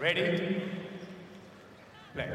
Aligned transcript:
Ready? 0.00 0.62
Play. 2.14 2.26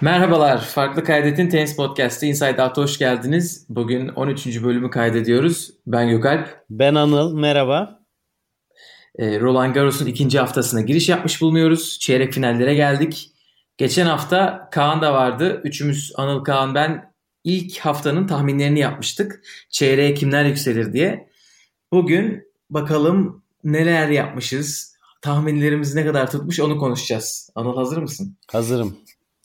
Merhabalar, 0.00 0.60
Farklı 0.60 1.04
Kaydet'in 1.04 1.48
Tenis 1.48 1.76
Podcast'ı 1.76 2.26
Inside 2.26 2.62
Out'a 2.62 2.82
hoş 2.82 2.98
geldiniz. 2.98 3.66
Bugün 3.68 4.08
13. 4.08 4.62
bölümü 4.62 4.90
kaydediyoruz. 4.90 5.70
Ben 5.86 6.08
Gökalp. 6.08 6.64
Ben 6.70 6.94
Anıl, 6.94 7.34
merhaba. 7.34 8.00
Ee, 9.18 9.40
Roland 9.40 9.74
Garros'un 9.74 10.06
ikinci 10.06 10.38
haftasına 10.38 10.80
giriş 10.80 11.08
yapmış 11.08 11.40
bulunuyoruz. 11.40 11.98
Çeyrek 11.98 12.32
finallere 12.32 12.74
geldik. 12.74 13.32
Geçen 13.76 14.06
hafta 14.06 14.68
Kaan 14.72 15.02
da 15.02 15.14
vardı. 15.14 15.60
Üçümüz 15.64 16.12
Anıl, 16.16 16.44
Kaan, 16.44 16.74
ben 16.74 17.07
ilk 17.48 17.78
haftanın 17.78 18.26
tahminlerini 18.26 18.78
yapmıştık. 18.78 19.42
Çeyreğe 19.70 20.14
kimler 20.14 20.44
yükselir 20.44 20.92
diye. 20.92 21.28
Bugün 21.92 22.42
bakalım 22.70 23.42
neler 23.64 24.08
yapmışız. 24.08 24.96
Tahminlerimiz 25.22 25.94
ne 25.94 26.06
kadar 26.06 26.30
tutmuş 26.30 26.60
onu 26.60 26.78
konuşacağız. 26.78 27.50
Anıl 27.54 27.76
hazır 27.76 27.96
mısın? 27.96 28.36
Hazırım. 28.52 28.96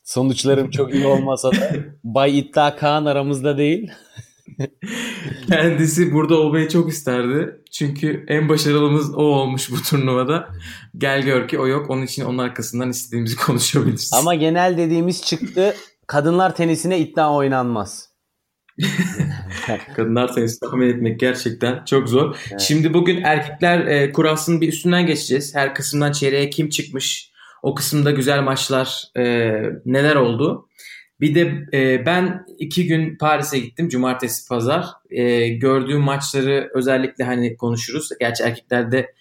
Sonuçlarım 0.04 0.70
çok 0.70 0.94
iyi 0.94 1.05
olmasa 1.05 1.52
da 1.52 1.76
Bay 2.04 2.40
İddia 2.40 2.76
Kaan 2.76 3.05
aramızda 3.05 3.58
değil. 3.58 3.91
Kendisi 5.48 6.13
burada 6.13 6.35
olmayı 6.35 6.70
çok 6.70 6.90
isterdi. 6.90 7.62
Çünkü 7.72 8.26
en 8.27 8.49
başarılımız 8.49 9.16
o 9.16 9.22
olmuş 9.22 9.72
bu 9.72 9.76
turnuvada. 9.82 10.49
Gel 10.98 11.22
gör 11.22 11.48
ki 11.48 11.60
o 11.60 11.68
yok. 11.68 11.90
Onun 11.90 12.02
için 12.02 12.26
onun 12.26 12.38
arkasından 12.38 12.90
istediğimizi 12.90 13.35
konuşabiliriz. 13.35 14.12
Ama 14.13 14.35
genel 14.35 14.77
dediğimiz 14.77 15.22
çıktı. 15.22 15.76
Kadınlar 16.13 16.55
tenisine 16.55 16.99
iddia 16.99 17.35
oynanmaz. 17.35 18.09
Kadınlar 19.95 20.34
tenisi 20.34 20.59
tahmin 20.59 20.90
etmek 20.90 21.20
gerçekten 21.20 21.85
çok 21.85 22.09
zor. 22.09 22.35
Evet. 22.49 22.62
Şimdi 22.62 22.94
bugün 22.94 23.21
erkekler 23.21 23.85
e, 23.85 24.12
kurasının 24.12 24.62
bir 24.62 24.68
üstünden 24.68 25.05
geçeceğiz. 25.05 25.55
Her 25.55 25.76
kısımdan 25.76 26.12
çeyreğe 26.12 26.49
kim 26.49 26.70
çıkmış? 26.70 27.32
O 27.63 27.76
kısımda 27.76 28.12
güzel 28.12 28.41
maçlar 28.41 29.04
e, 29.18 29.23
neler 29.85 30.15
oldu? 30.15 30.68
Bir 31.21 31.35
de 31.35 31.65
e, 31.73 32.05
ben 32.05 32.45
iki 32.60 32.88
gün 32.88 33.18
Paris'e 33.18 33.60
gittim. 33.60 33.90
Cumartesi, 33.90 34.48
pazar. 34.48 34.85
E, 35.10 35.48
gördüğüm 35.48 36.01
maçları 36.01 36.71
özellikle 36.73 37.23
hani 37.23 37.57
konuşuruz. 37.57 38.10
Gerçi 38.20 38.43
erkeklerde 38.43 39.13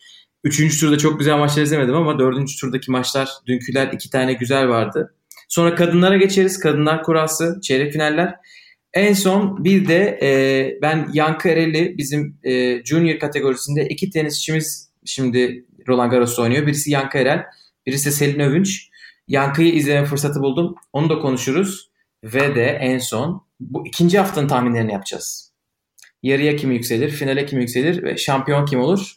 üçüncü 0.45 0.81
turda 0.81 0.99
çok 0.99 1.19
güzel 1.19 1.39
maçlar 1.39 1.63
izlemedim 1.63 1.95
ama 1.95 2.19
dördüncü 2.19 2.57
turdaki 2.61 2.91
maçlar 2.91 3.29
dünküler 3.47 3.87
iki 3.93 4.11
tane 4.11 4.33
güzel 4.33 4.69
vardı. 4.69 5.15
Sonra 5.53 5.75
kadınlara 5.75 6.17
geçeriz. 6.17 6.59
Kadınlar 6.59 7.03
kurası, 7.03 7.59
çeyrek 7.63 7.93
finaller. 7.93 8.35
En 8.95 9.13
son 9.13 9.65
bir 9.65 9.89
de 9.89 10.19
e, 10.23 10.29
ben 10.83 11.11
Yankı 11.13 11.49
Ereli 11.49 11.99
bizim 11.99 12.39
e, 12.45 12.85
junior 12.85 13.19
kategorisinde 13.19 13.89
iki 13.89 14.11
tenisçimiz 14.11 14.91
şimdi 15.05 15.65
Roland 15.89 16.11
Garros'ta 16.11 16.43
oynuyor. 16.43 16.67
Birisi 16.67 16.91
Yankı 16.91 17.19
Erel, 17.19 17.45
birisi 17.87 18.13
Selin 18.13 18.41
Övünç. 18.41 18.89
Yankı'yı 19.29 19.75
izleme 19.75 20.07
fırsatı 20.07 20.41
buldum. 20.41 20.75
Onu 20.93 21.11
da 21.11 21.19
konuşuruz. 21.19 21.91
Ve 22.25 22.55
de 22.55 22.67
en 22.67 22.99
son 22.99 23.47
bu 23.61 23.87
ikinci 23.87 24.19
haftanın 24.19 24.49
tahminlerini 24.49 24.93
yapacağız. 24.93 25.53
Yarıya 26.23 26.57
kim 26.57 26.73
yükselir, 26.73 27.11
finale 27.11 27.47
kim 27.47 27.61
yükselir 27.61 28.03
ve 28.03 28.17
şampiyon 28.17 28.67
kim 28.67 28.81
olur? 28.81 29.17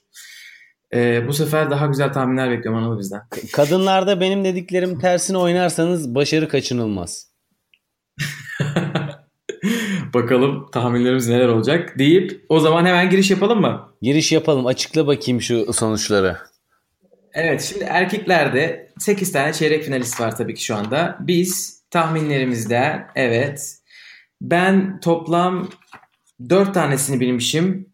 Ee, 0.94 1.28
bu 1.28 1.34
sefer 1.34 1.72
daha 1.72 1.86
güzel 1.86 2.14
tahminler 2.14 2.52
bekliyorum 2.52 2.84
Anıl 2.84 3.00
bizden. 3.00 3.22
Kadınlarda 3.54 4.22
benim 4.22 4.44
dediklerim 4.44 5.00
tersine 5.00 5.38
oynarsanız 5.38 6.16
başarı 6.16 6.48
kaçınılmaz. 6.48 7.32
Bakalım 10.14 10.72
tahminlerimiz 10.72 11.28
neler 11.28 11.48
olacak 11.48 12.00
deyip 12.00 12.46
o 12.50 12.60
zaman 12.60 12.86
hemen 12.86 13.10
giriş 13.10 13.32
yapalım 13.32 13.62
mı? 13.62 13.94
Giriş 14.02 14.32
yapalım. 14.32 14.66
Açıkla 14.66 15.08
bakayım 15.08 15.42
şu 15.42 15.74
sonuçları. 15.74 16.38
Evet 17.34 17.62
şimdi 17.62 17.84
erkeklerde 17.84 18.92
8 19.00 19.32
tane 19.32 19.54
çeyrek 19.54 19.84
finalist 19.84 20.22
var 20.22 20.36
tabii 20.36 20.54
ki 20.54 20.64
şu 20.64 20.76
anda. 20.76 21.18
Biz 21.20 21.82
tahminlerimizde 21.90 23.06
evet 23.16 23.76
ben 24.42 25.00
toplam 25.00 25.70
4 26.50 26.74
tanesini 26.74 27.20
bilmişim. 27.20 27.90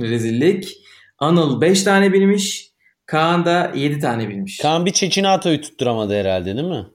Rezillik. 0.00 0.83
Anıl 1.18 1.60
5 1.60 1.82
tane 1.82 2.12
bilmiş. 2.12 2.74
Kaan 3.06 3.44
da 3.44 3.72
7 3.74 3.98
tane 3.98 4.28
bilmiş. 4.28 4.58
Kaan 4.58 4.86
bir 4.86 4.92
Çeçinato'yu 4.92 5.60
tutturamadı 5.60 6.14
herhalde 6.14 6.56
değil 6.56 6.68
mi? 6.68 6.86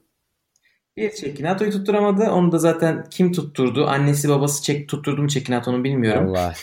Bir 0.96 1.10
Çekinato'yu 1.10 1.70
tutturamadı. 1.70 2.30
Onu 2.30 2.52
da 2.52 2.58
zaten 2.58 3.04
kim 3.10 3.32
tutturdu? 3.32 3.86
Annesi 3.86 4.28
babası 4.28 4.62
çek 4.62 4.88
tutturdu 4.88 5.22
mu 5.22 5.28
Çekinato'nu 5.28 5.84
bilmiyorum. 5.84 6.28
Allah. 6.30 6.54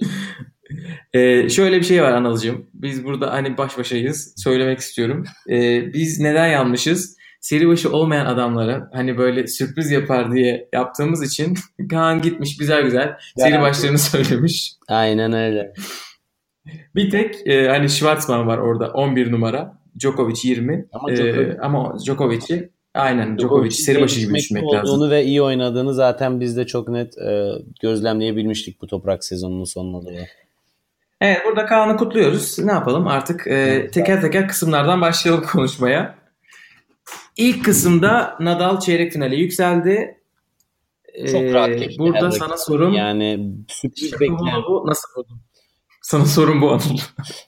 ee, 1.12 1.48
şöyle 1.48 1.78
bir 1.78 1.84
şey 1.84 2.02
var 2.02 2.12
Anıl'cığım. 2.12 2.66
Biz 2.74 3.04
burada 3.04 3.32
hani 3.32 3.58
baş 3.58 3.78
başayız. 3.78 4.34
Söylemek 4.36 4.78
istiyorum. 4.78 5.24
Ee, 5.50 5.92
biz 5.92 6.20
neden 6.20 6.46
yanlışız? 6.46 7.16
Seri 7.40 7.68
başı 7.68 7.92
olmayan 7.92 8.26
adamlara 8.26 8.90
hani 8.92 9.18
böyle 9.18 9.46
sürpriz 9.46 9.90
yapar 9.90 10.32
diye 10.32 10.68
yaptığımız 10.72 11.22
için 11.22 11.54
Kaan 11.90 12.22
gitmiş 12.22 12.56
güzel 12.56 12.82
güzel 12.82 13.16
seri 13.36 13.60
başlarını 13.60 13.98
söylemiş. 13.98 14.72
Aynen 14.88 15.32
öyle. 15.32 15.72
Bir 16.94 17.10
tek 17.10 17.46
e, 17.46 17.68
hani 17.68 17.88
Schwarzman 17.88 18.46
var 18.46 18.58
orada 18.58 18.90
11 18.90 19.32
numara. 19.32 19.78
Djokovic 19.98 20.40
20. 20.44 20.86
Ama, 20.92 21.16
Djokovic. 21.16 21.46
Ee, 21.46 21.58
ama 21.62 21.96
Djokovic'i 22.04 22.70
aynen 22.94 23.38
Djokovic 23.38 23.70
seri 23.70 24.02
başı 24.02 24.20
gibi 24.20 24.34
düşünmek 24.34 24.64
lazım. 24.64 24.94
Olduğunu 24.94 25.10
ve 25.10 25.24
iyi 25.24 25.42
oynadığını 25.42 25.94
zaten 25.94 26.40
biz 26.40 26.56
de 26.56 26.66
çok 26.66 26.88
net 26.88 27.18
e, 27.18 27.52
gözlemleyebilmiştik 27.82 28.82
bu 28.82 28.86
toprak 28.86 29.24
sezonunun 29.24 29.64
sonuna 29.64 30.02
doğru. 30.02 30.14
Evet 31.20 31.42
burada 31.46 31.66
Kaan'ı 31.66 31.96
kutluyoruz. 31.96 32.58
Ne 32.58 32.72
yapalım 32.72 33.06
artık 33.06 33.46
e, 33.46 33.90
teker 33.90 34.20
teker 34.20 34.48
kısımlardan 34.48 35.00
başlayalım 35.00 35.44
konuşmaya. 35.52 36.14
İlk 37.36 37.64
kısımda 37.64 38.36
Nadal 38.40 38.80
çeyrek 38.80 39.12
finale 39.12 39.36
yükseldi. 39.36 40.20
Çok 41.32 41.42
rahat 41.42 41.78
geçti. 41.78 41.98
Burada 41.98 42.30
sana 42.30 42.56
sorum. 42.56 42.92
Yani 42.92 43.54
sürpriz 43.68 44.12
bekleyen. 44.12 44.62
Bu 44.68 44.86
nasıl 44.86 45.08
oldu? 45.20 45.28
Sana 46.06 46.24
sorum 46.24 46.60
bu 46.60 46.70
Anıl. 46.70 46.98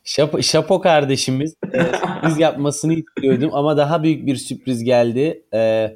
Şapo, 0.05 0.43
Şapo 0.43 0.81
kardeşimiz 0.81 1.55
e, 1.75 1.79
sürpriz 1.83 2.39
yapmasını 2.39 2.95
istiyordum 2.95 3.51
ama 3.53 3.77
daha 3.77 4.03
büyük 4.03 4.27
bir 4.27 4.37
sürpriz 4.37 4.85
geldi. 4.85 5.43
E, 5.55 5.91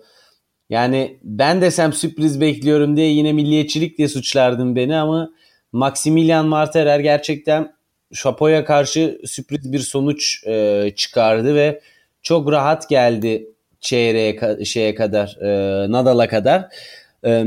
yani 0.70 1.18
ben 1.22 1.60
desem 1.60 1.92
sürpriz 1.92 2.40
bekliyorum 2.40 2.96
diye 2.96 3.06
yine 3.06 3.32
milliyetçilik 3.32 3.98
diye 3.98 4.08
suçlardın 4.08 4.76
beni 4.76 4.96
ama 4.96 5.30
Maximilian 5.72 6.46
Marterer 6.46 7.00
gerçekten 7.00 7.74
Şapo'ya 8.12 8.64
karşı 8.64 9.18
sürpriz 9.24 9.72
bir 9.72 9.80
sonuç 9.80 10.44
e, 10.46 10.90
çıkardı 10.96 11.54
ve 11.54 11.80
çok 12.22 12.52
rahat 12.52 12.88
geldi 12.88 13.46
çeyreğe 13.80 14.64
şeye 14.64 14.94
kadar 14.94 15.36
e, 15.40 15.92
Nadal'a 15.92 16.28
kadar. 16.28 16.68
E, 17.24 17.42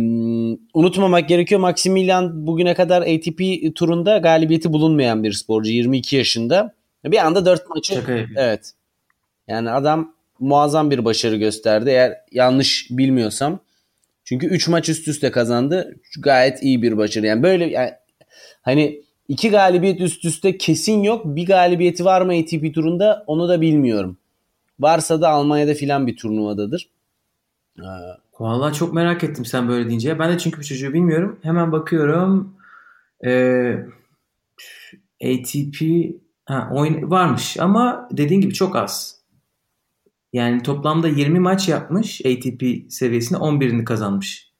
unutmamak 0.74 1.30
gerekiyor 1.30 1.62
Maximilian 1.62 2.48
bugüne 2.48 2.74
kadar 2.74 3.02
ATP 3.02 3.42
turunda 3.76 4.18
galibiyeti 4.18 4.74
bulunmayan 4.74 5.24
bir 5.24 5.34
sporcu 5.34 5.72
22 5.72 6.16
yaşında. 6.16 6.74
Bir 7.06 7.26
anda 7.26 7.46
4 7.46 7.70
maçı 7.70 8.04
evet. 8.36 8.72
Yani 9.48 9.72
adam 9.72 10.14
muazzam 10.40 10.92
bir 10.92 11.06
başarı 11.06 11.36
gösterdi 11.36 11.90
eğer 11.90 12.18
yanlış 12.32 12.88
bilmiyorsam. 12.92 13.60
Çünkü 14.24 14.48
3 14.48 14.68
maç 14.68 14.90
üst 14.90 15.08
üste 15.08 15.32
kazandı. 15.32 15.96
Gayet 16.20 16.64
iyi 16.64 16.82
bir 16.82 16.98
başarı. 16.98 17.26
Yani 17.26 17.44
böyle 17.44 17.66
yani 17.66 17.92
hani 18.62 19.02
iki 19.28 19.50
galibiyet 19.50 20.02
üst 20.02 20.26
üste 20.26 20.58
kesin 20.58 21.04
yok. 21.04 21.26
Bir 21.26 21.46
galibiyeti 21.46 22.06
var 22.06 22.22
mı 22.22 22.34
ATP 22.34 22.74
turunda 22.76 23.24
onu 23.28 23.50
da 23.50 23.62
bilmiyorum. 23.62 24.18
Varsa 24.80 25.22
da 25.22 25.30
Almanya'da 25.30 25.74
filan 25.74 26.08
bir 26.08 26.18
turnuvadadır. 26.18 26.90
Ee, 27.80 27.84
Vallahi 28.40 28.74
çok 28.74 28.94
merak 28.94 29.24
ettim 29.24 29.46
sen 29.46 29.68
böyle 29.68 29.88
deyince. 29.88 30.20
Ben 30.20 30.34
de 30.34 30.38
çünkü 30.38 30.60
bu 30.60 30.64
çocuğu 30.64 30.94
bilmiyorum. 30.94 31.40
Hemen 31.44 31.72
bakıyorum. 31.72 32.58
Ee, 33.26 33.86
ATP 35.24 35.82
ha, 36.46 36.70
oyun 36.74 37.12
varmış 37.12 37.60
ama 37.60 38.10
dediğin 38.12 38.42
gibi 38.42 38.54
çok 38.54 38.76
az. 38.76 39.22
Yani 40.34 40.64
toplamda 40.64 41.08
20 41.08 41.40
maç 41.40 41.70
yapmış 41.70 42.22
ATP 42.26 42.92
seviyesinde 42.92 43.40
11'ini 43.40 43.84
kazanmış. 43.84 44.52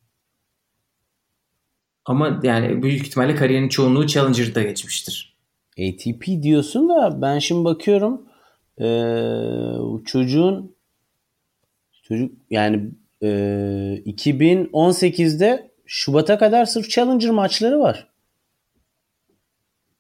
Ama 2.06 2.40
yani 2.44 2.84
büyük 2.84 3.08
ihtimalle 3.08 3.36
kariyerinin 3.36 3.70
çoğunluğu 3.70 4.08
Challenger'da 4.08 4.64
geçmiştir. 4.64 5.38
ATP 5.80 6.28
diyorsun 6.44 6.90
da 6.90 7.22
ben 7.22 7.40
şimdi 7.40 7.66
bakıyorum 7.66 8.22
e, 8.82 8.88
çocuğun 10.06 10.76
çocuk 12.04 12.32
yani 12.50 12.92
e, 13.22 13.28
2018'de 14.06 15.72
Şubat'a 15.86 16.38
kadar 16.38 16.66
sırf 16.66 16.90
Challenger 16.90 17.30
maçları 17.30 17.80
var. 17.80 18.08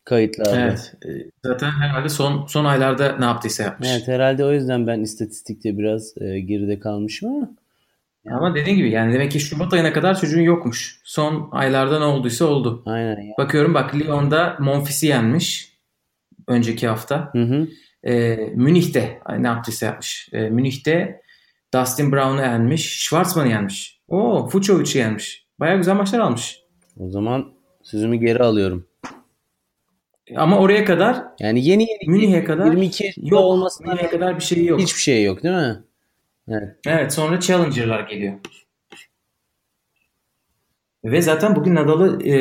Kayıtlarda. 0.06 0.60
Evet. 0.60 0.94
Zaten 1.46 1.72
herhalde 1.72 2.10
son 2.10 2.46
son 2.46 2.66
aylarda 2.66 3.18
ne 3.18 3.26
yaptıysa 3.26 3.64
yapmış. 3.64 3.90
Evet 3.92 4.08
herhalde 4.08 4.46
o 4.46 4.52
yüzden 4.52 4.88
ben 4.88 5.00
istatistikte 5.00 5.78
biraz 5.78 6.18
e, 6.22 6.40
geride 6.40 6.80
kalmışım 6.80 7.30
ama 7.30 7.50
Ama 8.38 8.56
dediğin 8.56 8.78
gibi 8.78 8.92
yani 8.92 9.14
demek 9.14 9.32
ki 9.32 9.40
Şubat 9.40 9.74
ayına 9.74 9.94
kadar 9.94 10.20
çocuğun 10.20 10.42
yokmuş. 10.42 11.02
Son 11.04 11.50
aylarda 11.52 12.00
ne 12.00 12.06
olduysa 12.06 12.46
oldu. 12.46 12.84
Aynen 12.86 13.22
ya. 13.22 13.34
Bakıyorum 13.38 13.74
bak 13.74 13.96
Lyon'da 13.96 14.58
Monfils'i 14.60 15.08
yenmiş. 15.08 15.76
Önceki 16.48 16.88
hafta. 16.88 17.30
Hı 17.32 17.44
hı. 17.44 17.68
Ee, 18.04 18.36
Münih'te 18.56 19.22
ne 19.40 19.48
yaptıysa 19.48 19.86
yapmış. 19.86 20.30
Ee, 20.34 20.50
Münih'te 20.50 21.22
Dustin 21.81 22.12
Brown'u 22.12 22.42
yenmiş. 22.42 23.04
Schwarzman'ı 23.04 23.50
yenmiş. 23.50 24.00
Oo, 24.07 24.48
Fucovic'i 24.48 24.98
yenmiş. 24.98 25.45
Baya 25.60 25.75
güzel 25.75 25.95
maçlar 25.95 26.19
almış. 26.19 26.60
O 26.98 27.10
zaman 27.10 27.45
sözümü 27.83 28.16
geri 28.16 28.44
alıyorum. 28.44 28.88
Ama 30.36 30.60
oraya 30.60 30.86
kadar 30.86 31.24
Yani 31.39 31.66
yeni 31.66 31.83
yeni 31.83 32.12
Münih'e 32.12 32.44
kadar 32.44 32.66
22 32.66 33.06
yaşında 33.06 33.25
yok. 33.30 33.39
olmasına 33.44 33.94
Münih'e 33.94 34.07
kadar 34.10 34.36
bir 34.36 34.44
şey 34.44 34.66
yok. 34.66 34.80
hiçbir 34.80 35.01
şey 35.01 35.24
yok 35.24 35.44
değil 35.44 35.56
mi? 35.56 35.83
Evet. 36.50 36.75
Evet 36.88 37.13
sonra 37.13 37.39
Challenger'lar 37.39 38.00
geliyor. 38.10 38.33
Ve 41.06 41.22
zaten 41.22 41.56
bugün 41.56 41.75
Nadal'ı 41.75 42.24
e, 42.24 42.33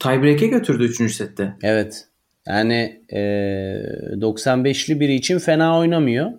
tiebreak'e 0.00 0.46
götürdü 0.46 0.84
3. 0.84 1.14
sette. 1.14 1.54
Evet. 1.62 2.08
Yani 2.46 3.02
e, 3.08 3.18
95'li 4.14 5.00
biri 5.00 5.14
için 5.14 5.38
fena 5.38 5.78
oynamıyor. 5.78 6.30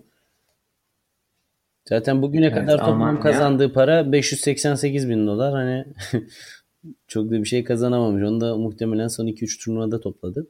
Zaten 1.90 2.22
bugüne 2.22 2.46
Evet, 2.46 2.56
kadar 2.56 2.78
toplam 2.78 3.02
Almanya. 3.02 3.20
kazandığı 3.20 3.74
para 3.74 4.12
588 4.12 5.10
bin 5.10 5.28
dolar. 5.28 5.54
Hani 5.54 5.86
çok 7.08 7.26
da 7.26 7.32
bir 7.32 7.46
şey 7.46 7.64
kazanamamış. 7.64 8.24
Onu 8.24 8.42
da 8.42 8.58
muhtemelen 8.58 9.08
son 9.08 9.28
2-3 9.28 9.64
turnuvada 9.64 10.00
topladı. 10.00 10.48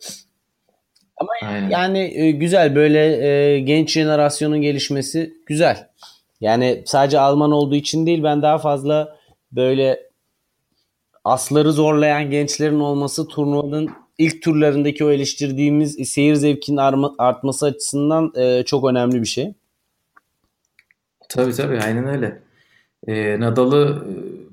Ama 1.17 1.29
Aynen. 1.41 1.69
yani 1.69 1.99
e, 1.99 2.31
güzel 2.31 2.75
böyle 2.75 3.27
e, 3.27 3.59
genç 3.59 3.91
jenerasyonun 3.91 4.61
gelişmesi 4.61 5.33
güzel. 5.45 5.87
Yani 6.41 6.83
sadece 6.85 7.19
Alman 7.19 7.51
olduğu 7.51 7.75
için 7.75 8.05
değil 8.05 8.23
ben 8.23 8.41
daha 8.41 8.57
fazla 8.57 9.17
böyle 9.51 9.99
asları 11.23 11.73
zorlayan 11.73 12.29
gençlerin 12.31 12.79
olması 12.79 13.27
turnuvanın 13.27 13.89
ilk 14.17 14.41
turlarındaki 14.41 15.05
o 15.05 15.11
eleştirdiğimiz 15.11 16.09
seyir 16.09 16.35
zevkinin 16.35 16.77
artması 17.17 17.65
açısından 17.65 18.31
e, 18.35 18.63
çok 18.63 18.89
önemli 18.89 19.21
bir 19.21 19.27
şey. 19.27 19.53
Tabii 21.29 21.53
tabii 21.53 21.79
aynen 21.79 22.07
öyle. 22.07 22.39
E, 23.07 23.39
Nadal'ı 23.39 24.07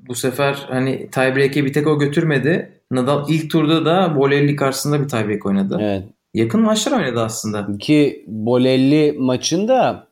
bu 0.08 0.14
sefer 0.14 0.66
hani 0.68 1.10
tiebreak'e 1.10 1.64
bir 1.64 1.72
tek 1.72 1.86
o 1.86 1.98
götürmedi. 1.98 2.72
Nadal 2.90 3.28
ilk 3.28 3.50
turda 3.50 3.84
da 3.84 4.16
Bolelli 4.16 4.56
karşısında 4.56 5.02
bir 5.02 5.08
tiebreak 5.08 5.46
oynadı. 5.46 5.78
Evet. 5.80 6.04
Yakın 6.34 6.60
maçlar 6.60 7.00
oynadı 7.00 7.20
aslında. 7.20 7.78
Ki 7.78 8.24
Bolelli 8.26 9.14
maçında 9.18 10.06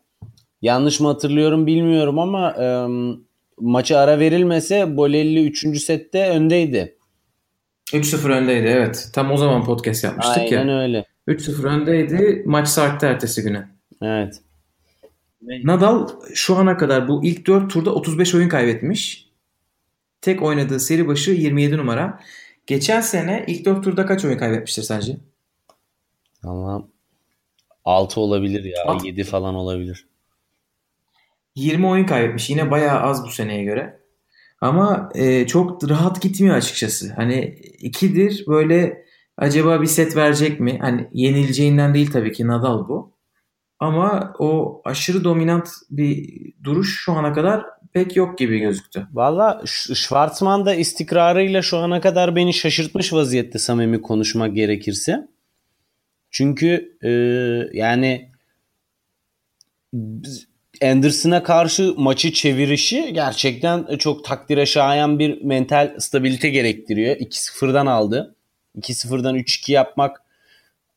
yanlış 0.62 1.00
mı 1.00 1.08
hatırlıyorum 1.08 1.66
bilmiyorum 1.66 2.18
ama 2.18 2.50
e, 2.50 2.86
maça 3.60 3.98
ara 3.98 4.18
verilmese 4.18 4.96
Bolelli 4.96 5.46
3. 5.46 5.82
sette 5.82 6.28
öndeydi. 6.30 6.96
3-0 7.92 8.32
öndeydi 8.32 8.66
evet. 8.66 9.10
Tam 9.14 9.32
o 9.32 9.36
zaman 9.36 9.64
podcast 9.64 10.04
yapmıştık 10.04 10.38
Aynen 10.38 10.68
ya. 10.68 10.80
öyle. 10.80 11.04
3-0 11.28 11.66
öndeydi. 11.66 12.42
Maç 12.46 12.68
sarktı 12.68 13.06
ertesi 13.06 13.42
güne. 13.42 13.68
Evet. 14.02 14.43
Nadal 15.64 16.08
şu 16.34 16.56
ana 16.56 16.76
kadar 16.76 17.08
bu 17.08 17.24
ilk 17.24 17.46
4 17.46 17.70
turda 17.72 17.94
35 17.94 18.34
oyun 18.34 18.48
kaybetmiş. 18.48 19.28
Tek 20.20 20.42
oynadığı 20.42 20.80
seri 20.80 21.08
başı 21.08 21.30
27 21.30 21.76
numara. 21.76 22.20
Geçen 22.66 23.00
sene 23.00 23.44
ilk 23.46 23.64
4 23.64 23.84
turda 23.84 24.06
kaç 24.06 24.24
oyun 24.24 24.38
kaybetmiştir 24.38 24.82
sence? 24.82 25.16
Ama 26.42 26.88
6 27.84 28.20
olabilir 28.20 28.64
ya. 28.64 28.84
Alt- 28.86 29.04
7 29.04 29.24
falan 29.24 29.54
olabilir. 29.54 30.06
20 31.54 31.86
oyun 31.86 32.06
kaybetmiş. 32.06 32.50
Yine 32.50 32.70
bayağı 32.70 33.00
az 33.00 33.24
bu 33.24 33.30
seneye 33.30 33.64
göre. 33.64 34.00
Ama 34.60 35.10
e, 35.14 35.46
çok 35.46 35.90
rahat 35.90 36.22
gitmiyor 36.22 36.56
açıkçası. 36.56 37.12
Hani 37.16 37.58
ikidir 37.78 38.44
böyle 38.48 39.04
acaba 39.36 39.82
bir 39.82 39.86
set 39.86 40.16
verecek 40.16 40.60
mi? 40.60 40.78
Hani 40.80 41.08
yenileceğinden 41.12 41.94
değil 41.94 42.10
tabii 42.10 42.32
ki 42.32 42.46
Nadal 42.46 42.88
bu. 42.88 43.13
Ama 43.84 44.34
o 44.38 44.80
aşırı 44.84 45.24
dominant 45.24 45.68
bir 45.90 46.34
duruş 46.64 47.00
şu 47.00 47.12
ana 47.12 47.32
kadar 47.32 47.64
pek 47.92 48.16
yok 48.16 48.38
gibi 48.38 48.58
gözüktü. 48.58 49.06
Valla 49.12 49.62
Schwartzman 49.66 50.66
da 50.66 50.74
istikrarıyla 50.74 51.62
şu 51.62 51.78
ana 51.78 52.00
kadar 52.00 52.36
beni 52.36 52.54
şaşırtmış 52.54 53.12
vaziyette 53.12 53.58
samimi 53.58 54.02
konuşmak 54.02 54.54
gerekirse. 54.54 55.28
Çünkü 56.30 56.96
e, 57.02 57.10
yani 57.78 58.30
Anderson'a 60.82 61.42
karşı 61.42 61.94
maçı 61.96 62.32
çevirişi 62.32 63.12
gerçekten 63.12 63.96
çok 63.98 64.24
takdire 64.24 64.66
şayan 64.66 65.18
bir 65.18 65.42
mental 65.42 65.94
stabilite 65.98 66.50
gerektiriyor. 66.50 67.16
2-0'dan 67.16 67.86
aldı. 67.86 68.34
2-0'dan 68.78 69.36
3-2 69.36 69.72
yapmak 69.72 70.23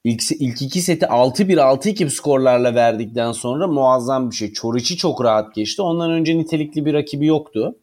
ilk, 0.08 0.32
ilk 0.32 0.62
iki 0.62 0.82
seti 0.82 1.06
6-1 1.06 1.56
6-2 1.60 2.10
skorlarla 2.10 2.76
verdikten 2.76 3.32
sonra 3.32 3.68
muazzam 3.68 4.32
bir 4.32 4.36
şey. 4.36 4.54
Çoriç'i 4.54 4.98
çok 4.98 5.24
rahat 5.24 5.56
geçti. 5.56 5.82
Ondan 5.82 6.12
önce 6.12 6.38
nitelikli 6.38 6.86
bir 6.86 6.94
rakibi 6.94 7.26
yoktu. 7.26 7.76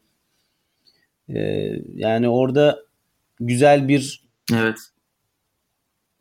Ee, 1.29 1.71
yani 1.95 2.29
orada 2.29 2.79
güzel 3.39 3.87
bir 3.87 4.25
Evet. 4.53 4.77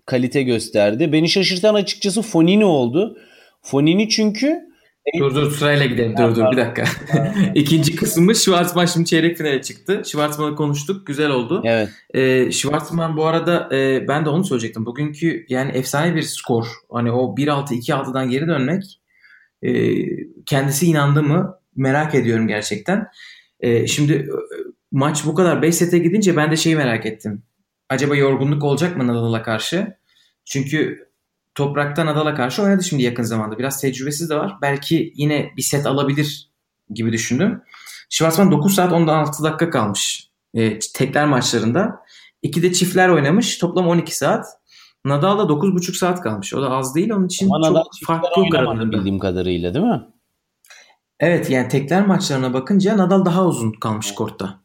kalite 0.06 0.42
gösterdi. 0.42 1.12
Beni 1.12 1.28
şaşırtan 1.28 1.74
açıkçası 1.74 2.22
Fonini 2.22 2.64
oldu. 2.64 3.18
Fonini 3.62 4.08
çünkü 4.08 4.73
Dur 5.18 5.34
dur 5.34 5.50
sırayla 5.50 5.86
gidelim. 5.86 6.14
Dur 6.18 6.36
dur 6.36 6.50
bir 6.52 6.56
dakika. 6.56 6.84
İkinci 7.54 7.96
kısmımız 7.96 8.44
Schwarzman 8.44 8.86
şimdi 8.86 9.06
çeyrek 9.06 9.36
finale 9.36 9.62
çıktı. 9.62 10.02
Schwarzman'ı 10.04 10.56
konuştuk. 10.56 11.06
Güzel 11.06 11.30
oldu. 11.30 11.62
evet 11.64 11.88
Ee, 12.14 12.52
Schwarzman 12.52 13.16
bu 13.16 13.26
arada 13.26 13.68
e, 13.76 14.08
ben 14.08 14.24
de 14.24 14.28
onu 14.28 14.44
söyleyecektim. 14.44 14.86
Bugünkü 14.86 15.46
yani 15.48 15.70
efsane 15.72 16.14
bir 16.14 16.22
skor. 16.22 16.66
Hani 16.92 17.12
o 17.12 17.34
1-6 17.36 17.74
2-6'dan 17.74 18.30
geri 18.30 18.46
dönmek 18.46 19.00
e, 19.62 19.94
kendisi 20.46 20.86
inandı 20.86 21.22
mı 21.22 21.58
merak 21.76 22.14
ediyorum 22.14 22.48
gerçekten. 22.48 23.06
E, 23.60 23.86
şimdi 23.86 24.12
e, 24.12 24.26
maç 24.92 25.26
bu 25.26 25.34
kadar 25.34 25.62
5 25.62 25.74
sete 25.74 25.98
gidince 25.98 26.36
ben 26.36 26.50
de 26.50 26.56
şeyi 26.56 26.76
merak 26.76 27.06
ettim. 27.06 27.42
Acaba 27.88 28.16
yorgunluk 28.16 28.64
olacak 28.64 28.96
mı 28.96 29.06
Nadal'a 29.06 29.42
karşı? 29.42 29.96
Çünkü 30.44 31.03
toprakta 31.54 32.06
Nadal'a 32.06 32.34
karşı 32.34 32.62
oynadı 32.62 32.84
şimdi 32.84 33.02
yakın 33.02 33.22
zamanda. 33.22 33.58
Biraz 33.58 33.80
tecrübesiz 33.80 34.30
de 34.30 34.36
var. 34.36 34.56
Belki 34.62 35.12
yine 35.16 35.52
bir 35.56 35.62
set 35.62 35.86
alabilir 35.86 36.50
gibi 36.90 37.12
düşündüm. 37.12 37.62
Schwarzman 38.10 38.52
9 38.52 38.74
saat 38.74 38.92
16 38.92 39.42
dakika 39.42 39.70
kalmış 39.70 40.30
e, 40.54 40.78
tekler 40.78 41.26
maçlarında. 41.26 42.00
İki 42.42 42.62
de 42.62 42.72
çiftler 42.72 43.08
oynamış. 43.08 43.58
Toplam 43.58 43.88
12 43.88 44.16
saat. 44.16 44.46
Nadal 45.04 45.38
da 45.38 45.42
9,5 45.42 45.98
saat 45.98 46.20
kalmış. 46.20 46.54
O 46.54 46.62
da 46.62 46.70
az 46.70 46.94
değil. 46.94 47.10
Onun 47.10 47.26
için 47.26 47.46
ama 47.46 47.66
çok 47.66 47.74
Nadal 47.74 47.84
fark 48.06 48.24
çiftler 48.24 48.62
yok 48.62 48.70
oynamadı 48.70 48.92
bildiğim 48.92 49.18
kadarıyla 49.18 49.74
değil 49.74 49.84
mi? 49.84 50.02
Evet 51.20 51.50
yani 51.50 51.68
tekler 51.68 52.06
maçlarına 52.06 52.54
bakınca 52.54 52.98
Nadal 52.98 53.24
daha 53.24 53.46
uzun 53.46 53.72
kalmış 53.72 54.14
kortta. 54.14 54.63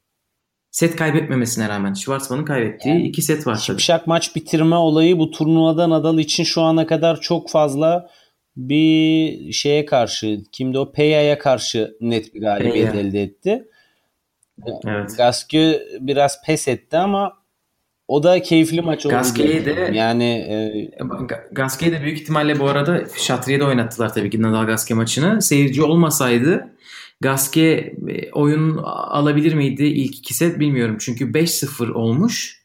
Set 0.71 0.95
kaybetmemesine 0.95 1.69
rağmen. 1.69 1.93
Schwarzman'ın 1.93 2.45
kaybettiği 2.45 2.93
Yani 2.93 3.07
iki 3.07 3.21
set 3.21 3.47
var 3.47 3.53
tabii. 3.55 3.61
Şipşak 3.65 4.07
maç 4.07 4.35
bitirme 4.35 4.75
olayı 4.75 5.17
bu 5.19 5.31
turnuvada 5.31 5.89
Nadal 5.89 6.19
için 6.19 6.43
şu 6.43 6.61
ana 6.61 6.87
kadar 6.87 7.21
çok 7.21 7.49
fazla 7.49 8.09
bir 8.55 9.51
şeye 9.51 9.85
karşı 9.85 10.39
kimdi 10.51 10.79
o 10.79 10.91
Peya'ya 10.91 11.39
karşı 11.39 11.97
net 12.01 12.35
bir 12.35 12.41
galibiyet 12.41 12.91
Peya. 12.91 13.03
elde 13.03 13.23
etti. 13.23 13.63
Evet. 14.87 15.17
Gasquet 15.17 15.81
biraz 15.99 16.45
pes 16.45 16.67
etti 16.67 16.97
ama 16.97 17.33
o 18.07 18.23
da 18.23 18.41
keyifli 18.41 18.81
maç 18.81 19.05
oldu. 19.05 19.13
Gasquet'i 19.13 19.65
diye. 19.65 19.77
de- 19.77 19.91
yani 19.97 20.23
e, 20.23 20.89
Ga- 21.03 21.53
Gasquet'i 21.53 21.91
de 21.91 22.01
büyük 22.01 22.21
ihtimalle 22.21 22.59
bu 22.59 22.67
arada 22.69 23.03
Şatriye'de 23.17 23.63
oynattılar 23.63 24.13
tabii 24.13 24.29
ki 24.29 24.41
Nadal 24.41 24.65
Gasquet 24.65 24.97
maçını. 24.97 25.41
Seyirci 25.41 25.83
olmasaydı 25.83 26.67
Gasquet 27.21 27.93
e, 28.09 28.31
oyun 28.31 28.77
alabilir 28.83 29.53
miydi 29.53 29.83
ilk 29.83 30.15
iki 30.17 30.33
set 30.33 30.59
bilmiyorum. 30.59 30.97
Çünkü 30.99 31.25
5-0 31.33 31.91
olmuş 31.91 32.63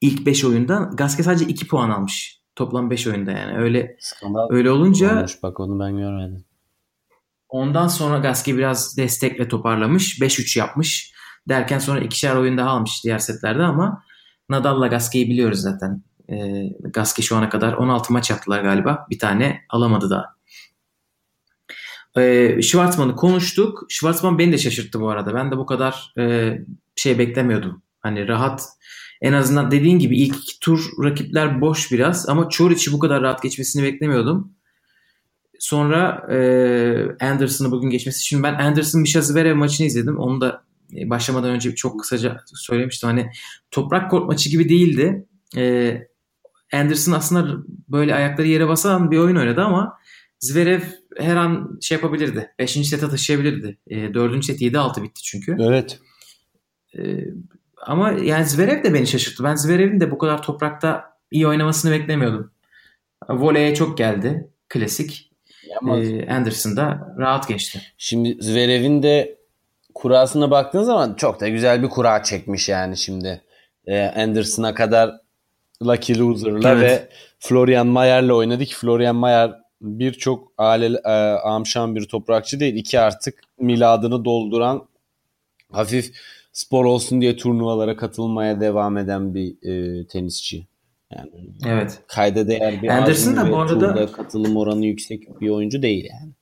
ilk 0.00 0.26
5 0.26 0.44
oyunda. 0.44 0.90
Gasquet 0.94 1.24
sadece 1.26 1.44
2 1.44 1.68
puan 1.68 1.90
almış. 1.90 2.40
Toplam 2.56 2.90
5 2.90 3.06
oyunda 3.06 3.30
yani. 3.30 3.58
Öyle 3.58 3.96
skandal 4.00 4.46
öyle 4.50 4.70
olunca 4.70 5.16
olmuş 5.18 5.42
bak 5.42 5.60
onu 5.60 5.80
ben 5.80 5.96
görmedim. 5.96 6.44
ondan 7.48 7.88
sonra 7.88 8.18
Gasquet 8.18 8.56
biraz 8.56 8.96
destekle 8.96 9.48
toparlamış. 9.48 10.20
5-3 10.20 10.58
yapmış. 10.58 11.14
Derken 11.48 11.78
sonra 11.78 12.00
ikişer 12.00 12.36
oyun 12.36 12.58
daha 12.58 12.70
almış 12.70 13.04
diğer 13.04 13.18
setlerde 13.18 13.62
ama 13.62 14.02
Nadal'la 14.48 14.86
Gasquet'i 14.86 15.30
biliyoruz 15.30 15.58
zaten. 15.60 16.02
E, 16.28 16.68
Gasquet 16.80 17.24
şu 17.24 17.36
ana 17.36 17.48
kadar 17.48 17.72
16 17.72 18.12
maç 18.12 18.30
yaptılar 18.30 18.62
galiba. 18.62 19.06
Bir 19.10 19.18
tane 19.18 19.60
alamadı 19.68 20.10
daha. 20.10 20.34
E, 22.18 22.62
Schwarzman'ı 22.62 23.16
konuştuk. 23.16 23.86
Schwarzman 23.88 24.38
beni 24.38 24.52
de 24.52 24.58
şaşırttı 24.58 25.00
bu 25.00 25.10
arada. 25.10 25.34
Ben 25.34 25.50
de 25.50 25.56
bu 25.56 25.66
kadar 25.66 26.12
e, 26.18 26.52
şey 26.96 27.18
beklemiyordum. 27.18 27.82
Hani 28.00 28.28
rahat 28.28 28.62
en 29.22 29.32
azından 29.32 29.70
dediğin 29.70 29.98
gibi 29.98 30.16
ilk 30.16 30.36
iki 30.36 30.60
tur 30.60 30.84
rakipler 31.04 31.60
boş 31.60 31.92
biraz 31.92 32.28
ama 32.28 32.48
Çoriç'i 32.48 32.92
bu 32.92 32.98
kadar 32.98 33.22
rahat 33.22 33.42
geçmesini 33.42 33.82
beklemiyordum. 33.82 34.52
Sonra 35.58 36.26
e, 36.30 36.36
Anderson'ı 37.20 37.70
bugün 37.70 37.90
geçmesi. 37.90 38.26
Şimdi 38.26 38.42
ben 38.42 38.54
Anderson 38.54 39.00
Mişazverev 39.00 39.56
maçını 39.56 39.86
izledim. 39.86 40.18
Onu 40.18 40.40
da 40.40 40.64
e, 40.96 41.10
başlamadan 41.10 41.50
önce 41.50 41.74
çok 41.74 42.00
kısaca 42.00 42.40
söylemiştim. 42.54 43.08
Hani 43.08 43.30
toprak 43.70 44.10
kort 44.10 44.26
maçı 44.26 44.50
gibi 44.50 44.68
değildi. 44.68 45.26
E, 45.56 45.96
Anderson 46.72 47.12
aslında 47.12 47.64
böyle 47.88 48.14
ayakları 48.14 48.48
yere 48.48 48.68
basan 48.68 49.10
bir 49.10 49.18
oyun 49.18 49.36
oynadı 49.36 49.60
ama 49.60 49.98
Zverev 50.40 50.80
her 51.18 51.36
an 51.36 51.78
şey 51.82 51.96
yapabilirdi. 51.96 52.50
Beşinci 52.58 52.88
sete 52.88 53.08
taşıyabilirdi. 53.08 53.78
E, 53.86 54.14
dördüncü 54.14 54.46
set 54.46 54.60
7-6 54.60 55.02
bitti 55.02 55.22
çünkü. 55.22 55.56
Evet. 55.60 55.98
E, 56.98 57.00
ama 57.86 58.12
yani 58.12 58.46
Zverev 58.46 58.84
de 58.84 58.94
beni 58.94 59.06
şaşırttı. 59.06 59.44
Ben 59.44 59.54
Zverev'in 59.54 60.00
de 60.00 60.10
bu 60.10 60.18
kadar 60.18 60.42
toprakta 60.42 61.04
iyi 61.30 61.46
oynamasını 61.48 61.92
beklemiyordum. 61.92 62.50
Voley'e 63.28 63.74
çok 63.74 63.98
geldi. 63.98 64.48
Klasik. 64.68 65.30
Ama 65.80 65.98
E, 65.98 66.28
Anderson 66.30 66.76
da 66.76 67.14
rahat 67.18 67.48
geçti. 67.48 67.82
Şimdi 67.98 68.36
Zverev'in 68.40 69.02
de 69.02 69.38
kurasına 69.94 70.50
baktığın 70.50 70.82
zaman 70.82 71.14
çok 71.14 71.40
da 71.40 71.48
güzel 71.48 71.82
bir 71.82 71.88
kura 71.88 72.22
çekmiş 72.22 72.68
yani 72.68 72.96
şimdi. 72.96 73.42
Ee, 73.86 74.00
Anderson'a 74.00 74.74
kadar 74.74 75.10
Lucky 75.82 76.18
Loser'la 76.18 76.72
Evet. 76.72 76.82
ve 76.90 77.08
Florian 77.38 77.86
Mayer'le 77.86 78.30
oynadı 78.30 78.64
ki 78.64 78.74
Florian 78.74 79.16
Mayer 79.16 79.52
birçok 79.84 80.52
aile, 80.58 81.00
e, 81.04 81.10
amşan 81.44 81.94
bir 81.96 82.04
toprakçı 82.08 82.60
değil. 82.60 82.74
iki 82.74 83.00
artık 83.00 83.40
miladını 83.60 84.24
dolduran 84.24 84.84
hafif 85.72 86.14
spor 86.52 86.84
olsun 86.84 87.20
diye 87.20 87.36
turnuvalara 87.36 87.96
katılmaya 87.96 88.60
devam 88.60 88.98
eden 88.98 89.34
bir 89.34 89.68
e, 89.68 90.06
tenisçi. 90.06 90.66
Yani 91.16 91.30
Evet. 91.66 92.02
kayda 92.06 92.48
değer 92.48 92.82
bir 92.82 92.88
Anderson 92.88 93.36
da 93.36 93.50
bu 93.50 93.58
arada- 93.58 94.12
katılım 94.12 94.56
oranı 94.56 94.86
yüksek 94.86 95.40
bir 95.40 95.48
oyuncu 95.48 95.82
değil 95.82 96.08
yani. 96.10 96.32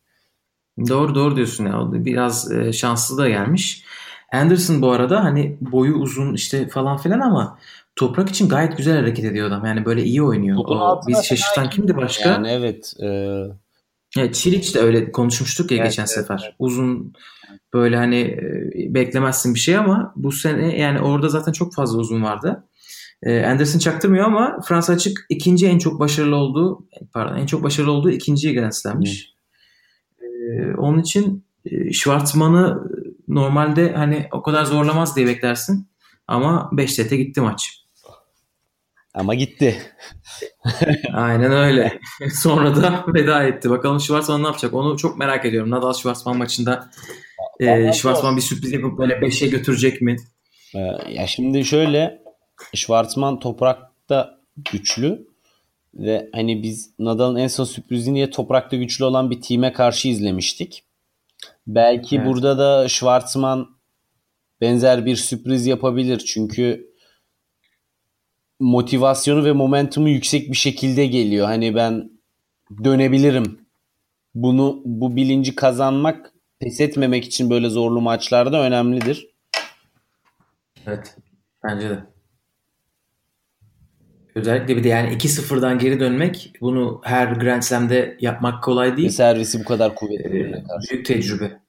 Doğru 0.88 1.14
doğru 1.14 1.36
diyorsun 1.36 1.66
ya. 1.66 2.04
Biraz 2.04 2.52
e, 2.52 2.72
şanslı 2.72 3.18
da 3.18 3.28
gelmiş. 3.28 3.84
Anderson 4.32 4.82
bu 4.82 4.90
arada 4.90 5.24
hani 5.24 5.56
boyu 5.60 5.94
uzun 5.94 6.34
işte 6.34 6.68
falan 6.68 6.96
filan 6.98 7.20
ama 7.20 7.58
toprak 7.96 8.28
için 8.28 8.48
gayet 8.48 8.76
güzel 8.76 8.96
hareket 8.96 9.24
ediyor 9.24 9.48
adam. 9.48 9.64
Yani 9.64 9.84
böyle 9.84 10.04
iyi 10.04 10.22
oynuyor. 10.22 10.56
Topun 10.56 10.76
O, 10.76 11.00
bizi 11.08 11.24
şaşırtan 11.24 11.70
kimdi 11.70 11.96
başka? 11.96 12.28
Yani 12.28 12.48
evet. 12.48 12.94
e, 13.02 13.06
Ya 14.16 14.32
Çiliç 14.32 14.74
de 14.74 14.78
öyle 14.80 15.12
konuşmuştuk 15.12 15.70
ya 15.70 15.78
Evet, 15.78 15.90
geçen 15.90 16.02
evet, 16.02 16.10
sefer. 16.10 16.56
Uzun 16.58 17.12
böyle 17.74 17.96
hani 17.96 18.20
e, 18.20 18.94
beklemezsin 18.94 19.54
bir 19.54 19.58
şey 19.58 19.76
ama 19.76 20.12
bu 20.16 20.32
sene 20.32 20.78
yani 20.78 21.00
orada 21.00 21.28
zaten 21.28 21.52
çok 21.52 21.74
fazla 21.74 21.98
uzun 21.98 22.22
vardı. 22.22 22.68
E, 23.22 23.44
Anderson 23.46 23.78
çaktırmıyor 23.78 24.24
ama 24.24 24.60
Fransa 24.68 24.92
açık 24.92 25.26
ikinci 25.28 25.66
en 25.66 25.78
çok 25.78 26.00
başarılı 26.00 26.36
olduğu 26.36 26.86
pardon 27.12 27.36
en 27.36 27.46
çok 27.46 27.62
başarılı 27.62 27.92
olduğu 27.92 28.10
ikinci 28.10 28.54
Grand 28.54 28.72
Slam'miş. 28.72 29.34
E, 30.22 30.26
onun 30.74 30.98
için 30.98 31.44
e, 31.64 31.92
Schwartzman'ı 31.92 32.90
normalde 33.28 33.92
hani 33.92 34.28
o 34.32 34.42
kadar 34.42 34.64
zorlamaz 34.64 35.16
diye 35.16 35.26
beklersin. 35.26 35.88
Ama 36.26 36.70
5 36.72 36.94
sete 36.94 37.16
gitti 37.16 37.40
maç. 37.40 37.81
Ama 39.14 39.34
gitti. 39.34 39.82
Aynen 41.12 41.52
öyle. 41.52 42.00
Sonra 42.32 42.76
da 42.76 43.04
veda 43.14 43.42
etti. 43.42 43.70
Bakalım 43.70 44.00
Schwarzman 44.00 44.42
ne 44.42 44.46
yapacak? 44.46 44.74
Onu 44.74 44.96
çok 44.96 45.18
merak 45.18 45.44
ediyorum. 45.44 45.70
Nadal 45.70 45.92
Schwarzman 45.92 46.36
maçında 46.36 46.90
e, 47.60 47.92
Schwarzman 47.92 48.36
bir 48.36 48.42
sürpriz 48.42 48.72
yapıp 48.72 48.98
böyle 48.98 49.14
5'e 49.14 49.48
götürecek 49.48 50.02
mi? 50.02 50.16
Ee, 50.74 50.78
ya 51.12 51.26
şimdi 51.26 51.64
şöyle 51.64 52.22
Schwartzman 52.74 53.40
toprakta 53.40 54.38
güçlü 54.72 55.26
ve 55.94 56.30
hani 56.32 56.62
biz 56.62 56.90
Nadal'ın 56.98 57.36
en 57.36 57.48
son 57.48 57.64
sürprizini 57.64 58.14
diye 58.14 58.30
toprakta 58.30 58.76
güçlü 58.76 59.04
olan 59.04 59.30
bir 59.30 59.40
time 59.40 59.72
karşı 59.72 60.08
izlemiştik. 60.08 60.84
Belki 61.66 62.16
Evet. 62.16 62.26
burada 62.26 62.58
da 62.58 62.88
Schwartzman 62.88 63.68
benzer 64.60 65.06
bir 65.06 65.16
sürpriz 65.16 65.66
yapabilir 65.66 66.18
çünkü 66.18 66.91
motivasyonu 68.62 69.44
ve 69.44 69.52
momentumu 69.52 70.08
yüksek 70.08 70.50
bir 70.50 70.56
şekilde 70.56 71.06
geliyor. 71.06 71.46
Hani 71.46 71.74
ben 71.74 72.10
dönebilirim. 72.84 73.60
Bunu 74.34 74.82
bu 74.84 75.16
bilinci 75.16 75.54
kazanmak 75.54 76.32
pes 76.60 76.80
etmemek 76.80 77.24
için 77.24 77.50
böyle 77.50 77.68
zorlu 77.68 78.00
maçlarda 78.00 78.62
önemlidir. 78.62 79.26
Evet. 80.86 81.16
Bence 81.64 81.90
de. 81.90 81.98
Özellikle 84.34 84.76
bir 84.76 84.84
de 84.84 84.88
yani 84.88 85.14
2-0'dan 85.14 85.78
geri 85.78 86.00
dönmek 86.00 86.52
bunu 86.60 87.00
her 87.04 87.26
Grand 87.32 87.62
Slam'de 87.62 88.16
yapmak 88.20 88.62
kolay 88.62 88.92
Ve 88.92 88.96
değil. 88.96 89.08
servisi 89.08 89.60
bu 89.60 89.64
kadar 89.64 89.94
kuvvetli. 89.94 90.38
Ee, 90.38 90.64
büyük 90.90 91.06
tecrübe. 91.06 91.60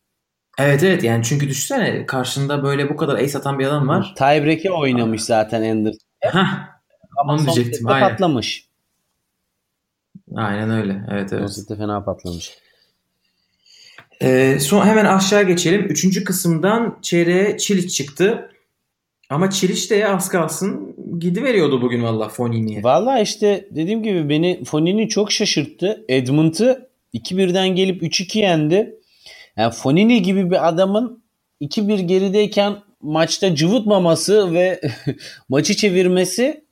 Evet 0.59 0.83
evet 0.83 1.03
yani 1.03 1.23
çünkü 1.23 1.49
düşünsene 1.49 2.05
karşında 2.05 2.63
böyle 2.63 2.89
bu 2.89 2.95
kadar 2.95 3.15
ace 3.15 3.37
atan 3.37 3.59
bir 3.59 3.65
adam 3.65 3.87
var. 3.87 4.13
Tiebreak'e 4.17 4.71
oynamış 4.71 5.23
zaten 5.23 5.61
Ender. 5.61 5.93
Hah, 6.25 6.72
Ama 7.17 7.33
Onu 7.33 7.45
diyecektim, 7.45 7.87
aynen. 7.87 8.09
patlamış. 8.09 8.67
aynen 10.35 10.69
öyle. 10.69 11.05
Evet 11.11 11.33
evet. 11.33 11.53
sette 11.53 11.75
fena 11.75 12.03
patlamış. 12.03 12.51
Ee, 14.21 14.57
son 14.59 14.85
hemen 14.85 15.05
aşağı 15.05 15.43
geçelim. 15.43 15.85
Üçüncü 15.85 16.23
kısımdan 16.23 16.99
çeyreğe 17.01 17.57
Çiliç 17.57 17.95
çıktı. 17.95 18.49
Ama 19.29 19.49
Çiliç 19.49 19.91
de 19.91 20.07
az 20.07 20.29
kalsın 20.29 20.95
gidiveriyordu 21.19 21.81
bugün 21.81 22.03
valla 22.03 22.29
Fonini'ye. 22.29 22.83
Valla 22.83 23.19
işte 23.19 23.67
dediğim 23.71 24.03
gibi 24.03 24.29
beni 24.29 24.63
Fonini 24.63 25.09
çok 25.09 25.31
şaşırttı. 25.31 26.05
Edmund'ı 26.09 26.89
2-1'den 27.13 27.69
gelip 27.69 28.03
3-2 28.03 28.37
yendi. 28.37 28.95
Yani 29.57 29.73
Fonini 29.73 30.21
gibi 30.21 30.51
bir 30.51 30.67
adamın 30.67 31.23
2-1 31.61 32.01
gerideyken 32.01 32.75
maçta 33.01 33.55
cıvıtmaması 33.55 34.53
ve 34.53 34.81
maçı 35.49 35.75
çevirmesi 35.75 36.63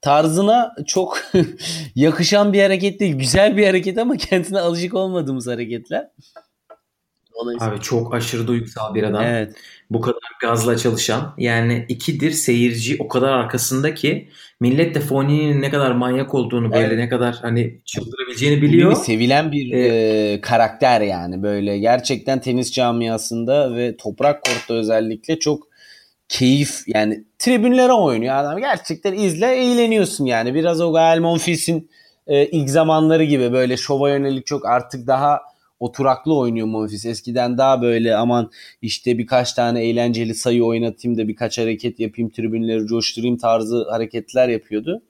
tarzına 0.00 0.74
çok 0.86 1.18
yakışan 1.94 2.52
bir 2.52 2.62
hareket 2.62 3.00
değil. 3.00 3.14
Güzel 3.14 3.56
bir 3.56 3.66
hareket 3.66 3.98
ama 3.98 4.16
kendine 4.16 4.60
alışık 4.60 4.94
olmadığımız 4.94 5.46
hareketler. 5.46 6.08
Dolayısıyla 7.42 7.72
Abi 7.74 7.80
çok 7.80 8.14
aşırı 8.14 8.46
duygusal 8.46 8.94
bir 8.94 9.02
adam. 9.02 9.24
evet. 9.24 9.54
Bu 9.90 10.00
kadar 10.00 10.20
gazla 10.40 10.76
çalışan. 10.76 11.34
Yani 11.38 11.86
ikidir 11.88 12.30
seyirci 12.30 12.96
o 12.98 13.08
kadar 13.08 13.32
arkasında 13.32 13.94
ki 13.94 14.28
millet 14.60 14.94
de 14.94 15.00
Fonini'nin 15.00 15.62
ne 15.62 15.70
kadar 15.70 15.90
manyak 15.90 16.34
olduğunu 16.34 16.72
böyle 16.72 16.86
Evet. 16.86 16.98
ne 16.98 17.08
kadar 17.08 17.34
hani 17.42 17.80
çıldırabileceğini 17.84 18.56
Biliyor. 18.56 18.72
biliyor. 18.72 19.04
Sevilen 19.04 19.52
bir 19.52 19.72
Evet. 19.72 19.92
e, 19.92 20.40
karakter 20.40 21.00
yani 21.00 21.42
böyle 21.42 21.78
gerçekten 21.78 22.40
tenis 22.40 22.72
camiasında 22.72 23.74
ve 23.76 23.96
toprak 23.96 24.44
kortta 24.44 24.74
özellikle 24.74 25.38
çok 25.38 25.68
keyif 26.28 26.82
yani 26.86 27.24
tribünlere 27.38 27.92
oynuyor 27.92 28.36
adam 28.36 28.58
gerçekten 28.58 29.12
izle 29.12 29.46
eğleniyorsun 29.46 30.24
yani 30.26 30.54
biraz 30.54 30.80
o 30.80 30.92
Gael 30.92 31.18
Monfils'in 31.18 31.90
e, 32.26 32.46
ilk 32.46 32.70
zamanları 32.70 33.24
gibi 33.24 33.52
böyle 33.52 33.76
şova 33.76 34.10
yönelik 34.10 34.46
çok 34.46 34.66
artık 34.66 35.06
daha 35.06 35.40
oturaklı 35.80 36.36
oynuyor 36.36 36.66
Monfils. 36.66 37.06
Eskiden 37.06 37.58
daha 37.58 37.82
böyle 37.82 38.16
aman 38.16 38.50
işte 38.82 39.18
birkaç 39.18 39.52
tane 39.52 39.84
eğlenceli 39.84 40.34
sayı 40.34 40.64
oynatayım 40.64 41.18
da 41.18 41.28
birkaç 41.28 41.58
hareket 41.58 42.00
yapayım 42.00 42.30
tribünleri 42.30 42.86
coşturayım 42.86 43.36
tarzı 43.36 43.90
hareketler 43.90 44.48
yapıyordu. 44.48 45.02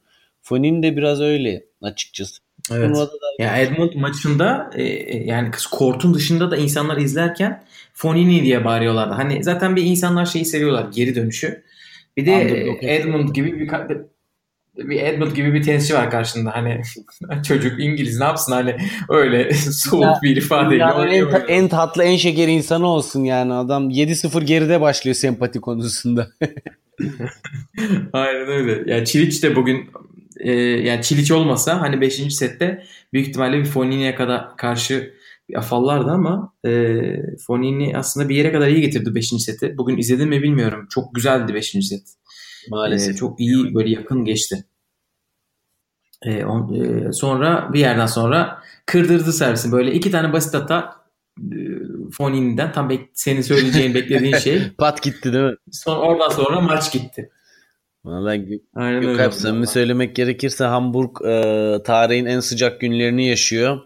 Fonin 0.42 0.82
de 0.82 0.96
biraz 0.96 1.20
öyle 1.20 1.64
açıkçası. 1.82 2.40
Evet. 2.72 2.96
Da 2.96 3.08
Ya 3.38 3.56
Edmund 3.58 3.94
maçında 3.94 4.70
e, 4.74 4.82
e, 4.82 5.24
yani 5.24 5.50
kortun 5.72 6.14
dışında 6.14 6.50
da 6.50 6.56
insanlar 6.56 6.96
izlerken 6.96 7.64
Fonini 7.98 8.42
diye 8.42 8.64
bağırıyorlardı. 8.64 9.14
Hani 9.14 9.44
zaten 9.44 9.76
bir 9.76 9.82
insanlar 9.82 10.26
şeyi 10.26 10.44
seviyorlar 10.44 10.86
geri 10.94 11.14
dönüşü. 11.14 11.62
Bir 12.16 12.26
de 12.26 12.34
Underdog 12.36 12.78
Edmund 12.84 13.28
gibi 13.28 13.60
bir 13.60 13.68
bir 14.76 15.02
Edmund 15.02 15.32
gibi 15.32 15.54
bir 15.54 15.62
tenisçi 15.62 15.94
var 15.94 16.10
karşında. 16.10 16.50
Hani 16.56 16.80
çocuk 17.46 17.80
İngiliz 17.80 18.18
ne 18.18 18.24
yapsın 18.24 18.52
hani 18.52 18.76
öyle 19.08 19.52
soğuk 19.72 20.02
Ya, 20.04 20.18
bir 20.22 20.36
ifadeyle 20.36 20.74
Dünyanın 20.74 21.08
en, 21.08 21.30
ta- 21.30 21.38
en 21.38 21.68
tatlı, 21.68 22.04
en 22.04 22.16
şeker 22.16 22.48
insanı 22.48 22.86
olsun 22.86 23.24
yani. 23.24 23.52
Adam 23.52 23.90
7-0 23.90 24.44
geride 24.44 24.80
başlıyor 24.80 25.14
sempati 25.14 25.60
konusunda. 25.60 26.28
Aynen 28.12 28.48
öyle. 28.48 28.94
Yani 28.94 29.04
Çiliç 29.04 29.42
de 29.42 29.56
bugün 29.56 29.90
e, 30.40 30.52
yani 30.60 31.02
Çiliç 31.02 31.30
olmasa 31.30 31.80
hani 31.80 32.00
5. 32.00 32.34
sette 32.34 32.84
büyük 33.12 33.28
ihtimalle 33.28 33.58
bir 33.58 33.64
Fonini'ye 33.64 34.14
kadar 34.14 34.56
karşı 34.56 35.17
afallardı 35.56 36.10
ama 36.10 36.54
e, 36.66 37.00
Fonini 37.46 37.96
aslında 37.98 38.28
bir 38.28 38.36
yere 38.36 38.52
kadar 38.52 38.68
iyi 38.68 38.80
getirdi 38.80 39.14
5. 39.14 39.28
seti. 39.28 39.78
Bugün 39.78 39.96
izledim 39.98 40.28
mi 40.28 40.42
bilmiyorum. 40.42 40.86
Çok 40.90 41.14
güzeldi 41.14 41.54
5. 41.54 41.70
set. 41.70 42.02
E, 42.94 42.98
çok 43.16 43.40
iyi 43.40 43.74
böyle 43.74 43.90
yakın 43.90 44.24
geçti. 44.24 44.64
E, 46.22 46.44
on- 46.44 46.74
e, 47.08 47.12
sonra 47.12 47.70
bir 47.72 47.80
yerden 47.80 48.06
sonra 48.06 48.62
kırdırdı 48.86 49.32
servisi. 49.32 49.72
Böyle 49.72 49.92
iki 49.92 50.10
tane 50.10 50.32
basit 50.32 50.54
hata 50.54 50.96
e, 51.38 51.56
Fonini'den 52.12 52.72
tam 52.72 52.90
bek- 52.90 53.08
senin 53.14 53.40
söyleyeceğin 53.40 53.94
beklediğin 53.94 54.36
şey. 54.36 54.62
Pat 54.78 55.02
gitti 55.02 55.32
değil 55.32 55.44
mi? 55.44 55.54
Son, 55.72 55.96
oradan 55.96 56.28
sonra 56.28 56.60
maç 56.60 56.92
gitti. 56.92 57.30
Öyle. 58.74 59.00
Gökalp 59.00 59.34
samimi 59.34 59.66
söylemek 59.66 60.16
gerekirse 60.16 60.64
Hamburg 60.64 61.10
e, 61.26 61.82
tarihin 61.82 62.26
en 62.26 62.40
sıcak 62.40 62.80
günlerini 62.80 63.26
yaşıyor. 63.28 63.80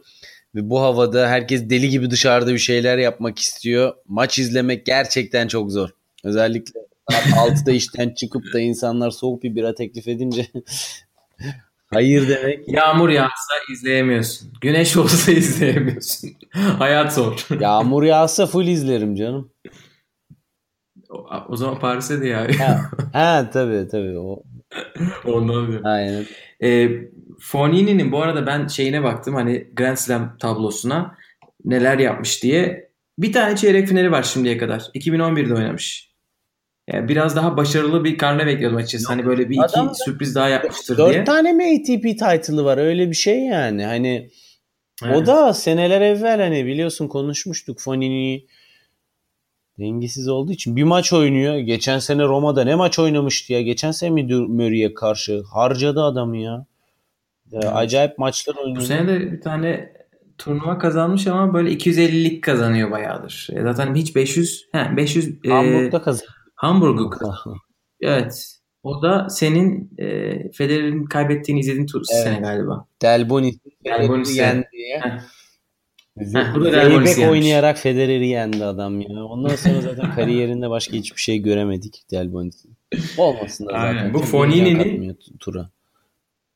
Ve 0.55 0.71
bu 0.71 0.81
havada 0.81 1.29
herkes 1.29 1.71
deli 1.71 1.89
gibi 1.89 2.11
dışarıda 2.11 2.53
bir 2.53 2.59
şeyler 2.59 2.99
yapmak 2.99 3.39
istiyor. 3.39 3.95
Maç 4.09 4.39
izlemek 4.39 4.87
gerçekten 4.87 5.49
çok 5.49 5.73
zor. 5.73 5.89
Özellikle 6.25 6.81
saat 7.11 7.27
6'da 7.59 7.73
işten 7.73 8.11
çıkıp 8.11 8.43
da 8.55 8.61
insanlar 8.61 9.11
soğuk 9.11 9.43
bir 9.43 9.55
bira 9.55 9.75
teklif 9.75 10.09
edince 10.09 10.47
hayır 11.87 12.29
demek. 12.29 12.69
Yağmur 12.69 13.09
yağsa 13.09 13.55
izleyemiyorsun. 13.73 14.53
Güneş 14.61 14.97
olsa 14.97 15.33
izleyemiyorsun. 15.43 16.31
Hayat 16.53 17.15
zor. 17.15 17.47
Yağmur 17.61 18.03
yağsa 18.03 18.47
full 18.47 18.67
izlerim 18.67 19.15
canım. 19.15 19.51
O, 21.11 21.27
o 21.49 21.57
zaman 21.57 21.79
Paris'e 21.79 22.21
de 22.21 22.27
ya. 22.29 22.49
Ha, 22.59 22.91
ha 23.13 23.51
tabii 23.53 23.89
tabii. 23.91 24.19
O, 24.19 24.43
Ondan 25.25 25.67
diyorum. 25.69 25.87
aynen. 25.87 26.25
E, 26.63 26.89
Fognini'nin 27.41 28.13
bu 28.13 28.23
arada 28.23 28.47
ben 28.47 28.67
şeyine 28.67 29.03
baktım 29.03 29.35
hani 29.35 29.67
Grand 29.77 29.97
Slam 29.97 30.37
tablosuna 30.39 31.15
neler 31.65 31.99
yapmış 31.99 32.43
diye. 32.43 32.91
Bir 33.19 33.33
tane 33.33 33.57
çeyrek 33.57 33.89
finali 33.89 34.11
var 34.13 34.23
şimdiye 34.23 34.59
kadar. 34.59 34.81
2011'de 34.95 35.55
oynamış. 35.55 36.13
Yani 36.93 37.09
biraz 37.09 37.37
daha 37.37 37.57
başarılı 37.57 38.05
bir 38.05 38.19
karne 38.19 38.47
bekliyordum 38.47 38.79
açıkçası. 38.79 39.07
Hani 39.09 39.27
böyle 39.27 39.49
bir 39.51 39.55
iki 39.55 39.63
Adam 39.65 39.89
da- 39.89 39.95
sürpriz 39.95 40.35
daha 40.35 40.49
yapmıştır 40.49 40.99
Dört 40.99 41.13
diye. 41.13 41.25
tane 41.25 41.53
mi 41.53 41.65
ATP 41.65 42.03
title'ı 42.03 42.65
var 42.65 42.79
öyle 42.79 43.11
bir 43.11 43.15
şey 43.17 43.39
yani. 43.45 43.85
Hani 43.85 44.31
Evet. 45.05 45.17
o 45.17 45.27
da 45.27 45.55
seneler 45.55 46.01
evvel 46.01 46.41
hani 46.41 46.67
biliyorsun 46.67 47.09
konuşmuştuk 47.09 47.81
Fonini 47.81 48.47
dengesiz 49.79 50.29
olduğu 50.29 50.53
için 50.53 50.77
bir 50.77 50.83
maç 50.83 51.13
oynuyor. 51.13 51.57
Geçen 51.59 51.99
sene 51.99 52.23
Roma'da 52.25 52.65
ne 52.65 52.75
maç 52.75 52.99
oynamıştı 52.99 53.53
ya. 53.53 53.63
Geçen 53.63 53.91
sene 53.91 54.11
mi 54.11 54.35
Murray'e 54.35 54.95
karşı 54.95 55.43
harcadı 55.43 56.03
adamı 56.03 56.37
ya. 56.37 56.67
Ya 57.53 57.61
Evet. 57.63 57.73
Acayip 57.75 58.19
maçlar 58.19 58.57
Bu 58.57 58.61
oynuyor. 58.63 58.83
sene 58.83 59.09
de 59.09 59.33
bir 59.33 59.41
tane 59.41 59.93
turnuva 60.39 60.79
kazanmış 60.79 61.27
ama 61.27 61.55
böyle 61.55 61.71
250'lik 61.73 62.45
kazanıyor 62.45 62.91
bayağıdır. 62.91 63.49
E, 63.53 63.63
Zaten 63.63 63.95
hiç 63.95 64.17
500 64.17 64.69
he, 64.73 64.97
500 64.97 65.29
e, 65.45 65.49
Hamburg'da 65.49 66.03
kazandı. 66.03 66.31
Hamburg'u 66.55 67.11
kazandı. 67.11 67.57
Evet. 68.01 68.59
O 68.83 69.03
da 69.03 69.29
senin 69.31 69.91
e, 69.99 70.33
Federer'in 70.53 71.05
kaybettiğini 71.05 71.61
izlediğin 71.61 71.87
tur 71.87 72.03
Evet. 72.15 72.23
sene 72.25 72.41
galiba. 72.41 72.87
Delbonis 73.03 73.59
Delbonis'i 73.85 74.39
yendi 74.39 74.67
ya. 74.93 75.23
Bu 76.17 76.71
Zeybek 76.71 77.31
oynayarak 77.31 77.79
Federer'i 77.79 78.27
yendi 78.29 78.65
adam 78.65 79.01
ya. 79.01 79.25
Ondan 79.25 79.57
sonra 79.57 79.81
zaten 79.81 80.11
kariyerinde 80.15 80.71
başka 80.71 80.93
hiçbir 80.97 81.21
şey 81.21 81.39
göremedik 81.39 82.03
Delbonis'in. 82.11 82.77
Olmasın 83.19 83.67
da 83.67 83.73
zaten. 83.73 83.97
Aynen. 83.97 84.15
Bu 84.15 84.23
tura. 85.41 85.71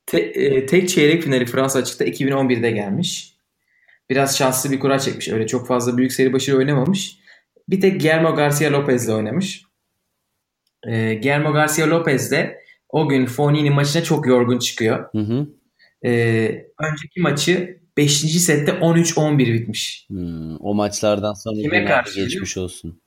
Te- 0.07 0.21
e, 0.21 0.67
tek 0.67 0.89
çeyrek 0.89 1.23
finali 1.23 1.47
Fransa 1.47 1.79
açıkta 1.79 2.05
2011'de 2.05 2.71
gelmiş. 2.71 3.37
Biraz 4.11 4.39
şanslı 4.39 4.71
bir 4.71 4.81
kura 4.81 4.99
çekmiş. 4.99 5.29
Öyle 5.29 5.47
çok 5.47 5.67
fazla 5.67 5.97
büyük 5.97 6.13
seri 6.13 6.33
başarı 6.33 6.57
oynamamış. 6.57 7.19
Bir 7.69 7.81
tek 7.81 8.01
Guillermo 8.01 8.35
Garcia 8.35 8.73
Lopez'le 8.73 9.09
oynamış. 9.09 9.63
E, 10.87 11.15
Guillermo 11.15 11.53
Garcia 11.53 11.91
Lopez 11.91 12.31
de 12.31 12.61
o 12.89 13.09
gün 13.09 13.27
Fognini 13.27 13.71
maçına 13.71 14.03
çok 14.03 14.27
yorgun 14.27 14.59
çıkıyor. 14.59 15.09
Hı 15.13 15.19
hı. 15.19 15.47
E, 16.05 16.11
önceki 16.79 17.21
maçı 17.21 17.81
5. 17.97 18.13
sette 18.41 18.73
13-11 18.73 19.39
bitmiş. 19.39 20.07
Hmm, 20.09 20.57
o 20.61 20.75
maçlardan 20.75 21.35
sonra 21.35 21.63
Kime 21.63 21.85
karşı 21.85 22.21
geçmiş 22.21 22.57
olsun. 22.57 23.01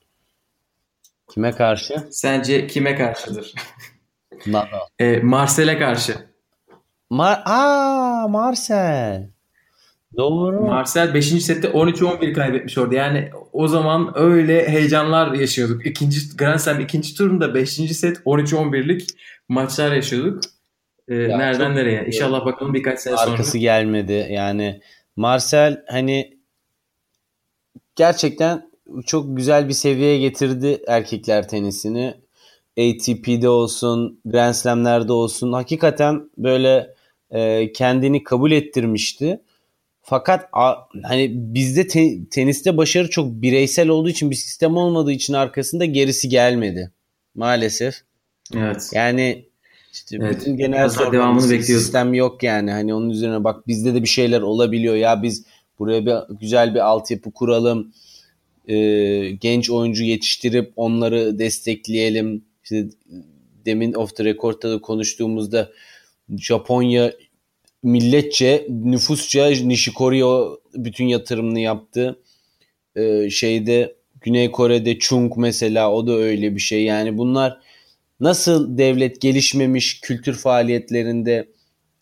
Kime 1.34 1.51
karşı? 1.51 1.94
Sence 2.12 2.68
kime 2.68 2.96
karşıdır? 2.96 3.53
E, 5.00 5.20
Marcel'e 5.20 5.77
karşı. 5.77 6.29
Mar 7.10 7.42
Aa, 7.46 8.28
Marcel. 8.28 9.30
Doğru. 10.18 10.62
Marcel 10.62 11.13
5. 11.13 11.25
sette 11.44 11.68
13-11 11.68 12.34
kaybetmiş 12.34 12.78
orada. 12.78 12.96
Yani 12.96 13.30
o 13.54 13.68
zaman 13.68 14.12
öyle 14.16 14.70
heyecanlar 14.70 15.34
yaşıyorduk. 15.34 15.86
İkinci 15.86 16.38
Grand 16.38 16.60
Slam 16.60 16.80
ikinci 16.80 17.16
turunda 17.16 17.56
5. 17.56 17.70
set 17.70 18.18
13-11'lik 18.25 19.10
maçlar 19.50 19.92
yaşıyorduk. 19.92 20.44
Ee, 21.08 21.16
nereden 21.16 21.68
çok- 21.68 21.75
nereye? 21.75 22.06
İnşallah 22.06 22.46
bakalım 22.46 22.74
birkaç 22.74 23.00
sene 23.00 23.18
sonra. 23.18 23.32
Arkası 23.32 23.58
gelmedi. 23.58 24.28
Yani 24.30 24.82
Marcel 25.16 25.84
hani 25.88 26.38
gerçekten 27.95 28.69
çok 29.06 29.38
güzel 29.38 29.67
bir 29.67 29.74
seviyeye 29.74 30.19
getirdi 30.19 30.82
erkekler 30.88 31.48
tenisini. 31.48 32.13
ATP'de 32.78 33.50
olsun, 33.50 34.19
Grand 34.26 34.54
Slam'lerde 34.54 35.13
olsun. 35.13 35.54
Hakikaten 35.54 36.30
böyle 36.38 36.95
e, 37.32 37.72
kendini 37.74 38.24
kabul 38.24 38.52
ettirmişti. 38.52 39.39
Fakat 40.02 40.50
a- 40.54 40.76
hani 41.04 41.32
bizde 41.34 41.88
te- 41.88 42.26
teniste 42.32 42.78
başarı 42.78 43.10
çok 43.10 43.32
bireysel 43.32 43.89
olduğu 43.89 44.10
için 44.10 44.32
bir 44.32 44.36
sistem 44.36 44.78
olmadığı 44.78 45.12
için 45.12 45.34
arkasında 45.34 45.86
gerisi 45.86 46.30
gelmedi. 46.30 46.92
Maalesef. 47.36 47.96
Evet. 48.56 48.89
Yani 48.94 49.46
işte 49.94 50.18
Evet. 50.22 50.39
bütün 50.39 50.58
genel 50.58 50.89
devamını 51.12 51.46
bir 51.46 51.50
bekliyorduk. 51.50 51.65
sistem 51.84 52.13
yok 52.13 52.44
yani. 52.44 52.72
Hani 52.72 52.94
onun 52.94 53.10
üzerine 53.10 53.44
bak 53.44 53.68
bizde 53.68 53.94
de 53.94 54.04
bir 54.04 54.08
şeyler 54.08 54.42
olabiliyor. 54.42 54.96
Ya 54.96 55.24
biz 55.24 55.46
buraya 55.80 56.06
bir 56.06 56.36
güzel 56.39 56.76
bir 56.76 56.80
altyapı 56.80 57.32
kuralım. 57.32 57.94
Ee, 58.68 59.30
genç 59.42 59.70
oyuncu 59.70 60.04
yetiştirip 60.04 60.74
onları 60.76 61.39
destekleyelim. 61.39 62.44
İşte 62.63 62.86
demin 63.65 63.94
off 63.94 64.15
the 64.15 64.24
record'da 64.24 64.72
da 64.72 64.82
konuştuğumuzda 64.82 65.70
Japonya 66.38 67.13
milletçe, 67.84 68.68
nüfusça 68.70 69.50
Nishikori'ye 69.50 70.26
bütün 70.74 71.06
yatırımını 71.06 71.60
yaptı. 71.60 72.20
Ee, 72.96 73.30
şeyde 73.30 73.96
Güney 74.22 74.52
Kore'de 74.52 75.00
Chung 75.00 75.34
mesela 75.38 75.92
o 75.92 76.08
da 76.08 76.13
öyle 76.13 76.56
bir 76.56 76.60
şey. 76.60 76.84
Yani 76.84 77.18
bunlar 77.18 77.60
nasıl 78.20 78.78
devlet 78.78 79.22
gelişmemiş 79.22 80.02
kültür 80.02 80.34
faaliyetlerinde 80.34 81.48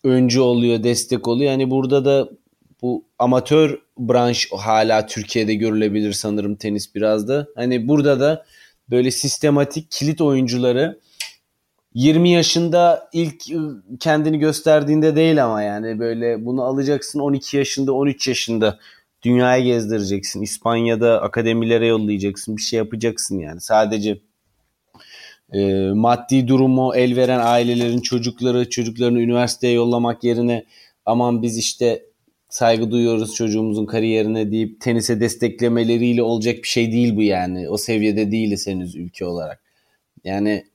öncü 0.04 0.40
oluyor, 0.40 0.84
destek 0.84 1.28
oluyor. 1.28 1.52
Yani 1.52 1.70
burada 1.70 2.06
da 2.06 2.30
bu 2.82 3.06
amatör 3.20 3.80
branş 3.98 4.50
hala 4.52 5.06
Türkiye'de 5.06 5.56
görülebilir 5.56 6.13
sanırım 6.13 6.56
tenis 6.56 6.96
biraz 6.96 7.28
da. 7.28 7.48
Hani 7.56 7.88
burada 7.88 8.20
da 8.20 8.46
böyle 8.90 9.12
sistematik 9.12 9.92
kilit 9.92 10.22
oyuncuları 10.22 11.00
20 11.98 12.30
yaşında 12.30 13.10
ilk 13.14 13.50
ıı, 13.52 13.84
kendini 14.00 14.40
gösterdiğinde 14.40 15.16
değil 15.16 15.46
ama 15.46 15.62
yani 15.62 16.00
böyle 16.00 16.46
bunu 16.46 16.64
alacaksın 16.64 17.20
12 17.20 17.58
yaşında 17.58 17.94
13 17.94 18.28
yaşında 18.28 18.80
dünyaya 19.24 19.64
gezdireceksin. 19.64 20.42
İspanya'da 20.42 21.22
akademilere 21.22 21.88
yollayacaksın 21.88 22.58
bir 22.58 22.62
şey 22.62 22.78
yapacaksın 22.78 23.40
yani 23.40 23.62
sadece 23.62 24.20
e, 25.54 25.90
maddi 25.94 26.48
durumu 26.48 26.96
el 26.96 27.16
veren 27.16 27.40
ailelerin 27.44 28.00
çocukları 28.00 28.70
çocuklarını 28.70 29.22
üniversiteye 29.22 29.74
yollamak 29.74 30.24
yerine 30.24 30.66
aman 31.06 31.42
biz 31.42 31.58
işte 31.58 32.06
saygı 32.50 32.92
duyuyoruz 32.92 33.36
çocuğumuzun 33.36 33.86
kariyerine 33.86 34.52
deyip 34.52 34.82
tenise 34.82 35.20
desteklemeleriyle 35.20 36.24
olacak 36.24 36.58
bir 36.64 36.68
şey 36.68 36.92
değil 36.92 37.16
bu 37.16 37.24
yani. 37.24 37.70
O 37.70 37.78
seviyede 37.78 38.32
değiliz 38.32 38.68
henüz 38.68 38.96
ülke 38.96 39.26
olarak. 39.26 39.62
Yani 40.24 40.66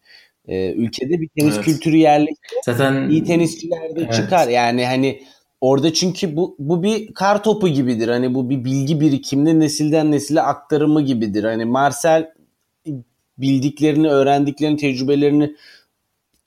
e, 0.48 0.72
ülkede 0.72 1.20
bir 1.20 1.28
tenis 1.28 1.55
Evet. 1.55 1.64
kültürü 1.64 1.96
yerleşti. 1.96 2.57
Zaten 2.64 3.09
İyi 3.11 3.24
tenisçiler 3.24 3.96
de 3.96 4.00
Evet. 4.00 4.14
çıkar. 4.14 4.48
Yani 4.48 4.87
hani 4.87 5.22
orada 5.61 5.92
çünkü 5.92 6.37
bu 6.37 6.57
bu 6.59 6.83
bir 6.83 7.14
kar 7.14 7.42
topu 7.42 7.68
gibidir. 7.68 8.09
Hani 8.09 8.35
bu 8.35 8.50
bir 8.50 8.64
bilgi 8.64 9.00
birikimini 9.00 9.61
nesilden 9.61 10.12
nesile 10.12 10.42
aktarımı 10.42 11.02
gibidir. 11.02 11.44
Hani 11.44 11.64
Marcel 11.64 12.33
bildiklerini, 13.38 14.09
öğrendiklerini, 14.09 14.76
tecrübelerini 14.76 15.57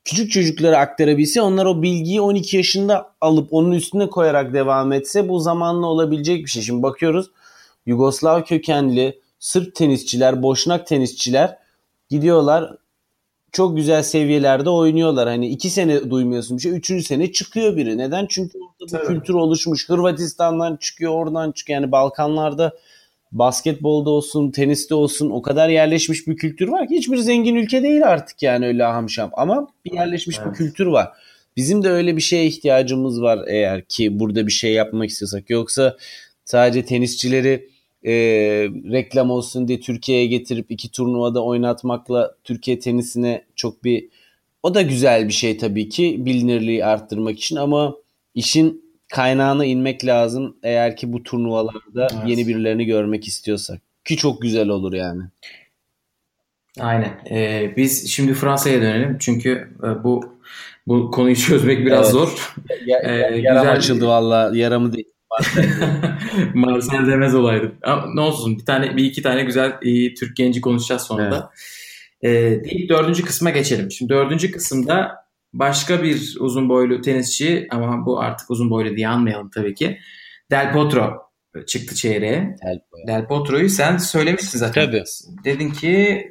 küçük 0.05 0.31
çocuklara 0.31 0.77
aktarabilse 0.77 1.41
onlar 1.41 1.65
o 1.65 1.81
bilgiyi 1.81 2.21
12 2.21 2.57
yaşında 2.57 3.11
alıp 3.21 3.53
onun 3.53 3.71
üstüne 3.71 4.09
koyarak 4.09 4.53
devam 4.53 4.91
etse 4.93 5.29
bu 5.29 5.39
zamanla 5.39 5.87
olabilecek 5.87 6.45
bir 6.45 6.49
şey. 6.49 6.61
Şimdi 6.63 6.83
bakıyoruz 6.83 7.31
Yugoslav 7.85 8.43
kökenli 8.43 9.19
Sırp 9.39 9.75
tenisçiler, 9.75 10.43
Boşnak 10.43 10.87
tenisçiler 10.87 11.57
gidiyorlar 12.09 12.75
çok 13.55 13.77
güzel 13.77 14.03
seviyelerde 14.03 14.69
oynuyorlar. 14.69 15.27
Hani 15.27 15.47
iki 15.47 15.69
sene 15.69 16.09
duymuyorsun 16.09 16.57
bir 16.57 16.61
şey. 16.61 16.71
Üçüncü 16.71 17.03
sene 17.03 17.31
çıkıyor 17.31 17.77
biri. 17.77 17.97
Neden? 17.97 18.25
Çünkü 18.29 18.57
orada 18.59 18.97
Tabii. 18.97 19.07
kültür 19.07 19.33
oluşmuş. 19.33 19.89
Hırvatistan'dan 19.89 20.75
çıkıyor, 20.75 21.11
oradan 21.11 21.51
çıkıyor. 21.51 21.81
Yani 21.81 21.91
Balkanlarda 21.91 22.73
basketbolda 23.31 24.09
olsun, 24.09 24.51
teniste 24.51 24.95
olsun 24.95 25.29
o 25.29 25.41
kadar 25.41 25.69
yerleşmiş 25.69 26.27
bir 26.27 26.35
kültür 26.35 26.67
var 26.67 26.87
ki 26.87 26.95
hiçbir 26.95 27.17
zengin 27.17 27.55
ülke 27.55 27.83
değil 27.83 28.07
artık 28.07 28.43
yani 28.43 28.67
öyle 28.67 28.83
hamşam. 28.83 29.29
Ama 29.33 29.67
bir 29.85 29.93
yerleşmiş 29.93 30.39
bir 30.39 30.45
Evet. 30.45 30.57
kültür 30.57 30.85
var. 30.85 31.09
Bizim 31.57 31.83
de 31.83 31.89
öyle 31.89 32.15
bir 32.15 32.21
şeye 32.21 32.45
ihtiyacımız 32.45 33.21
var 33.21 33.39
eğer 33.47 33.85
ki 33.85 34.19
burada 34.19 34.47
bir 34.47 34.51
şey 34.51 34.73
yapmak 34.73 35.09
istiyorsak. 35.09 35.49
Yoksa 35.49 35.97
sadece 36.45 36.85
tenisçileri 36.85 37.69
e, 38.05 38.11
reklam 38.91 39.31
olsun 39.31 39.67
diye 39.67 39.79
Türkiye'ye 39.79 40.25
getirip 40.25 40.71
iki 40.71 40.91
turnuvada 40.91 41.43
oynatmakla 41.43 42.35
Türkiye 42.43 42.79
tenisine 42.79 43.43
çok 43.55 43.83
bir 43.83 44.07
o 44.63 44.73
da 44.75 44.81
güzel 44.81 45.27
bir 45.27 45.33
şey 45.33 45.57
tabii 45.57 45.89
ki 45.89 46.15
bilinirliği 46.25 46.85
arttırmak 46.85 47.37
için 47.39 47.55
ama 47.55 47.95
işin 48.35 48.85
kaynağına 49.13 49.65
inmek 49.65 50.05
lazım 50.05 50.57
eğer 50.63 50.95
ki 50.97 51.13
bu 51.13 51.23
turnuvalarda 51.23 52.07
Evet. 52.13 52.23
yeni 52.27 52.47
birilerini 52.47 52.85
görmek 52.85 53.27
istiyorsak. 53.27 53.81
Ki 54.05 54.17
çok 54.17 54.41
güzel 54.41 54.69
olur 54.69 54.93
yani. 54.93 55.23
Aynen. 56.79 57.19
Ee, 57.31 57.73
biz 57.77 58.09
şimdi 58.11 58.33
Fransa'ya 58.33 58.81
dönelim. 58.81 59.17
Çünkü 59.19 59.69
e, 59.83 60.03
bu 60.03 60.35
bu 60.87 61.11
konuyu 61.11 61.35
çözmek 61.35 61.85
biraz 61.85 62.01
Evet. 62.05 62.11
zor. 62.11 62.53
Ya, 62.85 62.99
Ee, 63.03 63.11
yaram 63.39 63.61
güzel- 63.63 63.71
açıldı 63.77 64.07
valla. 64.07 64.51
Yaramı 64.57 64.93
değil. 64.93 65.05
Marcel 66.53 67.07
demez 67.07 67.35
olaydı. 67.35 67.71
Ama 67.83 68.05
ne 68.13 68.21
olsun 68.21 68.57
bir 68.59 68.65
tane 68.65 68.97
bir 68.97 69.03
iki 69.03 69.21
tane 69.21 69.43
güzel 69.43 69.77
iyi 69.81 70.13
Türk 70.13 70.35
genci 70.37 70.61
konuşacağız 70.61 71.01
sonra 71.01 71.31
da. 71.31 71.51
Ee, 72.21 72.31
deyip 72.63 72.89
dördüncü 72.89 73.25
kısma 73.25 73.49
geçelim. 73.49 73.91
Şimdi 73.91 74.13
dördüncü 74.13 74.51
kısımda 74.51 75.15
başka 75.53 76.03
bir 76.03 76.35
uzun 76.39 76.69
boylu 76.69 77.01
tenisçi 77.01 77.67
ama 77.71 78.05
bu 78.05 78.19
artık 78.19 78.51
uzun 78.51 78.69
boylu 78.69 78.95
diye 78.95 79.07
anmayalım 79.07 79.49
tabii 79.49 79.75
ki. 79.75 79.99
Del 80.51 80.73
Potro 80.73 81.25
çıktı 81.67 81.95
çeyreğe. 81.95 82.55
Del 83.07 83.27
Potro'yu 83.27 83.69
sen 83.69 83.97
söylemiştin 83.97 84.59
zaten. 84.59 84.85
Tabii. 84.85 85.03
Dedin 85.43 85.71
ki 85.71 86.21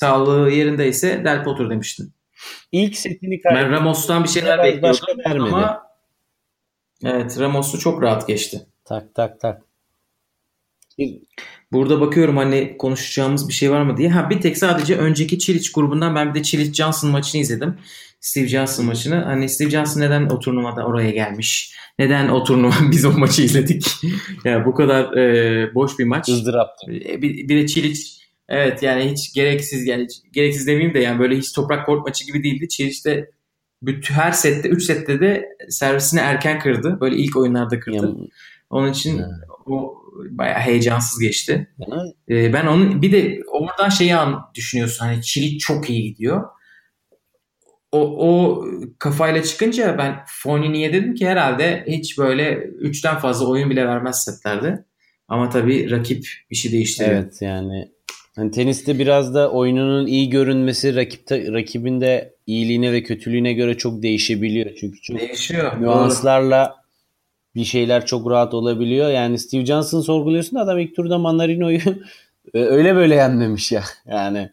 sağlığı 0.00 0.50
yerindeyse 0.50 1.24
Del 1.24 1.44
Potro 1.44 1.70
demiştin. 1.70 2.12
İlk 2.72 2.96
setini 2.96 3.40
Ben 3.44 3.54
kaybetti. 3.54 3.72
Ramos'tan 3.72 4.24
bir 4.24 4.28
şeyler 4.28 4.62
bekliyordum 4.62 5.54
ama 5.54 5.87
evet 7.04 7.38
Ramos'u 7.40 7.78
çok 7.78 8.02
rahat 8.02 8.26
geçti. 8.28 8.66
Tak 8.84 9.14
tak 9.14 9.40
tak. 9.40 9.62
Bir- 10.98 11.18
Burada 11.72 12.00
bakıyorum 12.00 12.36
hani 12.36 12.76
konuşacağımız 12.78 13.48
bir 13.48 13.52
şey 13.52 13.70
var 13.70 13.82
mı 13.82 13.96
diye. 13.96 14.08
Ha 14.10 14.30
bir 14.30 14.40
tek 14.40 14.58
sadece 14.58 14.96
önceki 14.96 15.38
Çiliç 15.38 15.72
grubundan 15.72 16.14
ben 16.14 16.28
bir 16.34 16.38
de 16.38 16.42
Çiliç 16.42 16.76
Johnson 16.76 17.10
maçını 17.10 17.40
izledim. 17.40 17.78
Steve 18.20 18.48
Johnson 18.48 18.86
maçını. 18.86 19.14
Hani 19.14 19.48
Steve 19.48 19.70
Johnson 19.70 20.00
neden 20.00 20.26
o 20.26 20.38
turnuvada 20.38 20.86
oraya 20.86 21.10
gelmiş? 21.10 21.74
Neden 21.98 22.28
o 22.28 22.44
turnuva 22.44 22.74
biz 22.90 23.04
o 23.04 23.12
maçı 23.12 23.42
izledik? 23.42 23.86
ya 24.44 24.66
bu 24.66 24.74
kadar 24.74 25.16
e, 25.16 25.74
boş 25.74 25.98
bir 25.98 26.04
maç. 26.04 26.28
ızdıraptı. 26.28 26.92
E, 26.92 27.22
Bir, 27.22 27.48
bir 27.48 27.62
de 27.62 27.66
Çiliç 27.66 28.18
evet 28.48 28.82
yani 28.82 29.10
hiç 29.12 29.32
gereksiz 29.34 29.86
yani 29.86 30.04
hiç- 30.04 30.32
gereksiz 30.32 30.66
demeyeyim 30.66 30.94
de 30.94 30.98
yani 30.98 31.18
böyle 31.18 31.36
hiç 31.36 31.52
toprak 31.52 31.86
kort 31.86 32.06
maçı 32.06 32.26
gibi 32.26 32.42
değildi. 32.44 32.68
Çiliç 32.68 33.04
de 33.06 33.30
bütün 33.82 34.14
her 34.14 34.32
sette 34.32 34.68
3 34.68 34.82
sette 34.84 35.20
de 35.20 35.56
servisini 35.68 36.20
erken 36.20 36.58
kırdı. 36.60 36.98
Böyle 37.00 37.16
ilk 37.16 37.36
oyunlarda 37.36 37.80
kırdı. 37.80 37.96
Yani, 37.96 38.28
Onun 38.70 38.92
için 38.92 39.18
Ha. 39.18 39.28
o 39.66 39.94
bayağı 40.30 40.58
heyecansız 40.60 41.20
geçti. 41.20 41.68
Ee, 42.30 42.52
ben 42.52 42.66
onun 42.66 43.02
bir 43.02 43.12
de 43.12 43.40
oradan 43.50 43.88
şeyi 43.88 44.16
an 44.16 44.40
düşünüyorsun 44.54 45.06
hani 45.06 45.22
Çilik 45.22 45.60
çok 45.60 45.90
iyi 45.90 46.02
gidiyor. 46.02 46.44
O, 47.92 48.28
o 48.28 48.64
kafayla 48.98 49.42
çıkınca 49.42 49.98
ben 49.98 50.16
Fonini'ye 50.26 50.92
dedim 50.92 51.14
ki 51.14 51.28
herhalde 51.28 51.84
hiç 51.88 52.18
böyle 52.18 52.52
3'ten 52.58 53.18
fazla 53.18 53.46
oyun 53.46 53.70
bile 53.70 53.86
vermez 53.86 54.24
setlerde. 54.24 54.84
Ama 55.28 55.48
tabii 55.50 55.90
rakip 55.90 56.26
işi 56.50 56.72
değiştiriyor. 56.72 57.16
Evet 57.22 57.42
yani 57.42 57.92
hani 58.38 58.50
teniste 58.50 58.98
biraz 58.98 59.34
da 59.34 59.50
oyununun 59.50 60.06
iyi 60.06 60.30
görünmesi 60.30 60.96
rakipte 60.96 61.52
rakibin 61.52 62.00
de 62.00 62.34
iyiliğine 62.46 62.92
ve 62.92 63.02
kötülüğüne 63.02 63.52
göre 63.52 63.76
çok 63.76 64.02
değişebiliyor. 64.02 64.70
Çünkü 64.80 65.00
çok 65.00 65.20
Değişiyor. 65.20 65.80
Nüanslarla 65.80 66.76
bir 67.54 67.64
şeyler 67.64 68.06
çok 68.06 68.30
rahat 68.30 68.54
olabiliyor. 68.54 69.10
Yani 69.10 69.38
Steve 69.38 69.66
Johnson 69.66 70.00
sorguluyorsun 70.00 70.58
da 70.58 70.62
adam 70.62 70.78
ilk 70.78 70.96
turda 70.96 71.18
Manarino'yu 71.18 71.80
öyle 72.54 72.94
böyle 72.94 73.14
yenmemiş 73.14 73.72
ya. 73.72 73.82
Yani 74.06 74.50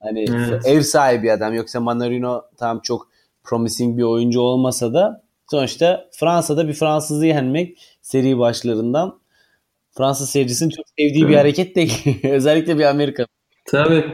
hani 0.00 0.24
Evet. 0.30 0.66
ev 0.66 0.80
sahibi 0.80 1.32
adam 1.32 1.54
yoksa 1.54 1.80
Manarino 1.80 2.42
tam 2.56 2.80
çok 2.80 3.08
promising 3.44 3.98
bir 3.98 4.02
oyuncu 4.02 4.40
olmasa 4.40 4.94
da 4.94 5.22
sonuçta 5.50 6.08
Fransa'da 6.12 6.68
bir 6.68 6.72
Fransızı 6.72 7.26
yenmek 7.26 7.78
seri 8.02 8.38
başlarından 8.38 9.18
Fransız 9.96 10.30
seyircisinin 10.30 10.70
çok 10.70 10.86
sevdiği 10.98 11.28
bir 11.28 11.36
hareket 11.36 11.76
değil. 11.76 12.18
Özellikle 12.24 12.78
bir 12.78 12.84
Amerika. 12.84 13.26
Tabii. 13.66 14.04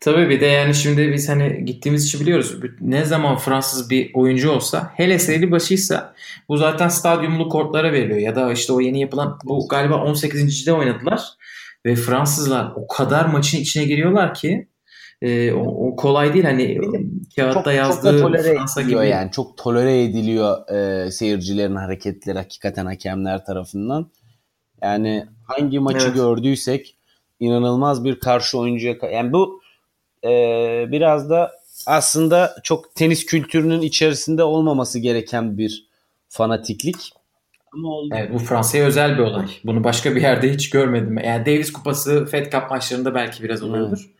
Tabii 0.00 0.28
bir 0.28 0.40
de 0.40 0.46
yani 0.46 0.74
şimdi 0.74 1.12
biz 1.12 1.28
hani 1.28 1.64
gittiğimiz 1.64 2.06
için 2.06 2.20
biliyoruz. 2.20 2.56
Ne 2.80 3.04
zaman 3.04 3.36
Fransız 3.36 3.90
bir 3.90 4.10
oyuncu 4.14 4.50
olsa 4.50 4.92
hele 4.96 5.18
seri 5.18 5.50
başıysa 5.50 6.14
bu 6.48 6.56
zaten 6.56 6.88
stadyumlu 6.88 7.48
kortlara 7.48 7.92
veriliyor. 7.92 8.18
Ya 8.18 8.36
da 8.36 8.52
işte 8.52 8.72
o 8.72 8.80
yeni 8.80 9.00
yapılan 9.00 9.38
bu 9.44 9.68
galiba 9.68 9.96
18. 10.04 10.66
de 10.66 10.72
oynadılar. 10.72 11.22
Ve 11.86 11.96
Fransızlar 11.96 12.72
o 12.76 12.86
kadar 12.86 13.24
maçın 13.24 13.58
içine 13.58 13.84
giriyorlar 13.84 14.34
ki 14.34 14.68
e, 15.22 15.52
o, 15.52 15.88
o 15.88 15.96
kolay 15.96 16.34
değil. 16.34 16.44
Hani 16.44 16.78
kağıtta 17.36 17.54
Çok, 17.54 17.64
çok 17.64 17.74
yazdığı 17.74 18.20
tolere 18.20 18.54
Fransa 18.54 18.82
gibi. 18.82 19.08
yani. 19.08 19.30
Çok 19.30 19.56
tolere 19.58 20.02
ediliyor 20.02 20.68
e, 20.68 21.10
seyircilerin 21.10 21.76
hareketleri 21.76 22.38
hakikaten 22.38 22.86
hakemler 22.86 23.44
tarafından. 23.44 24.10
Yani 24.84 25.26
hangi 25.46 25.78
maçı 25.78 26.06
Evet. 26.06 26.14
gördüysek 26.14 26.96
inanılmaz 27.40 28.04
bir 28.04 28.20
karşı 28.20 28.58
oyuncuya 28.58 28.96
yani 29.12 29.32
bu 29.32 29.60
e, 30.24 30.30
biraz 30.92 31.30
da 31.30 31.52
aslında 31.86 32.56
çok 32.62 32.94
tenis 32.94 33.26
kültürünün 33.26 33.82
içerisinde 33.82 34.44
olmaması 34.44 34.98
gereken 34.98 35.58
bir 35.58 35.88
fanatiklik. 36.28 37.12
Ama 37.72 37.88
oldu. 37.88 38.14
Evet, 38.18 38.32
bu 38.34 38.38
Fransa'ya 38.38 38.86
özel 38.86 39.18
bir 39.18 39.22
olay. 39.22 39.46
Bunu 39.64 39.84
başka 39.84 40.16
bir 40.16 40.22
yerde 40.22 40.52
hiç 40.52 40.70
görmedim. 40.70 41.18
Yani 41.18 41.46
Davis 41.46 41.72
Kupası, 41.72 42.26
Fed 42.26 42.52
Cup 42.52 42.70
maçlarında 42.70 43.14
belki 43.14 43.42
biraz 43.42 43.62
oluyordur. 43.62 44.10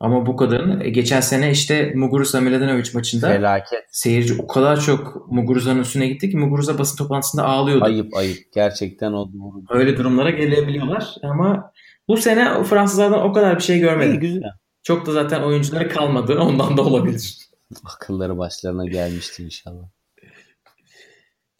Ama 0.00 0.26
bu 0.26 0.36
kadarını 0.36 0.84
e, 0.84 0.90
geçen 0.90 1.20
sene 1.20 1.50
işte 1.50 1.92
Muguruza 1.94 2.40
Miladinovic 2.40 2.90
maçında 2.94 3.28
Felaket. 3.28 3.84
seyirci 3.90 4.42
o 4.42 4.46
kadar 4.46 4.80
çok 4.80 5.26
Muguruza'nın 5.32 5.80
üstüne 5.80 6.06
gitti 6.08 6.30
ki 6.30 6.36
Muguruza 6.36 6.78
basın 6.78 6.96
toplantısında 6.96 7.44
ağlıyordu. 7.44 7.84
Ayıp 7.84 8.16
ayıp. 8.16 8.38
Gerçekten 8.54 9.12
o 9.12 9.32
doğru. 9.32 9.62
Öyle 9.78 9.96
durumlara 9.96 10.30
gelebiliyorlar 10.30 11.14
ama 11.22 11.72
bu 12.08 12.16
sene 12.16 12.62
Fransızlardan 12.64 13.22
o 13.22 13.32
kadar 13.32 13.56
bir 13.56 13.62
şey 13.62 13.76
İyi, 13.76 13.80
görmedim. 13.80 14.20
güzel. 14.20 14.42
Çok 14.82 15.06
da 15.06 15.12
zaten 15.12 15.42
oyuncuları 15.42 15.88
kalmadı. 15.88 16.38
Ondan 16.38 16.76
da 16.76 16.82
olabilir. 16.82 17.38
Akılları 17.84 18.38
başlarına 18.38 18.86
gelmiştir 18.86 19.44
inşallah. 19.44 19.84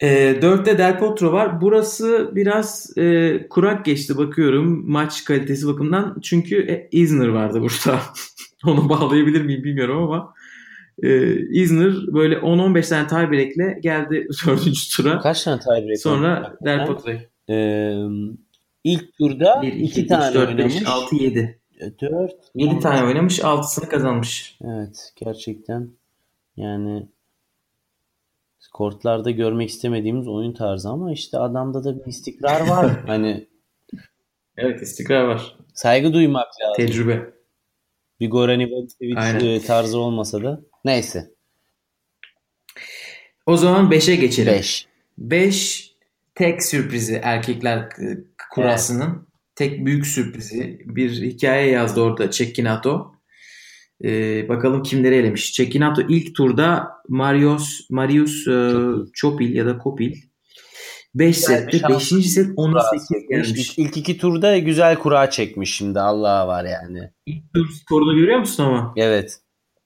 E, 0.01 0.41
dörtte 0.41 0.77
Del 0.77 0.99
Potro 0.99 1.31
var. 1.31 1.61
Burası 1.61 2.31
biraz 2.35 2.97
e, 2.97 3.47
kurak 3.49 3.85
geçti 3.85 4.17
bakıyorum 4.17 4.91
maç 4.91 5.23
kalitesi 5.23 5.67
bakımından. 5.67 6.17
Çünkü 6.21 6.55
e, 6.55 6.87
Isner 6.91 7.27
vardı 7.27 7.61
burada. 7.61 7.99
Onu 8.65 8.89
bağlayabilir 8.89 9.41
miyim 9.41 9.63
bilmiyorum 9.63 10.03
ama 10.03 10.33
e, 11.03 11.35
Isner 11.49 11.93
böyle 12.13 12.35
10-15 12.35 12.89
tane 12.89 13.07
tiebreak'le 13.07 13.81
geldi 13.81 14.27
dördüncü 14.45 14.95
tura. 14.97 15.19
Kaç 15.19 15.43
tane 15.43 15.59
tiebreak 15.59 15.99
Sonra? 15.99 16.57
Del 16.65 16.85
Potro. 16.85 17.11
Ee, 17.49 17.93
ilk 18.83 19.17
turda 19.17 19.61
1, 19.61 19.73
2 19.73 19.83
2, 19.83 20.07
tane 20.07 20.33
4, 20.33 20.49
oynamış. 20.49 20.75
5, 20.75 20.87
6, 20.87 21.15
7. 21.15 21.59
4. 22.01 22.33
7 22.55 22.79
tane 22.79 23.03
oynamış 23.07 23.39
6'sını 23.39 23.89
kazanmış. 23.89 24.57
Evet 24.63 25.13
gerçekten 25.15 25.89
yani 26.57 27.07
kortlarda 28.75 29.31
görmek 29.31 29.69
istemediğimiz 29.69 30.27
oyun 30.27 30.53
tarzı 30.53 30.89
ama 30.89 31.11
işte 31.11 31.37
adamda 31.37 31.83
da 31.83 31.99
bir 31.99 32.05
istikrar 32.05 32.67
var. 32.67 33.03
hani 33.07 33.47
Evet 34.57 34.81
istikrar 34.81 35.23
var. 35.23 35.57
saygı 35.73 36.13
duymak 36.13 36.47
lazım. 36.61 36.85
Tecrübe. 36.85 37.33
Bir 38.19 38.29
Goran 38.29 38.59
Ivanisevic 38.59 39.55
e, 39.55 39.61
tarzı 39.61 39.99
olmasa 39.99 40.43
da. 40.43 40.61
Neyse. 40.85 41.31
O 43.45 43.57
zaman 43.57 43.91
5'e 43.91 44.15
geçelim. 44.15 44.53
5. 44.53 44.87
5 45.17 45.95
tek 46.35 46.63
sürprizi 46.63 47.21
erkekler 47.23 47.77
e, 47.77 48.17
kurasının 48.51 49.27
tek 49.55 49.85
büyük 49.85 50.07
sürprizi 50.07 50.81
bir 50.85 51.21
hikaye 51.21 51.71
yazdı 51.71 52.01
orada 52.01 52.31
Cecchinato. 52.31 53.14
Ee, 54.03 54.49
bakalım 54.49 54.83
kimleri 54.83 55.15
elemiş. 55.15 55.53
Cecchinato 55.53 56.01
ilk 56.09 56.35
turda 56.35 56.87
Marius 57.09 57.89
Marius 57.89 58.47
e, 58.47 58.73
Çopil. 59.13 59.55
Ya 59.55 59.65
da 59.65 59.77
Kopil 59.77 60.15
5 61.15 61.37
sette 61.37 61.79
şans. 61.79 62.11
5. 62.11 62.33
set 62.33 62.49
18 62.55 63.27
gelmiş. 63.29 63.51
İlk, 63.51 63.79
ilk 63.79 63.97
iki 63.97 64.17
turda 64.17 64.57
güzel 64.57 64.95
kura 64.95 65.29
çekmiş 65.29 65.75
şimdi. 65.75 65.99
Allah'a 65.99 66.47
var 66.47 66.65
yani. 66.65 67.09
İlk 67.25 67.53
tur 67.53 67.69
skorunu 67.69 68.15
görüyor 68.15 68.39
musun 68.39 68.63
ama? 68.63 68.93
Evet. 68.97 69.39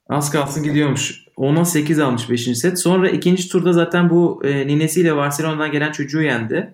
Az 0.09 0.31
kalsın 0.31 0.63
gidiyormuş. 0.63 1.25
10'a 1.37 1.65
8 1.65 1.99
almış 1.99 2.29
5. 2.29 2.57
set. 2.57 2.79
Sonra 2.79 3.09
ikinci 3.09 3.49
turda 3.49 3.73
zaten 3.73 4.09
bu 4.09 4.41
e, 4.43 4.67
ninesiyle 4.67 5.15
Barcelona'dan 5.15 5.71
gelen 5.71 5.91
çocuğu 5.91 6.21
yendi. 6.21 6.73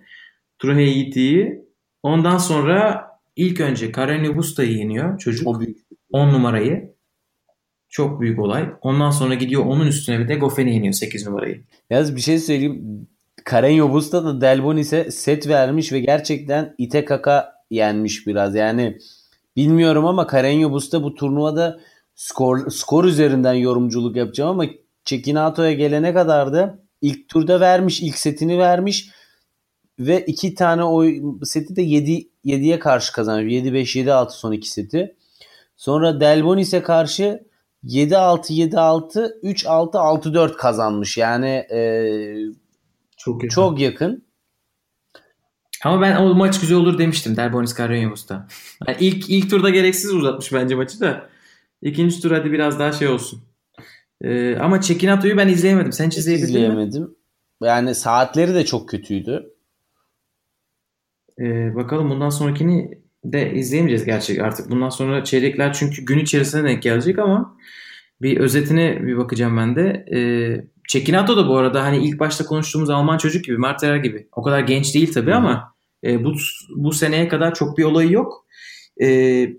Trujillo'yu. 0.60 1.65
Ondan 2.04 2.38
sonra 2.38 3.08
ilk 3.36 3.60
önce 3.60 3.91
Carreño 3.91 4.36
Busta'yı 4.36 4.78
yeniyor 4.78 5.19
çocuk. 5.19 5.48
O 5.48 5.60
büyük. 5.60 5.78
10 6.12 6.34
numarayı. 6.34 6.95
Çok 7.96 8.22
büyük 8.22 8.40
olay. 8.40 8.70
Ondan 8.82 9.12
sonra 9.12 9.34
gidiyor 9.34 9.66
onun 9.66 9.88
üstüne 9.88 10.20
bir 10.20 10.28
de 10.28 10.36
Goffen'i 10.36 10.74
yeniyor 10.74 10.94
8 10.94 11.28
numarayı. 11.28 11.64
Yalnız 11.90 12.16
bir 12.16 12.22
şey 12.22 12.40
söyleyeyim. 12.40 13.08
Karen 13.44 13.94
Busta 13.94 14.26
da 14.26 14.42
Delbonis'e 14.42 15.12
set 15.12 15.48
vermiş 15.48 15.92
ve 15.92 16.00
gerçekten 16.00 16.76
ite 16.78 17.06
kaka 17.06 17.54
yenmiş 17.70 18.28
biraz. 18.28 18.56
Yani 18.56 18.98
bilmiyorum 19.56 20.06
ama 20.06 20.28
Karen 20.28 20.72
Busta 20.72 21.04
bu 21.04 21.16
turnuvada 21.16 21.80
skor, 22.16 22.70
skor 22.70 23.06
üzerinden 23.06 23.54
yorumculuk 23.54 24.16
yapacağım 24.16 24.50
ama 24.50 24.66
Çekinato'ya 25.04 25.74
gelene 25.74 26.14
kadar 26.14 26.54
da 26.54 26.80
ilk 27.02 27.30
turda 27.30 27.60
vermiş, 27.60 28.02
ilk 28.02 28.18
setini 28.18 28.58
vermiş 28.58 29.10
ve 30.00 30.26
iki 30.26 30.56
tane 30.56 30.84
oy 30.84 31.22
seti 31.44 31.76
de 31.76 31.82
7 31.82 32.28
7'ye 32.46 32.80
karşı 32.80 33.14
kazanmış. 33.14 33.54
7-5 33.54 34.06
7-6 34.06 34.30
son 34.30 34.52
iki 34.52 34.70
seti. 34.70 35.16
Sonra 35.78 36.20
Delbonis'e 36.20 36.84
karşı 36.84 37.46
7-6 37.86 38.54
7-6 38.54 39.41
3-6 39.43 39.91
6-4 39.91 40.58
kazanmış. 40.58 41.17
Yani 41.17 41.48
e, 41.48 41.80
Çok 43.17 43.43
yakın. 43.43 43.56
çok 43.56 43.80
yakın. 43.80 44.26
Ama 45.84 46.02
ben 46.02 46.15
o 46.15 46.34
maç 46.34 46.62
güzel 46.62 46.78
olur 46.78 46.98
demiştim 46.98 47.38
Delbonis 47.38 47.80
Carreños'ta. 47.80 48.48
Yani 48.88 48.98
ilk 49.00 49.30
ilk 49.30 49.50
turda 49.50 49.69
gereksiz 49.69 50.13
uzatmış 50.13 50.54
bence 50.54 50.76
maçı 50.76 51.00
da. 51.00 51.30
İkinci 51.82 52.21
tur 52.21 52.32
hadi 52.32 52.52
biraz 52.52 52.80
daha 52.80 52.91
şey 52.91 53.08
olsun. 53.08 53.41
Ee, 54.21 54.56
ama 54.58 54.82
Çekinato'yu 54.82 55.38
ben 55.38 55.48
izleyemedim. 55.48 55.91
Sen 55.91 56.08
hiç 56.08 56.17
izleyebildin 56.17 56.54
mi? 56.54 56.58
izleyemedim. 56.60 57.15
Yani 57.63 57.95
saatleri 57.95 58.56
de 58.56 58.65
çok 58.65 58.89
kötüydü. 58.89 59.54
Ee, 61.39 61.76
bakalım 61.76 62.10
bundan 62.10 62.30
sonrakini 62.30 63.00
de 63.34 63.54
izleyemeyeceğiz 63.54 64.06
gerçek 64.06 64.40
artık. 64.40 64.70
Bundan 64.70 64.90
sonra 64.90 65.24
çeyrekler 65.24 65.74
çünkü 65.74 66.06
gün 66.06 66.20
içerisinde 66.20 66.64
denk 66.64 66.84
gelecek 66.84 67.20
ama 67.20 67.58
bir 68.22 68.38
özetine 68.38 69.04
bir 69.08 69.18
bakacağım 69.18 69.58
ben 69.58 69.76
de. 69.76 70.06
Ee, 70.16 70.66
Çekinato 70.88 71.38
da 71.38 71.48
bu 71.48 71.58
arada 71.58 71.84
hani 71.84 72.06
ilk 72.08 72.20
başta 72.20 72.46
konuştuğumuz 72.46 72.90
Alman 72.90 73.18
çocuk 73.18 73.46
gibi, 73.46 73.58
Mert 73.58 73.84
Erer 73.84 73.98
gibi. 73.98 74.28
O 74.32 74.44
kadar 74.44 74.60
genç 74.60 74.96
değil 74.96 75.14
tabii 75.14 75.32
Hı 75.32 75.36
hı. 75.36 75.38
ama 75.38 75.76
e, 76.04 76.24
bu 76.24 76.34
bu 76.76 76.92
seneye 76.92 77.28
kadar 77.28 77.54
çok 77.54 77.78
bir 77.78 77.84
olayı 77.84 78.12
yok. 78.12 78.46
Ee, 79.02 79.50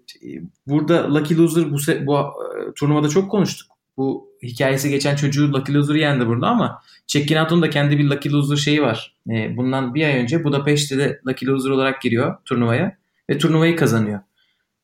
burada 0.66 1.14
Lucky 1.14 1.40
Loser 1.40 1.72
bu, 1.72 1.76
se- 1.76 2.06
bu 2.06 2.18
e, 2.18 2.74
turnuvada 2.74 3.08
çok 3.08 3.30
konuştuk. 3.30 3.68
Bu 3.96 4.28
hikayesi 4.42 4.90
geçen 4.90 5.16
çocuğu 5.16 5.52
Lucky 5.52 5.78
Loser 5.78 5.94
yendi 5.94 6.26
burada 6.26 6.46
ama 6.46 6.82
Çekinato'nun 7.06 7.62
da 7.62 7.70
kendi 7.70 7.98
bir 7.98 8.04
Lucky 8.04 8.34
Loser 8.34 8.56
şeyi 8.56 8.82
var. 8.82 9.16
Ee, 9.30 9.56
bundan 9.56 9.94
bir 9.94 10.04
ay 10.04 10.18
önce 10.18 10.44
Budapeşte 10.44 10.98
de 10.98 11.20
Lucky 11.26 11.50
Loser 11.50 11.70
olarak 11.70 12.02
giriyor 12.02 12.36
turnuvaya 12.44 12.96
ve 13.30 13.38
turnuvayı 13.38 13.76
kazanıyor. 13.76 14.20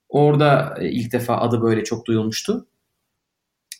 Orada 0.09 0.75
e, 0.81 0.89
ilk 0.91 1.13
defa 1.13 1.37
adı 1.37 1.63
böyle 1.63 1.85
çok 1.85 2.07
duyulmuştu. 2.07 2.67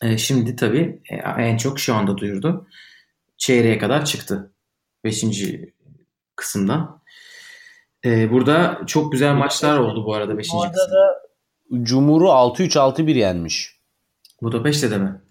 E, 0.01 0.17
şimdi 0.17 0.55
tabii 0.55 1.01
e, 1.09 1.15
en 1.15 1.57
çok 1.57 1.79
şu 1.79 1.95
anda 1.95 2.17
duyurdu. 2.17 2.67
Çeyreğe 3.37 3.77
kadar 3.77 4.05
çıktı. 4.05 4.51
Beşinci 5.03 5.73
kısımdan. 6.35 7.03
Burada 8.05 8.81
çok 8.87 9.11
güzel 9.11 9.33
maçlar 9.33 9.77
oldu 9.77 10.05
bu 10.05 10.13
arada 10.13 10.37
beşinci 10.37 10.57
Orada 10.57 10.71
kısım. 10.73 10.91
da 10.91 11.23
Cumhur'u 11.85 12.25
6-3 12.27 12.77
6-1 12.79 13.17
yenmiş. 13.17 13.79
Budapeşte'de 14.41 14.97
mi? 14.97 15.21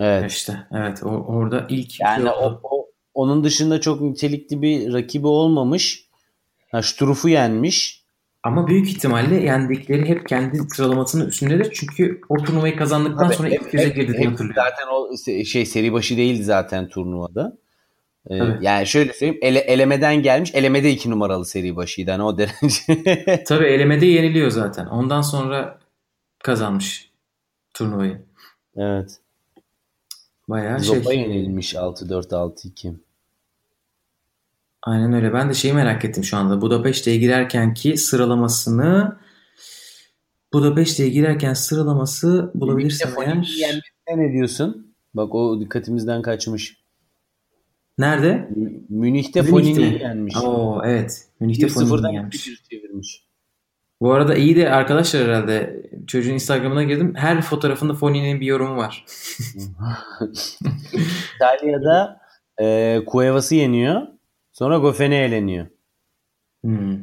Evet. 0.00 0.32
İşte 0.32 0.66
evet 0.72 1.02
o, 1.02 1.08
orada 1.08 1.66
ilk 1.68 2.00
Yani 2.00 2.30
o, 2.30 2.60
o- 2.62 2.88
onun 3.14 3.44
dışında 3.44 3.80
çok 3.80 4.00
nitelikli 4.00 4.62
bir 4.62 4.92
rakibi 4.92 5.26
olmamış. 5.26 6.04
Ha, 6.72 6.82
Sturuf'u 6.82 7.28
yenmiş. 7.28 7.97
Ama 8.42 8.66
büyük 8.66 8.88
ihtimalle 8.88 9.34
yendikleri 9.34 10.08
hep 10.08 10.28
kendi 10.28 10.58
sıralamasının 10.74 11.28
üstündedir. 11.28 11.72
Çünkü 11.74 12.20
o 12.28 12.36
turnuvayı 12.36 12.76
kazandıktan 12.76 13.24
Tabii, 13.24 13.34
sonra 13.34 13.48
hep- 13.48 13.62
ilk 13.62 13.74
yüze 13.74 13.88
girdi 13.88 14.12
diye 14.18 14.28
hatırlıyorum. 14.28 14.62
Zaten 14.64 14.86
o 14.92 15.16
şey 15.44 15.66
seri 15.66 15.92
başı 15.92 16.16
değildi 16.16 16.42
zaten 16.42 16.88
turnuvada. 16.88 17.56
Ee, 18.30 18.36
yani 18.60 18.86
şöyle 18.86 19.12
söyleyeyim 19.12 19.38
ele, 19.42 19.58
elemeden 19.58 20.22
gelmiş. 20.22 20.54
Elemede 20.54 20.90
iki 20.90 21.10
numaralı 21.10 21.46
seri 21.46 21.76
başıydı. 21.76 22.10
Hani 22.10 22.22
o 22.22 22.38
derece. 22.38 23.44
Tabii 23.44 23.66
elemede 23.66 24.06
yeniliyor 24.06 24.50
zaten. 24.50 24.86
Ondan 24.86 25.22
sonra 25.22 25.78
kazanmış 26.38 27.10
turnuvayı. 27.74 28.22
evet. 28.76 29.20
Bayağı 30.48 30.84
şey. 30.84 30.96
Zopa 30.96 31.12
yenilmiş 31.12 31.74
6-4 31.74 32.32
6-2. 32.32 32.94
Aynen 34.82 35.12
öyle. 35.12 35.32
Ben 35.32 35.48
de 35.48 35.54
şeyi 35.54 35.74
merak 35.74 36.04
ettim 36.04 36.24
şu 36.24 36.36
anda. 36.36 36.60
Budapeşte'ye 36.60 37.16
girerkenki 37.16 37.96
sıralamasını 37.96 39.18
Budapeşte'ye 40.52 41.08
girerken 41.08 41.54
sıralaması 41.54 42.50
bulabilirsem 42.54 43.10
eğer. 43.18 43.26
yenmesine 43.26 43.82
ne 44.28 44.32
diyorsun? 44.32 44.94
Bak 45.14 45.34
o 45.34 45.60
dikkatimizden 45.60 46.22
kaçmış. 46.22 46.78
Nerede? 47.98 48.48
Mü- 48.56 48.80
Münih'te. 48.88 49.42
Fognini 49.42 50.02
yenmiş. 50.02 50.36
Oo 50.36 50.82
evet. 50.84 51.24
Münih'te 51.40 51.66
1-0'dan 51.66 51.88
Fognini 51.88 52.14
yenmiş. 52.14 52.48
2-1 52.48 52.68
çevirmiş. 52.70 53.24
Bu 54.00 54.12
arada 54.12 54.34
iyi 54.34 54.56
de 54.56 54.70
arkadaşlar 54.70 55.24
herhalde 55.28 55.82
çocuğun 56.06 56.32
Instagram'ına 56.34 56.82
girdim. 56.82 57.14
Her 57.16 57.42
fotoğrafında 57.42 57.94
Fognini'nin 57.94 58.40
bir 58.40 58.46
yorumu 58.46 58.76
var. 58.76 59.04
İtalya'da 61.36 62.20
e, 62.60 62.98
Cuevas'ı 63.12 63.54
yeniyor. 63.54 64.02
Sonra 64.58 64.78
Goffen'e 64.78 65.16
eleniyor. 65.16 65.66
Hmm. 66.64 66.98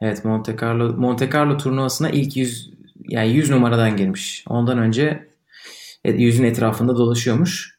Evet 0.00 0.24
Monte 0.24 0.56
Carlo 0.62 0.92
Monte 0.96 1.30
Carlo 1.34 1.56
turnuvasına 1.56 2.10
ilk 2.10 2.36
100 2.36 2.70
yani 3.08 3.32
100 3.32 3.50
numaradan 3.50 3.96
girmiş. 3.96 4.44
Ondan 4.48 4.78
önce 4.78 5.28
yüzün 6.04 6.44
etrafında 6.44 6.96
dolaşıyormuş. 6.96 7.78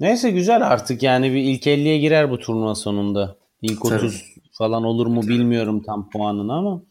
Neyse 0.00 0.30
güzel 0.30 0.66
artık 0.66 1.02
yani 1.02 1.32
bir 1.32 1.40
ilk 1.40 1.66
50'ye 1.66 1.98
girer 1.98 2.30
bu 2.30 2.38
turnuva 2.38 2.74
sonunda. 2.74 3.36
İlk 3.62 3.82
Tabii. 3.82 3.94
30 3.94 4.24
falan 4.52 4.84
olur 4.84 5.06
mu 5.06 5.22
bilmiyorum 5.22 5.82
tam 5.82 6.10
puanını 6.10 6.52
ama. 6.52 6.82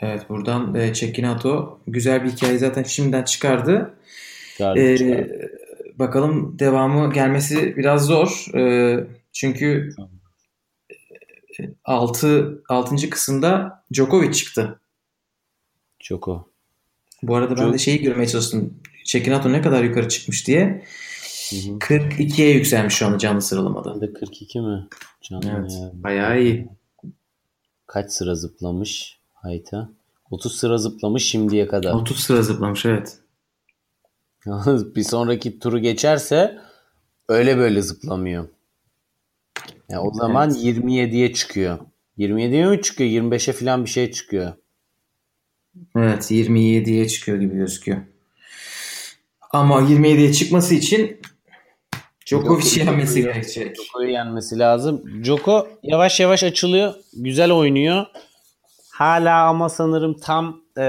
Evet 0.00 0.28
buradan 0.28 0.74
e, 0.74 0.94
Cecchinato 0.94 1.80
güzel 1.86 2.24
bir 2.24 2.30
hikaye 2.30 2.58
zaten 2.58 2.82
şimdiden 2.82 3.22
çıkardı. 3.24 3.94
Çıkardı, 4.52 4.80
Ee, 4.80 4.96
çıkardı. 4.96 5.50
bakalım 5.98 6.58
devamı 6.58 7.12
gelmesi 7.12 7.76
biraz 7.76 8.06
zor. 8.06 8.46
Ee, 8.54 9.06
çünkü 9.40 9.94
6 11.84 12.62
6. 12.68 13.10
kısımda 13.10 13.84
Djokovic 13.94 14.32
çıktı. 14.32 14.80
Çok 15.98 16.28
o. 16.28 16.48
Bu 17.22 17.36
arada 17.36 17.56
ben 17.56 17.62
Çok- 17.62 17.74
de 17.74 17.78
şeyi 17.78 18.02
görmeye 18.02 18.26
çalıştım. 18.26 18.82
Cecchinato 19.04 19.52
ne 19.52 19.62
kadar 19.62 19.84
yukarı 19.84 20.08
çıkmış 20.08 20.46
diye. 20.46 20.84
Hı 21.50 21.56
hı. 21.56 21.78
42'ye 21.78 22.50
yükselmiş 22.54 22.94
şu 22.94 23.06
anda 23.06 23.18
canlı 23.18 23.42
sıralamada. 23.42 24.00
De 24.00 24.12
42 24.12 24.60
mi? 24.60 24.88
Canım 25.22 25.42
Evet. 25.60 25.72
ya. 25.72 25.90
Bayağı 25.92 26.42
iyi. 26.42 26.68
Kaç 27.86 28.12
sıra 28.12 28.34
zıplamış 28.34 29.18
Hayta? 29.34 29.90
30 30.30 30.56
sıra 30.56 30.78
zıplamış 30.78 31.24
şimdiye 31.24 31.68
kadar. 31.68 31.92
30 31.92 32.20
sıra 32.20 32.42
zıplamış 32.42 32.86
evet. 32.86 33.18
Bir 34.96 35.02
sonraki 35.02 35.58
turu 35.58 35.78
geçerse 35.78 36.58
öyle 37.28 37.56
böyle 37.56 37.82
zıplamıyor. 37.82 38.48
Ya 39.88 40.02
o 40.02 40.12
zaman 40.14 40.50
Evet. 40.50 40.58
27'ye 40.64 41.32
çıkıyor. 41.32 41.78
27'ye 42.18 42.66
mi 42.66 42.82
çıkıyor? 42.82 43.10
25'e 43.10 43.52
falan 43.52 43.84
bir 43.84 43.90
şey 43.90 44.10
çıkıyor. 44.10 44.52
Evet 45.96 46.30
27'ye 46.30 47.08
çıkıyor 47.08 47.38
gibi 47.38 47.54
gözüküyor. 47.56 47.98
Ama 49.52 49.80
27'ye 49.80 50.32
çıkması 50.32 50.74
için 50.74 51.20
Djokovic 52.26 52.62
Djokovic- 52.64 52.78
yenmesi 52.78 53.22
gerekecek. 53.22 53.76
Djoko'yu 53.76 54.10
yenmesi 54.10 54.58
lazım. 54.58 55.24
Joko 55.24 55.68
yavaş 55.82 56.20
yavaş 56.20 56.44
açılıyor. 56.44 56.94
Güzel 57.12 57.52
oynuyor. 57.52 58.06
Hala 58.90 59.46
ama 59.46 59.68
sanırım 59.68 60.16
tam 60.20 60.60
e, 60.78 60.84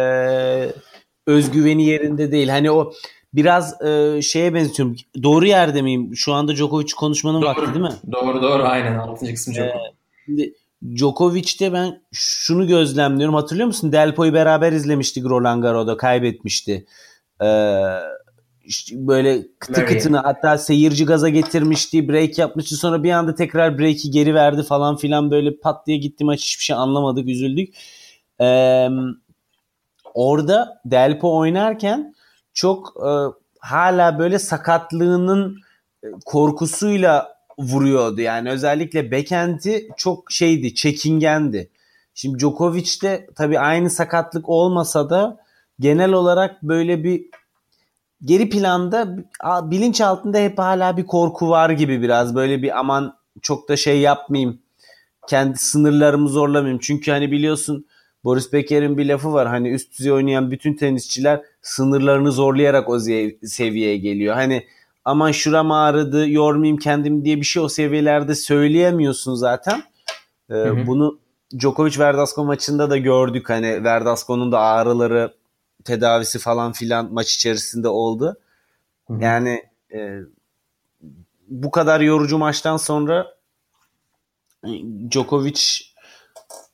özgüveni 1.27 1.85
yerinde 1.85 2.31
değil. 2.31 2.47
Hani 2.49 2.71
o 2.71 2.93
biraz 3.33 3.81
e, 3.81 4.21
şeye 4.21 4.53
benziyorum. 4.53 4.95
Doğru 5.23 5.47
yerde 5.47 5.81
miyim? 5.81 6.15
Şu 6.15 6.33
anda 6.33 6.55
Djokovic 6.55 6.93
konuşmanın 6.97 7.41
vakti 7.41 7.65
değil 7.73 7.85
mi? 7.85 7.93
Doğru 8.11 8.41
doğru 8.41 8.63
aynen 8.63 8.97
6. 8.97 9.33
kısım 9.33 9.53
Djokovic. 9.53 9.91
Şimdi 10.25 10.53
Djokovic'te 10.95 11.73
ben 11.73 12.01
şunu 12.11 12.67
gözlemliyorum. 12.67 13.35
Hatırlıyor 13.35 13.67
musun? 13.67 13.91
Delpo'yu 13.91 14.33
beraber 14.33 14.71
izlemiştik 14.71 15.25
Roland 15.25 15.63
Garros'da. 15.63 15.97
Kaybetmişti. 15.97 16.85
Ee, 17.41 17.83
işte 18.63 18.95
böyle 19.07 19.47
kıtı 19.59 19.81
Murray. 19.81 19.93
kıtını 19.97 20.17
hatta 20.17 20.57
seyirci 20.57 21.05
gaza 21.05 21.29
getirmişti. 21.29 22.09
Break 22.09 22.37
yapmıştı. 22.37 22.75
Sonra 22.75 23.03
bir 23.03 23.11
anda 23.11 23.35
tekrar 23.35 23.79
break'i 23.79 24.11
geri 24.11 24.33
verdi 24.33 24.63
falan 24.63 24.97
filan. 24.97 25.31
Böyle 25.31 25.57
pat 25.57 25.87
diye 25.87 25.97
gitti 25.97 26.23
maç. 26.25 26.39
Hiçbir 26.41 26.63
şey 26.63 26.75
anlamadık. 26.75 27.27
Üzüldük. 27.27 27.75
Ee, 28.41 28.87
orada 30.13 30.81
Delpo 30.85 31.37
oynarken 31.37 32.15
çok 32.57 32.93
e, 33.05 33.09
hala 33.59 34.19
böyle 34.19 34.39
sakatlığının 34.39 35.57
e, 36.03 36.07
korkusuyla 36.25 37.37
vuruyordu. 37.59 38.21
Yani 38.21 38.49
özellikle 38.49 39.11
backhand'i 39.11 39.89
çok 39.97 40.31
şeydi, 40.31 40.75
çekingendi. 40.75 41.69
Şimdi 42.13 42.39
Djokovic'te 42.39 43.29
tabii 43.35 43.59
aynı 43.59 43.89
sakatlık 43.89 44.49
olmasa 44.49 45.09
da 45.09 45.37
genel 45.79 46.11
olarak 46.11 46.63
böyle 46.63 47.03
bir 47.03 47.25
geri 48.25 48.49
planda 48.49 49.17
bilinç 49.43 50.01
altında 50.01 50.37
hep 50.37 50.59
hala 50.59 50.97
bir 50.97 51.05
korku 51.05 51.49
var 51.49 51.69
gibi 51.69 52.01
biraz. 52.01 52.35
Böyle 52.35 52.61
bir 52.61 52.79
aman 52.79 53.17
çok 53.41 53.69
da 53.69 53.77
şey 53.77 53.99
yapmayayım. 53.99 54.59
Kendi 55.27 55.57
sınırlarımı 55.57 56.29
zorlamayayım. 56.29 56.79
Çünkü 56.79 57.11
hani 57.11 57.31
biliyorsun 57.31 57.85
Boris 58.27 58.53
Becker'in 58.53 58.97
bir 58.97 59.05
lafı 59.05 59.33
var. 59.33 59.47
Hani 59.47 59.69
üst 59.69 59.99
düzey 59.99 60.11
oynayan 60.11 60.51
bütün 60.51 60.73
tenisçiler 60.73 61.41
sınırlarını 61.61 62.31
zorlayarak 62.31 62.89
o 62.89 62.99
seviyeye 63.43 63.97
geliyor. 63.97 64.35
Hani 64.35 64.67
aman 65.05 65.31
şuram 65.31 65.71
ağrıdı 65.71 66.29
yormayayım 66.29 66.77
kendim 66.77 67.25
diye 67.25 67.37
bir 67.37 67.45
şey 67.45 67.63
o 67.63 67.69
seviyelerde 67.69 68.35
söyleyemiyorsun 68.35 69.35
zaten. 69.35 69.83
Ee, 70.49 70.53
hı. 70.53 70.87
Bunu 70.87 71.19
Djokovic 71.59 71.99
Verdasco 71.99 72.45
maçında 72.45 72.89
da 72.89 72.97
gördük. 72.97 73.49
Hani 73.49 73.83
Verdasco'nun 73.83 74.51
da 74.51 74.59
ağrıları 74.59 75.33
tedavisi 75.83 76.39
falan 76.39 76.71
filan 76.71 77.13
maç 77.13 77.33
içerisinde 77.33 77.87
oldu. 77.87 78.37
Hı-hı. 79.07 79.23
Yani 79.23 79.63
e, 79.93 80.19
bu 81.47 81.71
kadar 81.71 82.01
yorucu 82.01 82.37
maçtan 82.37 82.77
sonra 82.77 83.27
e, 84.63 84.69
Djokovic 85.11 85.61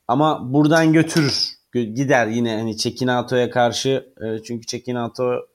ama 0.08 0.54
buradan 0.54 0.94
götürür. 0.94 1.50
Gider 1.74 2.28
yine 2.28 2.56
hani 2.58 2.78
Çekinato'ya 2.78 3.50
karşı 3.50 4.14
e, 4.22 4.44
çünkü 4.44 4.66
Çekinato 4.66 5.48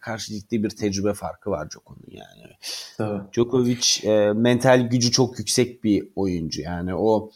karşı 0.00 0.32
ciddi 0.32 0.62
bir 0.62 0.70
tecrübe 0.70 1.14
farkı 1.14 1.50
var 1.50 1.70
Djokovic'in 1.70 2.16
yani. 2.16 2.52
Tabii. 2.98 3.32
Djokovic 3.32 4.00
e, 4.02 4.32
mental 4.32 4.88
gücü 4.88 5.10
çok 5.10 5.38
yüksek 5.38 5.84
bir 5.84 6.08
oyuncu 6.16 6.62
yani 6.62 6.94
o 6.94 7.30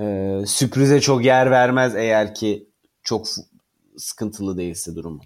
e, 0.00 0.36
sürprize 0.46 1.00
çok 1.00 1.24
yer 1.24 1.50
vermez 1.50 1.96
eğer 1.96 2.34
ki 2.34 2.68
çok 3.02 3.26
sıkıntılı 3.96 4.56
değilse 4.56 4.94
durumu. 4.94 5.20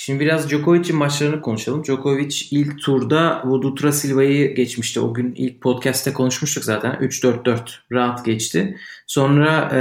Şimdi 0.00 0.20
biraz 0.20 0.50
Djokovic'in 0.50 0.96
maçlarını 0.96 1.40
konuşalım. 1.40 1.84
Djokovic 1.84 2.36
ilk 2.50 2.82
turda 2.82 3.42
Vudutra 3.44 3.92
Silva'yı 3.92 4.54
geçmişti. 4.54 5.00
O 5.00 5.14
gün 5.14 5.34
ilk 5.36 5.60
podcast'te 5.60 6.12
konuşmuştuk 6.12 6.64
zaten. 6.64 6.92
3-4-4 6.92 7.58
rahat 7.92 8.24
geçti. 8.24 8.76
Sonra 9.06 9.70
e, 9.74 9.80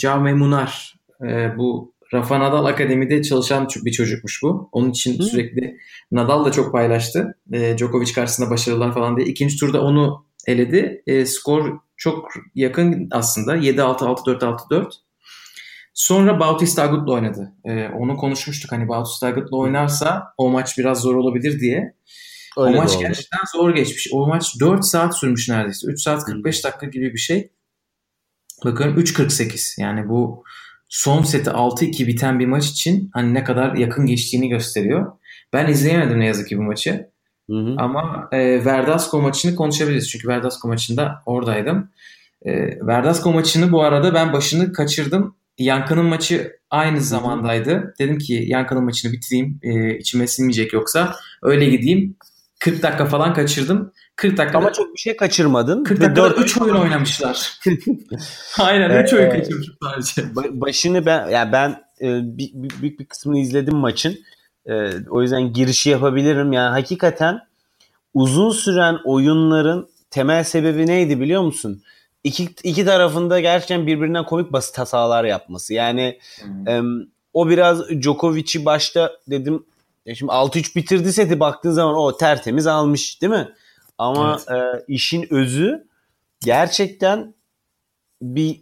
Jaume 0.00 0.34
Munar 0.34 0.94
e, 1.22 1.58
bu 1.58 1.92
Rafa 2.14 2.40
Nadal 2.40 2.64
Akademi'de 2.64 3.22
çalışan 3.22 3.68
bir 3.84 3.92
çocukmuş 3.92 4.42
bu. 4.42 4.68
Onun 4.72 4.90
için 4.90 5.18
Hı. 5.18 5.22
sürekli 5.22 5.78
Nadal 6.12 6.44
da 6.44 6.52
çok 6.52 6.72
paylaştı. 6.72 7.38
E, 7.52 7.78
Djokovic 7.78 8.12
karşısında 8.12 8.50
başarılar 8.50 8.94
falan 8.94 9.16
diye. 9.16 9.26
İkinci 9.26 9.56
turda 9.56 9.82
onu 9.82 10.24
eledi. 10.46 11.02
E, 11.06 11.26
skor 11.26 11.78
çok 11.96 12.28
yakın 12.54 13.08
aslında. 13.10 13.56
7-6, 13.56 13.80
6-4, 13.80 14.38
6-4. 14.70 14.92
Sonra 15.96 16.40
Bautista 16.40 16.82
Agut'la 16.82 17.12
oynadı. 17.12 17.52
Ee, 17.64 17.88
onu 17.88 18.16
konuşmuştuk 18.16 18.72
hani 18.72 18.88
Bautista 18.88 19.26
Agut'la 19.26 19.56
oynarsa 19.56 20.34
o 20.38 20.48
maç 20.48 20.78
biraz 20.78 21.00
zor 21.00 21.14
olabilir 21.14 21.60
diye. 21.60 21.94
Öyle 22.58 22.76
o 22.76 22.80
maç 22.80 22.98
gerçekten 22.98 23.40
zor 23.52 23.74
geçmiş. 23.74 24.08
O 24.12 24.26
maç 24.26 24.60
4 24.60 24.84
saat 24.84 25.18
sürmüş 25.18 25.48
neredeyse. 25.48 25.86
3 25.86 26.02
saat 26.02 26.24
45 26.24 26.64
dakika 26.64 26.86
gibi 26.86 27.12
bir 27.12 27.18
şey. 27.18 27.52
Bakın 28.64 28.96
3.48 28.96 29.80
yani 29.80 30.08
bu 30.08 30.44
son 30.88 31.22
seti 31.22 31.50
6-2 31.50 32.06
biten 32.06 32.38
bir 32.38 32.46
maç 32.46 32.66
için 32.66 33.10
hani 33.12 33.34
ne 33.34 33.44
kadar 33.44 33.74
yakın 33.74 34.06
geçtiğini 34.06 34.48
gösteriyor. 34.48 35.12
Ben 35.52 35.68
izleyemedim 35.68 36.20
ne 36.20 36.26
yazık 36.26 36.48
ki 36.48 36.58
bu 36.58 36.62
maçı. 36.62 37.10
Hı 37.50 37.56
hı. 37.56 37.74
Ama 37.78 38.28
e, 38.32 38.64
Verdasco 38.64 39.20
maçını 39.20 39.54
konuşabiliriz. 39.54 40.10
Çünkü 40.10 40.28
Verdasco 40.28 40.68
maçında 40.68 41.22
oradaydım. 41.26 41.90
E, 42.42 42.52
Verdasco 42.86 43.32
maçını 43.32 43.72
bu 43.72 43.82
arada 43.82 44.14
ben 44.14 44.32
başını 44.32 44.72
kaçırdım. 44.72 45.36
Yankı'nın 45.58 46.04
maçı 46.04 46.52
aynı 46.70 47.00
zamandaydı. 47.00 47.94
Dedim 47.98 48.18
ki 48.18 48.44
Yankı'nın 48.46 48.84
maçını 48.84 49.12
bitireyim. 49.12 49.60
E, 49.62 49.98
içime 49.98 50.26
sinmeyecek 50.26 50.72
yoksa. 50.72 51.16
Öyle 51.42 51.64
gideyim. 51.64 52.16
40 52.60 52.82
dakika 52.82 53.06
falan 53.06 53.34
kaçırdım. 53.34 53.92
40 54.16 54.36
dakika 54.36 54.58
Ama 54.58 54.72
çok 54.72 54.94
bir 54.94 54.98
şey 54.98 55.16
kaçırmadın. 55.16 55.84
40 55.84 56.00
dakikada 56.00 56.34
3 56.34 56.60
oyun 56.60 56.74
oynamışlar. 56.74 57.60
Aynen 58.58 59.04
3 59.04 59.12
oyun 59.12 59.30
kaçırmışım 59.30 59.74
sadece. 59.82 60.34
Başını 60.60 61.06
ben 61.06 61.28
yani 61.28 61.52
ben 61.52 61.70
e, 62.00 62.38
büyük 62.38 62.54
bir, 62.54 62.82
bir, 62.82 62.98
bir 62.98 63.04
kısmını 63.04 63.38
izledim 63.38 63.76
maçın. 63.76 64.18
E, 64.66 64.90
o 65.10 65.22
yüzden 65.22 65.52
girişi 65.52 65.90
yapabilirim. 65.90 66.52
Yani 66.52 66.70
hakikaten 66.70 67.40
uzun 68.14 68.50
süren 68.50 68.98
oyunların 69.04 69.88
temel 70.10 70.44
sebebi 70.44 70.86
neydi 70.86 71.20
biliyor 71.20 71.42
musun? 71.42 71.82
İki, 72.26 72.48
iki 72.62 72.84
tarafında 72.84 73.40
gerçekten 73.40 73.86
birbirinden 73.86 74.24
komik 74.24 74.52
basit 74.52 74.78
hatalar 74.78 75.24
yapması. 75.24 75.74
Yani 75.74 76.18
hmm. 76.42 76.68
em, 76.68 77.06
o 77.32 77.48
biraz 77.48 77.88
Djokovic'i 77.88 78.64
başta 78.64 79.12
dedim 79.30 79.66
ya 80.06 80.14
şimdi 80.14 80.32
6-3 80.32 80.76
bitirdi 80.76 81.12
seti 81.12 81.40
baktığın 81.40 81.70
zaman 81.70 81.94
o 81.94 82.16
tertemiz 82.16 82.66
almış 82.66 83.22
değil 83.22 83.32
mi? 83.32 83.48
Ama 83.98 84.38
evet. 84.48 84.60
e, 84.60 84.84
işin 84.88 85.34
özü 85.34 85.86
gerçekten 86.40 87.34
bir 88.22 88.60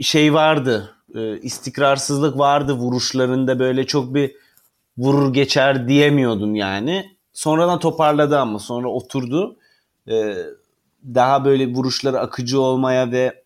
şey 0.00 0.34
vardı. 0.34 0.94
E, 1.14 1.38
istikrarsızlık 1.40 2.38
vardı 2.38 2.72
vuruşlarında 2.72 3.58
böyle 3.58 3.86
çok 3.86 4.14
bir 4.14 4.36
vurur 4.98 5.34
geçer 5.34 5.88
diyemiyordun 5.88 6.54
yani. 6.54 7.18
Sonradan 7.32 7.78
toparladı 7.78 8.38
ama 8.38 8.58
sonra 8.58 8.88
oturdu. 8.88 9.56
E, 10.08 10.36
daha 11.04 11.44
böyle 11.44 11.66
vuruşları 11.66 12.20
akıcı 12.20 12.60
olmaya 12.60 13.12
ve 13.12 13.42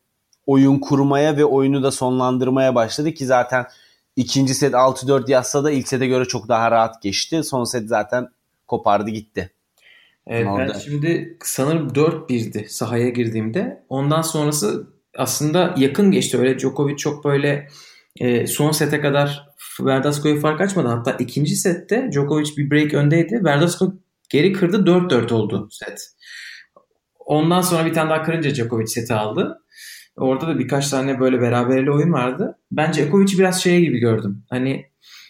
oyun 0.46 0.78
kurmaya 0.78 1.36
ve 1.36 1.44
oyunu 1.44 1.82
da 1.82 1.90
sonlandırmaya 1.90 2.74
başladı 2.74 3.12
ki 3.12 3.26
zaten 3.26 3.66
ikinci 4.16 4.54
set 4.54 4.74
6-4 4.74 5.30
yazsa 5.30 5.64
da 5.64 5.70
ilk 5.70 5.88
sete 5.88 6.06
göre 6.06 6.24
çok 6.24 6.48
daha 6.48 6.70
rahat 6.70 7.02
geçti. 7.02 7.42
Son 7.44 7.64
set 7.64 7.88
zaten 7.88 8.28
kopardı 8.66 9.10
gitti. 9.10 9.50
Evet, 10.26 10.48
ben 10.58 10.72
şimdi 10.78 11.38
sanırım 11.44 11.88
4-1'di 11.88 12.68
sahaya 12.68 13.08
girdiğimde. 13.08 13.84
Ondan 13.88 14.22
sonrası 14.22 14.86
aslında 15.18 15.74
yakın 15.76 16.10
geçti. 16.10 16.38
Öyle 16.38 16.58
Djokovic 16.58 16.96
çok 16.96 17.24
böyle 17.24 17.68
e, 18.20 18.46
son 18.46 18.72
sete 18.72 19.00
kadar 19.00 19.48
Verdasco'ya 19.80 20.40
fark 20.40 20.60
açmadı. 20.60 20.88
Hatta 20.88 21.12
ikinci 21.12 21.56
sette 21.56 22.10
Djokovic 22.12 22.56
bir 22.56 22.70
break 22.70 22.94
öndeydi. 22.94 23.44
Verdasco 23.44 23.92
geri 24.28 24.52
kırdı 24.52 24.76
4-4 24.76 25.34
oldu 25.34 25.68
set. 25.70 26.12
Ondan 27.26 27.60
sonra 27.60 27.86
bir 27.86 27.92
tane 27.92 28.10
daha 28.10 28.22
kırınca 28.22 28.54
Djokovic 28.54 28.86
seti 28.86 29.14
aldı. 29.14 29.58
Orada 30.16 30.48
da 30.48 30.58
birkaç 30.58 30.88
tane 30.88 31.20
böyle 31.20 31.40
beraberli 31.40 31.90
oyun 31.90 32.12
vardı. 32.12 32.58
Ben 32.70 32.92
Djokovic'i 32.92 33.38
biraz 33.38 33.62
şey 33.62 33.80
gibi 33.80 33.98
gördüm. 33.98 34.44
Hani 34.50 34.86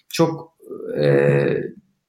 çok 0.08 0.56
e, 1.00 1.06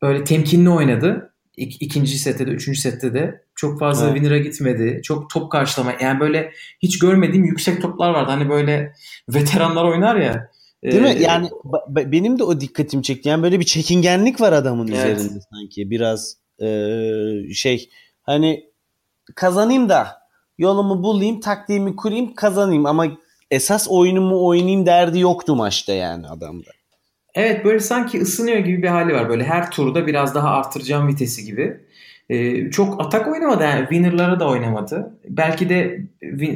böyle 0.02 0.24
temkinli 0.24 0.70
oynadı. 0.70 1.34
İk, 1.58 1.82
ikinci 1.82 2.20
sette 2.20 2.48
de, 2.48 2.52
üçüncü 2.52 2.80
sette 2.80 3.14
de. 3.14 3.44
Çok 3.56 3.80
fazla 3.80 4.06
evet. 4.06 4.16
winner'a 4.16 4.38
gitmedi. 4.38 5.02
Çok 5.04 5.30
top 5.30 5.52
karşılama. 5.52 5.94
Yani 6.02 6.20
böyle 6.20 6.52
hiç 6.80 7.00
görmediğim 7.00 7.46
yüksek 7.46 7.82
toplar 7.82 8.10
vardı. 8.10 8.32
Hani 8.32 8.50
böyle 8.50 8.94
veteranlar 9.30 9.84
oynar 9.86 10.16
ya. 10.16 10.50
Değil 10.84 11.04
ee, 11.04 11.14
mi? 11.14 11.22
Yani 11.22 11.50
benim 11.90 12.40
de 12.40 12.44
o 12.44 12.60
dikkatimi 12.60 13.04
çekti. 13.04 13.30
Yani 13.30 13.44
böyle 13.44 13.60
bir 13.60 13.66
çekingenlik 13.66 14.42
var 14.42 14.54
adamın 14.54 14.88
evet. 14.88 15.18
üzerinde 15.18 15.40
sanki. 15.52 15.90
Biraz 15.90 16.38
e, 16.62 16.68
şey 17.54 17.90
hani 18.22 18.73
kazanayım 19.36 19.90
da 19.90 20.08
yolumu 20.58 21.04
bulayım, 21.04 21.40
taktiğimi 21.40 21.96
kurayım, 21.96 22.34
kazanayım 22.34 22.86
ama 22.86 23.08
esas 23.52 23.88
oyunumu 23.90 24.46
oynayayım 24.46 24.86
derdi 24.86 25.20
yoktu 25.20 25.56
maçta 25.56 25.94
yani 25.94 26.28
adamda. 26.28 26.70
Evet 27.36 27.66
böyle 27.66 27.80
sanki 27.80 28.22
ısınıyor 28.22 28.58
gibi 28.58 28.84
bir 28.84 28.88
hali 28.88 29.14
var. 29.14 29.30
Böyle 29.30 29.44
her 29.44 29.72
turda 29.72 30.08
biraz 30.08 30.36
daha 30.36 30.50
artıracağım 30.50 31.08
vitesi 31.08 31.46
gibi. 31.46 31.80
Ee, 32.30 32.72
çok 32.72 33.02
atak 33.06 33.28
oynamadı. 33.28 33.64
Yani 33.64 33.80
winner'lara 33.80 34.40
da 34.40 34.48
oynamadı. 34.48 35.20
Belki 35.30 35.70
de 35.70 36.02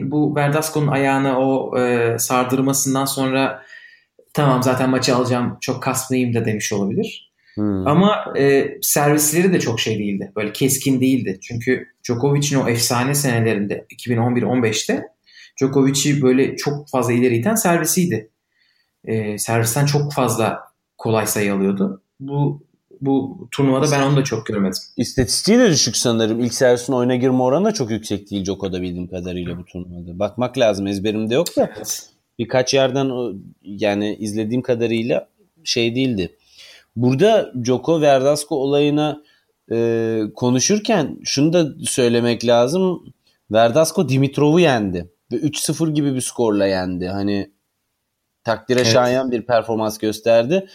bu 0.01 0.36
Verdasco'nun 0.36 0.88
ayağını 0.88 1.39
o 1.39 1.80
e, 1.80 2.15
sardırmasından 2.19 3.06
sonra 3.06 3.63
tamam 4.34 4.63
zaten 4.63 4.89
maçı 4.89 5.15
alacağım 5.15 5.58
çok 5.62 5.84
kasmayayım 5.84 6.34
da 6.34 6.45
demiş 6.45 6.73
olabilir. 6.73 7.27
Hmm. 7.58 7.88
Ama 7.88 8.34
e, 8.38 8.78
servisleri 8.82 9.54
de 9.54 9.60
çok 9.60 9.80
şey 9.80 10.00
değildi. 10.00 10.32
Böyle 10.36 10.54
keskin 10.54 11.02
değildi. 11.02 11.39
Çünkü 11.41 11.88
Djokovic'in 12.04 12.60
o 12.60 12.70
efsane 12.70 13.15
senelerinde 13.15 13.86
2011-15'te 13.89 15.08
Djokovic'i 15.60 16.22
böyle 16.22 16.56
çok 16.56 16.89
fazla 16.89 17.13
ileri 17.13 17.36
iten 17.36 17.56
servisiydi. 17.56 18.30
E, 19.06 19.38
servisten 19.38 19.86
çok 19.86 20.13
fazla 20.13 20.60
kolay 20.98 21.28
sayı 21.28 21.54
alıyordu. 21.54 22.02
Bu 22.20 22.67
bu 23.02 23.48
turnuvada 23.52 23.91
ben 23.91 24.02
onu 24.02 24.17
da 24.17 24.24
çok 24.24 24.46
görmedim. 24.46 24.80
İstatistiği 24.98 25.60
de 25.60 25.70
düşük 25.70 25.98
sanırım. 25.98 26.39
İlk 26.39 26.54
servisin 26.54 26.93
oyuna 26.93 27.15
girme 27.15 27.41
oranı 27.43 27.65
da 27.65 27.72
çok 27.72 27.91
yüksek 27.91 28.32
değil 28.32 28.46
Djoko'da 28.46 28.82
bildiğim 28.82 29.08
kadarıyla 29.08 29.58
bu 29.58 29.65
turnuvada. 29.65 30.20
Bakmak 30.20 30.58
lazım 30.58 30.88
ezberimde 30.88 31.34
yok 31.34 31.58
da. 31.58 31.74
Birkaç 32.39 32.74
yerden 32.74 33.12
yani 33.63 34.15
izlediğim 34.15 34.62
kadarıyla 34.62 35.28
şey 35.63 35.96
değildi. 35.96 36.37
Burada 36.98 37.52
Joko 37.63 38.02
Verdasco 38.02 38.56
olayına 38.56 39.21
e, 39.71 40.21
konuşurken 40.35 41.17
şunu 41.23 41.54
da 41.54 41.67
söylemek 41.83 42.45
lazım. 42.45 43.13
Verdasco 43.52 44.10
Dimitrov'u 44.10 44.60
yendi. 44.60 45.12
Ve 45.31 45.35
3-0 45.35 45.93
gibi 45.93 46.15
bir 46.15 46.21
skorla 46.21 46.65
yendi. 46.65 47.08
Hani 47.08 47.52
takdire 48.43 48.79
evet. 48.79 48.91
şayan 48.93 49.31
bir 49.31 49.41
performans 49.41 49.98
gösterdi. 49.98 50.67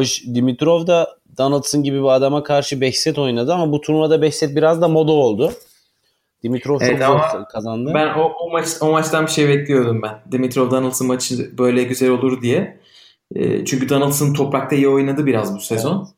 İş 0.00 0.26
Dimitrov 0.34 0.86
da 0.86 1.18
Donaldson 1.38 1.82
gibi 1.82 1.98
bir 1.98 2.08
adama 2.08 2.42
karşı 2.42 2.80
5 2.80 2.98
set 2.98 3.18
oynadı 3.18 3.54
ama 3.54 3.72
bu 3.72 3.80
turnuvada 3.80 4.22
5 4.22 4.34
set 4.34 4.56
biraz 4.56 4.80
da 4.80 4.88
moda 4.88 5.12
oldu. 5.12 5.52
Dimitrov 6.42 6.78
evet, 6.80 7.02
çok 7.06 7.30
zor 7.32 7.44
kazandı. 7.52 7.92
Ben 7.94 8.06
o, 8.06 8.32
o, 8.40 8.50
maç, 8.50 8.66
o 8.80 8.90
maçtan 8.90 9.26
bir 9.26 9.30
şey 9.30 9.48
bekliyordum 9.48 10.02
ben. 10.02 10.32
Dimitrov 10.32 10.70
Donaldson 10.70 11.06
maçı 11.06 11.58
böyle 11.58 11.82
güzel 11.82 12.10
olur 12.10 12.42
diye. 12.42 12.80
E, 13.34 13.64
çünkü 13.64 13.88
Donaldson 13.88 14.32
toprakta 14.32 14.76
iyi 14.76 14.88
oynadı 14.88 15.26
biraz 15.26 15.56
bu 15.56 15.60
sezon. 15.60 15.98
Evet. 15.98 16.14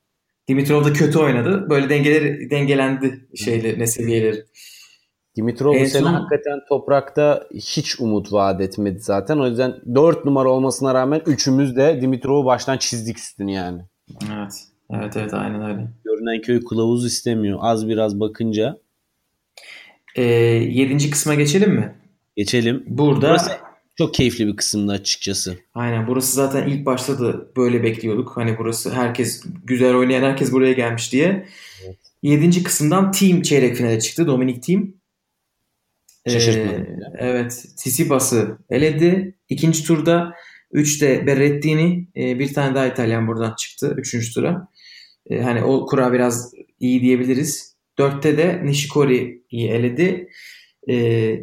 Dimitrov 0.49 0.85
da 0.85 0.93
kötü 0.93 1.19
oynadı. 1.19 1.67
Böyle 1.71 1.89
dengeler 1.89 2.51
dengelendi 2.51 3.29
şeyler 3.35 3.79
ne 3.79 3.87
seviyeleri. 3.87 4.45
Dimitrov 5.37 5.75
bu 5.75 5.87
sene 5.87 5.89
son... 5.89 6.13
hakikaten 6.13 6.59
toprakta 6.69 7.49
hiç 7.55 8.01
umut 8.01 8.33
vaat 8.33 8.61
etmedi 8.61 9.01
zaten. 9.01 9.39
O 9.39 9.47
yüzden 9.47 9.75
4 9.95 10.25
numara 10.25 10.49
olmasına 10.51 10.95
rağmen 10.95 11.23
üçümüz 11.27 11.77
de 11.77 11.99
Dimitrov'u 12.01 12.45
baştan 12.45 12.79
çizdik 12.79 13.19
üstünü 13.19 13.53
yani. 13.53 13.83
Evet. 14.33 14.53
Evet 14.91 15.17
evet 15.17 15.35
aynen 15.35 15.63
öyle. 15.63 15.89
Görünen 16.05 16.43
köy 16.43 16.65
kılavuz 16.65 17.07
istemiyor. 17.07 17.59
Az 17.63 17.89
biraz 17.89 18.21
bakınca. 18.21 18.79
Ee, 20.17 20.23
yedinci 20.23 21.11
kısma 21.11 21.35
geçelim 21.35 21.71
mi? 21.71 21.95
Geçelim. 22.37 22.85
Burada 22.87 23.29
Burası 23.29 23.51
çok 23.99 24.15
keyifli 24.15 24.47
bir 24.47 24.57
kısımdı 24.57 24.93
açıkçası. 24.93 25.59
aynen 25.75 26.07
burası 26.07 26.33
zaten 26.33 26.69
ilk 26.69 26.87
başta 26.87 27.19
da 27.21 27.57
böyle 27.57 27.83
bekliyorduk. 27.83 28.37
Hani 28.37 28.59
burası 28.59 28.93
herkes 28.93 29.45
güzel 29.65 29.95
oynayan 29.95 30.23
herkes 30.23 30.53
buraya 30.53 30.73
gelmiş 30.73 31.13
diye. 31.13 31.47
Evet. 31.85 31.97
Yedinci 32.23 32.63
kısımdan 32.63 33.13
Team 33.13 33.43
çeyrek 33.43 33.77
finale 33.77 34.01
çıktı. 34.01 34.27
Dominik 34.27 34.63
Team. 34.63 34.93
Şaşırtmadı 36.29 36.77
Ee, 36.77 37.27
evet. 37.27 37.51
Tsitsipas'ı 37.77 38.59
eledi. 38.71 39.35
İkinci 39.49 39.85
turda 39.85 40.35
3'te 40.73 41.27
Berrettini 41.27 42.09
e, 42.17 42.39
bir 42.39 42.55
tane 42.55 42.75
daha 42.75 42.87
İtalyan 42.87 43.27
buradan 43.27 43.55
çıktı. 43.55 43.95
Üçüncü 43.99 44.35
tura. 44.35 44.69
E, 45.31 45.41
hani 45.41 45.63
o 45.63 45.87
kura 45.87 46.13
biraz 46.13 46.53
iyi 46.81 47.01
diyebiliriz. 47.03 47.77
Dörtte 47.99 48.39
de 48.39 48.61
Nishikori'yi 48.65 49.69
eledi. 49.69 50.29
E, 50.91 51.37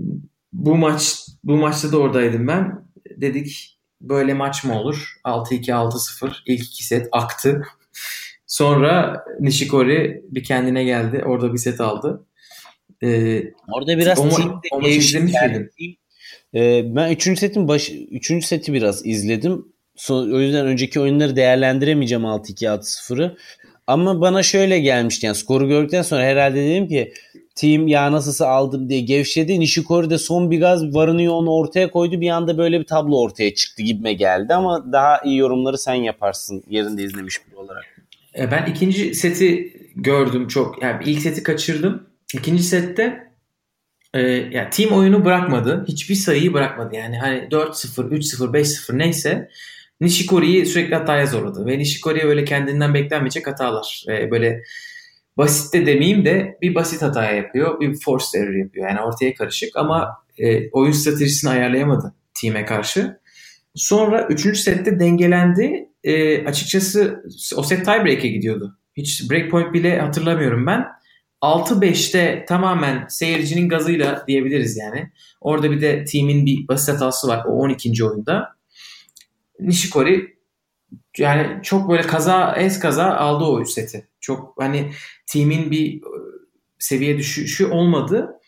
bu 0.53 0.75
maç 0.75 1.26
bu 1.47 1.57
maçta 1.57 1.91
da 1.91 1.97
oradaydım 1.97 2.47
ben. 2.47 2.87
Dedik 3.17 3.79
böyle 4.01 4.33
maç 4.33 4.63
mı 4.63 4.79
olur? 4.79 5.13
6-2 5.23 5.71
6-0 5.71 6.31
ilk 6.45 6.63
iki 6.63 6.85
set 6.85 7.07
aktı. 7.11 7.61
Sonra 8.47 9.25
Nishikori 9.39 10.21
bir 10.29 10.43
kendine 10.43 10.83
geldi. 10.83 11.23
Orada 11.25 11.53
bir 11.53 11.57
set 11.57 11.81
aldı. 11.81 12.25
E, 13.03 13.41
Orada 13.67 13.97
biraz 13.97 14.19
O 14.19 14.29
team 14.29 14.61
o 14.71 14.81
maçı 14.81 14.89
izlemiş 14.89 15.33
Yani 15.33 15.69
Ee, 16.55 16.83
ben 16.95 17.11
3. 17.11 17.39
setin 17.39 17.67
baş 17.67 17.91
3. 18.11 18.45
seti 18.45 18.73
biraz 18.73 19.05
izledim. 19.05 19.65
Son, 19.95 20.31
o 20.31 20.39
yüzden 20.39 20.65
önceki 20.65 20.99
oyunları 20.99 21.35
değerlendiremeyeceğim 21.35 22.23
6-2 22.23 22.65
6-0'ı. 22.65 23.37
Ama 23.87 24.21
bana 24.21 24.43
şöyle 24.43 24.79
gelmişti 24.79 25.25
yani 25.25 25.35
skoru 25.35 25.67
gördükten 25.67 26.01
sonra 26.01 26.23
herhalde 26.23 26.65
dedim 26.65 26.87
ki 26.87 27.13
team 27.57 27.87
ya 27.87 28.11
nasılsa 28.11 28.47
aldım 28.47 28.89
diye 28.89 29.01
gevşedi. 29.01 29.59
Nishikori 29.59 30.09
de 30.09 30.17
son 30.17 30.51
bir 30.51 30.59
gaz 30.59 30.95
varını 30.95 31.21
yoğunu 31.21 31.51
ortaya 31.51 31.91
koydu. 31.91 32.21
Bir 32.21 32.29
anda 32.29 32.57
böyle 32.57 32.79
bir 32.79 32.85
tablo 32.85 33.19
ortaya 33.19 33.55
çıktı 33.55 33.83
gibime 33.83 34.13
geldi 34.13 34.53
ama 34.53 34.91
daha 34.91 35.21
iyi 35.21 35.37
yorumları 35.37 35.77
sen 35.77 35.93
yaparsın 35.93 36.63
yerinde 36.67 37.03
izlemiş 37.03 37.47
biri 37.47 37.55
olarak. 37.55 37.85
E, 38.37 38.51
Ben 38.51 38.65
ikinci 38.65 39.15
seti 39.15 39.73
gördüm 39.95 40.47
çok. 40.47 40.83
Yani 40.83 41.03
ilk 41.05 41.21
seti 41.21 41.43
kaçırdım. 41.43 42.07
İkinci 42.33 42.63
sette 42.63 43.31
e, 44.13 44.21
yani 44.29 44.69
team 44.71 44.91
oyunu 44.91 45.25
bırakmadı. 45.25 45.85
Hiçbir 45.87 46.15
sayıyı 46.15 46.53
bırakmadı. 46.53 46.95
Yani 46.95 47.17
hani 47.17 47.37
4-0, 47.37 48.09
3-0, 48.09 48.53
5-0 48.53 48.97
neyse 48.97 49.49
Nishikori'yi 50.01 50.65
sürekli 50.65 50.95
hataya 50.95 51.25
zorladı. 51.25 51.65
Ve 51.65 51.79
Nishikori 51.79 52.23
öyle 52.23 52.45
kendinden 52.45 52.93
beklenmeyecek 52.93 53.47
hatalar. 53.47 54.03
E, 54.09 54.31
böyle 54.31 54.63
basit 55.37 55.73
de 55.73 55.85
demeyeyim 55.85 56.25
de 56.25 56.57
bir 56.61 56.75
basit 56.75 57.01
hata 57.01 57.31
yapıyor. 57.31 57.79
Bir 57.79 57.99
force 58.05 58.25
error 58.39 58.53
yapıyor. 58.53 58.89
Yani 58.89 59.01
ortaya 59.01 59.33
karışık 59.33 59.75
ama 59.75 60.23
e, 60.37 60.69
oyun 60.69 60.91
stratejisini 60.91 61.51
ayarlayamadı 61.51 62.15
team'e 62.41 62.65
karşı. 62.65 63.19
Sonra 63.75 64.27
3. 64.27 64.59
sette 64.59 64.99
dengelendi. 64.99 65.89
E, 66.03 66.45
açıkçası 66.45 67.23
o 67.55 67.63
set 67.63 67.85
tiebreak'e 67.85 68.27
gidiyordu. 68.27 68.77
Hiç 68.97 69.31
breakpoint 69.31 69.73
bile 69.73 69.99
hatırlamıyorum 69.99 70.65
ben. 70.65 70.85
6-5'te 71.41 72.45
tamamen 72.47 73.05
seyircinin 73.09 73.69
gazıyla 73.69 74.23
diyebiliriz 74.27 74.77
yani. 74.77 75.11
Orada 75.41 75.71
bir 75.71 75.81
de 75.81 76.05
team'in 76.05 76.45
bir 76.45 76.67
basit 76.67 76.89
hatası 76.89 77.27
var 77.27 77.45
o 77.45 77.49
12. 77.49 78.05
oyunda. 78.05 78.55
Nishikori 79.59 80.37
yani 81.17 81.63
çok 81.63 81.89
böyle 81.89 82.01
kaza 82.01 82.55
ez 82.55 82.79
kaza 82.79 83.05
aldı 83.05 83.43
o 83.43 83.61
3 83.61 83.69
seti. 83.69 84.07
Çok 84.27 84.53
hani 84.59 84.91
team'in 85.27 85.71
bir 85.71 86.01
seviye 86.79 87.17
düşüşü 87.17 87.65
olmadı. 87.65 88.39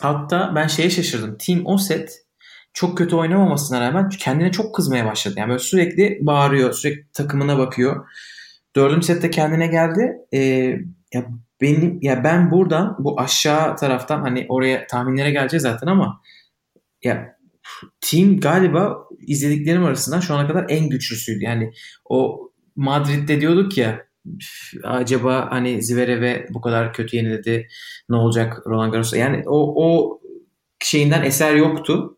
Hatta 0.00 0.52
ben 0.54 0.66
şeye 0.66 0.90
şaşırdım. 0.90 1.38
Team 1.38 1.62
o 1.64 1.78
set 1.78 2.26
çok 2.72 2.98
kötü 2.98 3.16
oynamamasına 3.16 3.80
rağmen 3.80 4.08
kendine 4.08 4.52
çok 4.52 4.74
kızmaya 4.74 5.06
başladı. 5.06 5.34
Yani 5.38 5.48
böyle 5.48 5.58
sürekli 5.58 6.18
bağırıyor, 6.22 6.72
sürekli 6.72 7.12
takımına 7.12 7.58
bakıyor. 7.58 8.06
Dördüncü 8.76 9.06
sette 9.06 9.30
kendine 9.30 9.66
geldi. 9.66 10.12
Ee, 10.34 10.40
ya 11.14 11.26
benim 11.60 11.98
ya 12.02 12.24
ben 12.24 12.50
buradan 12.50 12.96
bu 12.98 13.20
aşağı 13.20 13.76
taraftan 13.76 14.20
hani 14.20 14.46
oraya 14.48 14.86
tahminlere 14.86 15.30
geleceğiz 15.30 15.62
zaten 15.62 15.86
ama 15.86 16.22
ya 17.04 17.36
team 18.00 18.40
galiba 18.40 18.98
izlediklerim 19.20 19.84
arasından 19.84 20.20
şu 20.20 20.34
ana 20.34 20.48
kadar 20.48 20.66
en 20.68 20.88
güçlüsüydü. 20.88 21.44
Yani 21.44 21.72
o 22.04 22.50
Madrid'de 22.76 23.40
diyorduk 23.40 23.78
ya 23.78 23.92
"Üf, 23.92 24.05
acaba 24.84 25.46
hani 25.50 25.82
Zverev'e 25.82 26.46
bu 26.50 26.60
kadar 26.60 26.92
kötü 26.92 27.16
yenildi 27.16 27.68
ne 28.08 28.16
olacak 28.16 28.62
Roland 28.66 28.92
Garros'a 28.92 29.16
yani 29.16 29.42
o, 29.46 29.84
o 29.84 30.20
şeyinden 30.80 31.22
eser 31.22 31.54
yoktu. 31.54 32.12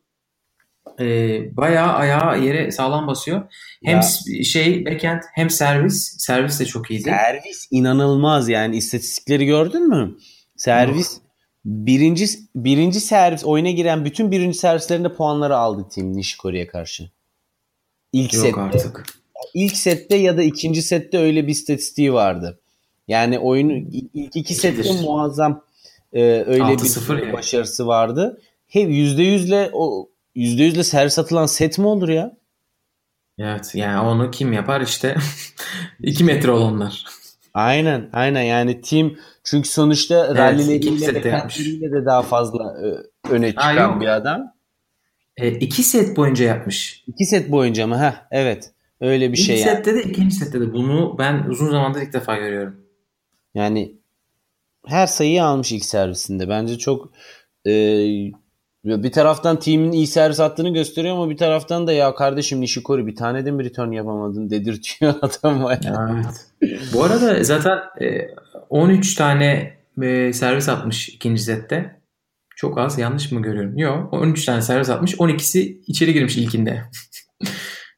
Ee, 1.00 1.56
bayağı 1.56 1.92
ayağı 1.92 2.44
yere 2.44 2.70
sağlam 2.70 3.06
basıyor. 3.06 3.42
Hem 3.84 3.96
Ya. 3.96 4.42
şey 4.44 4.86
backhand 4.86 5.22
hem 5.34 5.50
servis. 5.50 6.16
Servis 6.18 6.60
de 6.60 6.64
çok 6.66 6.90
iyiydi. 6.90 7.04
Servis 7.10 7.68
inanılmaz 7.70 8.48
yani 8.48 8.76
istatistikleri 8.76 9.46
gördün 9.46 9.88
mü? 9.88 10.16
Servis 10.56 11.20
birinci 11.64 12.26
birinci 12.54 13.00
servis 13.00 13.44
oyuna 13.44 13.70
giren 13.70 14.04
bütün 14.04 14.30
birinci 14.30 14.58
servislerinde 14.58 15.14
puanları 15.14 15.56
aldı 15.56 15.88
team 15.94 16.16
Nishikori'ye 16.16 16.66
karşı. 16.66 17.10
İlk 18.12 18.34
Yok 18.34 18.44
sette. 18.46 18.60
artık. 18.60 19.04
İlk 19.54 19.76
sette 19.76 20.16
ya 20.16 20.36
da 20.36 20.42
ikinci 20.42 20.82
sette 20.82 21.18
öyle 21.18 21.46
bir 21.46 21.52
istatistiği 21.52 22.12
vardı. 22.12 22.58
Yani 23.08 23.38
oyunu 23.38 23.72
ilk 24.14 24.36
iki 24.36 24.54
sette 24.54 25.02
muazzam 25.02 25.64
e, 26.12 26.22
öyle 26.22 26.62
6-0 26.62 27.16
bir 27.16 27.22
yani. 27.22 27.32
başarısı 27.32 27.86
vardı. 27.86 28.40
Hep 28.68 28.90
yüzde 28.90 29.22
yüzle 29.22 29.70
o 29.72 30.08
yüzde 30.34 30.62
yüzle 30.62 30.84
servis 30.84 31.18
atılan 31.18 31.46
set 31.46 31.78
mi 31.78 31.86
olur 31.86 32.08
ya? 32.08 32.36
Evet 33.38 33.74
yani 33.74 34.08
onu 34.08 34.30
kim 34.30 34.52
yapar 34.52 34.80
işte 34.80 35.16
2 36.02 36.24
metre 36.24 36.50
olanlar. 36.50 37.04
Aynen 37.54 38.10
aynen 38.12 38.42
yani 38.42 38.80
team 38.80 39.16
çünkü 39.44 39.68
sonuçta 39.68 40.26
Evet, 40.26 40.36
rallileriyle 40.38 41.20
kentleriyle 41.22 41.92
de 41.92 42.06
daha 42.06 42.22
fazla 42.22 42.76
e, 42.86 42.86
öne 43.30 43.52
Ha, 43.56 43.70
çıkan 43.70 43.92
yok. 43.92 44.00
bir 44.00 44.06
adam. 44.06 44.52
E, 45.36 45.50
iki 45.50 45.82
set 45.82 46.16
boyunca 46.16 46.44
yapmış. 46.44 47.04
İki 47.06 47.24
set 47.24 47.50
boyunca 47.50 47.86
mı? 47.86 47.98
Heh, 48.02 48.14
evet. 48.30 48.70
Öyle 49.00 49.32
bir 49.32 49.38
İlk 49.38 49.44
şey 49.46 49.60
yani. 49.60 49.70
sette 49.76 49.94
de 49.94 50.02
ikinci 50.02 50.34
sette 50.34 50.60
de 50.60 50.72
bunu 50.72 51.16
ben 51.18 51.44
uzun 51.48 51.70
zamandır 51.70 52.02
ilk 52.02 52.12
defa 52.12 52.36
görüyorum. 52.36 52.76
Yani 53.54 53.92
her 54.86 55.06
sayıyı 55.06 55.44
almış 55.44 55.72
ilk 55.72 55.84
servisinde. 55.84 56.48
Bence 56.48 56.78
çok 56.78 57.12
e, 57.66 57.72
bir 58.84 59.12
taraftan 59.12 59.58
team'in 59.58 59.92
iyi 59.92 60.06
servis 60.06 60.40
attığını 60.40 60.72
gösteriyor 60.74 61.14
ama 61.16 61.30
bir 61.30 61.36
taraftan 61.36 61.86
da 61.86 61.92
ya 61.92 62.14
kardeşim 62.14 62.60
Nishikori 62.60 63.06
bir 63.06 63.16
tane 63.16 63.44
de 63.46 63.50
mi 63.50 63.64
return 63.64 63.92
yapamadın 63.92 64.50
dedirtiyor 64.50 65.14
adama. 65.22 65.72
yani. 65.84 66.24
Evet. 66.26 66.46
Bu 66.94 67.04
arada 67.04 67.44
zaten 67.44 67.78
e, 68.00 68.28
13 68.70 69.14
tane 69.14 69.78
e, 70.02 70.32
servis 70.32 70.68
atmış 70.68 71.08
ikinci 71.08 71.42
sette. 71.42 71.98
Çok 72.56 72.78
az 72.78 72.98
yanlış 72.98 73.32
mı 73.32 73.42
görüyorum? 73.42 73.78
Yok 73.78 74.12
13 74.12 74.44
tane 74.44 74.62
servis 74.62 74.90
atmış 74.90 75.14
12'si 75.14 75.78
içeri 75.86 76.12
girmiş 76.12 76.36
ilkinde. 76.36 76.82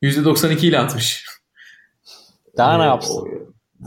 %92 0.03 0.67
ile 0.67 0.79
atmış. 0.79 1.27
Daha 2.57 2.77
ne 2.79 2.83
E, 2.83 2.87
yapsın? 2.87 3.29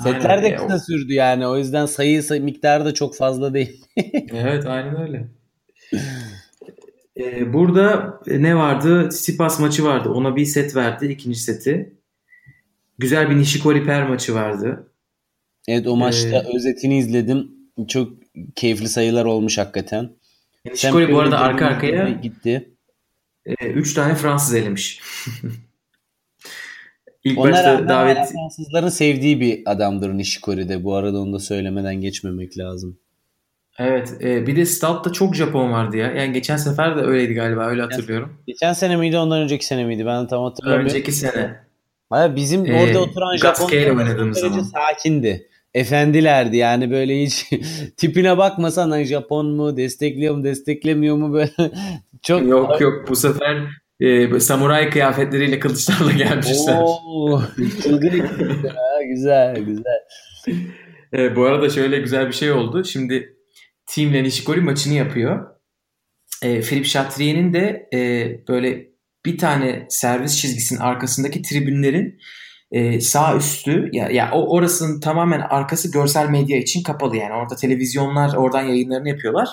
Setler 0.04 0.44
de 0.44 0.48
e, 0.48 0.56
kısa 0.56 0.80
sürdü 0.80 1.14
yani. 1.14 1.48
O 1.48 1.58
yüzden 1.58 1.86
sayı, 1.86 2.24
sayı 2.24 2.42
miktarı 2.44 2.86
da 2.86 2.94
çok 2.94 3.16
fazla 3.16 3.54
değil. 3.54 3.86
Evet 4.34 4.66
aynen 4.66 5.02
öyle. 5.02 5.28
Ee, 7.18 7.54
burada 7.54 8.20
ne 8.28 8.56
vardı? 8.56 9.10
Tsitsipas 9.10 9.60
maçı 9.60 9.84
vardı. 9.86 10.10
Ona 10.10 10.36
bir 10.36 10.46
set 10.46 10.76
verdi. 10.76 11.06
ikinci 11.06 11.40
seti. 11.40 11.94
Güzel 12.98 13.30
bir 13.30 13.38
Nishikori 13.38 13.86
Per 13.86 14.08
maçı 14.10 14.36
vardı. 14.36 14.92
Evet 15.68 15.88
o 15.88 15.96
maçta 15.96 16.28
Ee, 16.38 16.56
özetini 16.56 16.98
izledim. 16.98 17.52
Çok 17.88 18.14
keyifli 18.56 18.88
sayılar 18.90 19.26
olmuş 19.26 19.58
hakikaten. 19.58 20.10
Nishikori 20.66 21.12
bu 21.14 21.20
arada 21.20 21.40
arka 21.40 21.66
arkaya 21.66 22.10
gitti. 22.10 22.70
3 23.62 23.94
tane 23.94 24.16
Fransız 24.16 24.56
elemiş. 24.56 25.02
İlk 27.24 27.40
Ona 27.40 27.52
başta 27.52 27.90
davet 27.90 28.18
Fransızların 28.32 28.90
sevdiği 28.90 29.40
bir 29.40 29.62
adamdır 29.66 30.10
Nishikori 30.18 30.70
de. 30.70 30.84
Bu 30.84 30.96
arada 30.96 31.20
onu 31.20 31.34
da 31.34 31.40
söylemeden 31.40 31.96
geçmemek 31.96 32.58
lazım. 32.58 32.98
evet 33.80 34.14
e, 34.22 34.48
bir 34.48 34.56
de 34.56 34.66
Stout'ta 34.66 35.12
çok 35.12 35.36
Japon 35.36 35.72
vardı 35.72 35.98
ya. 35.98 36.12
Yani 36.12 36.34
geçen 36.34 36.58
sefer 36.58 36.98
de 36.98 37.02
öyleydi 37.02 37.34
galiba 37.34 37.66
öyle 37.66 37.82
hatırlıyorum. 37.82 38.38
Geçen 38.48 38.74
sene 38.74 38.96
miydi 38.98 39.18
ondan 39.18 39.42
önceki 39.42 39.66
sene 39.66 39.86
miydi? 39.86 40.06
Ben 40.06 40.28
tam 40.28 40.44
hatırlamıyorum. 40.44 40.86
Önceki 40.90 41.12
sene. 41.12 41.60
Hayır, 42.10 42.36
bizim 42.36 42.66
Ee, 42.66 42.84
orada 42.84 43.00
oturan 43.00 43.38
Japonlar 43.38 44.32
zaman. 44.34 44.64
sakindi. 44.64 45.48
Efendilerdi 45.74 46.58
yani 46.58 46.92
böyle 46.92 47.24
hiç 47.24 47.46
tipine 47.98 48.38
bakmasan 48.38 48.92
hani 48.92 49.06
Japon 49.06 49.46
mu 49.46 49.78
destekliyor 49.78 50.36
mu 50.36 50.44
desteklemiyor 50.44 51.16
mu 51.16 51.34
böyle 51.34 51.52
çok 52.22 52.48
Yok 52.48 52.82
yok 52.82 53.06
bu 53.10 53.16
sefer 53.16 53.58
e, 54.04 54.40
samuray 54.40 54.90
kıyafetleriyle 54.90 55.60
kılıçlarla 55.60 56.12
gelmişler. 56.18 56.80
Oo, 56.82 57.42
güzel 59.08 59.58
güzel. 59.58 60.00
E, 61.14 61.36
bu 61.36 61.46
arada 61.46 61.70
şöyle 61.70 62.00
güzel 62.00 62.28
bir 62.28 62.34
şey 62.34 62.52
oldu. 62.52 62.84
Şimdi 62.84 63.38
Team 63.86 64.14
Nishikori 64.14 64.62
maçını 64.62 64.94
yapıyor. 64.94 65.46
E, 66.42 66.62
Philip 66.62 66.86
Chatrier'in 66.86 67.54
de 67.54 67.90
e, 67.94 68.00
böyle 68.48 68.88
bir 69.26 69.38
tane 69.38 69.86
servis 69.90 70.42
çizgisinin 70.42 70.80
arkasındaki 70.80 71.42
tribünlerin 71.42 72.20
e, 72.74 73.02
sağ 73.02 73.36
üstü 73.36 73.90
ya, 73.92 74.10
ya 74.10 74.30
o 74.34 74.56
orasının 74.56 75.00
tamamen 75.00 75.40
arkası 75.40 75.92
görsel 75.92 76.30
medya 76.30 76.58
için 76.58 76.84
kapalı 76.84 77.18
yani 77.18 77.34
orada 77.34 77.56
televizyonlar 77.56 78.36
oradan 78.36 78.62
yayınlarını 78.62 79.10
yapıyorlar. 79.10 79.50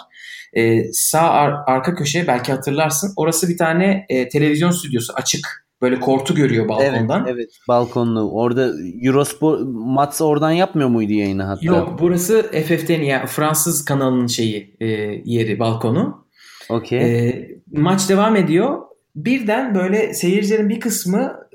E, 0.52 0.92
sağ 0.92 1.30
ar- 1.30 1.62
arka 1.66 1.94
köşe 1.94 2.26
belki 2.26 2.52
hatırlarsın 2.52 3.12
orası 3.16 3.48
bir 3.48 3.56
tane 3.56 4.06
e, 4.08 4.28
televizyon 4.28 4.70
stüdyosu 4.70 5.12
açık 5.12 5.66
böyle 5.82 6.00
kortu 6.00 6.34
görüyor 6.34 6.68
balkondan. 6.68 7.24
Evet, 7.26 7.34
evet 7.36 7.50
balkonlu. 7.68 8.30
Orada 8.30 8.72
Eurosport 9.02 9.60
Mats 9.74 10.20
oradan 10.20 10.50
yapmıyor 10.50 10.88
muydu 10.88 11.12
yayını 11.12 11.42
hatta? 11.42 11.66
Yok 11.66 11.96
burası 12.00 12.42
FF'den 12.42 13.02
ya 13.02 13.26
Fransız 13.26 13.84
kanalının 13.84 14.26
şeyi 14.26 14.76
e, 14.80 14.86
yeri 15.24 15.58
balkonu. 15.58 16.26
Okey. 16.68 17.28
E, 17.28 17.48
maç 17.72 18.08
devam 18.08 18.36
ediyor. 18.36 18.78
Birden 19.16 19.74
böyle 19.74 20.14
seyircilerin 20.14 20.68
bir 20.68 20.80
kısmı 20.80 21.49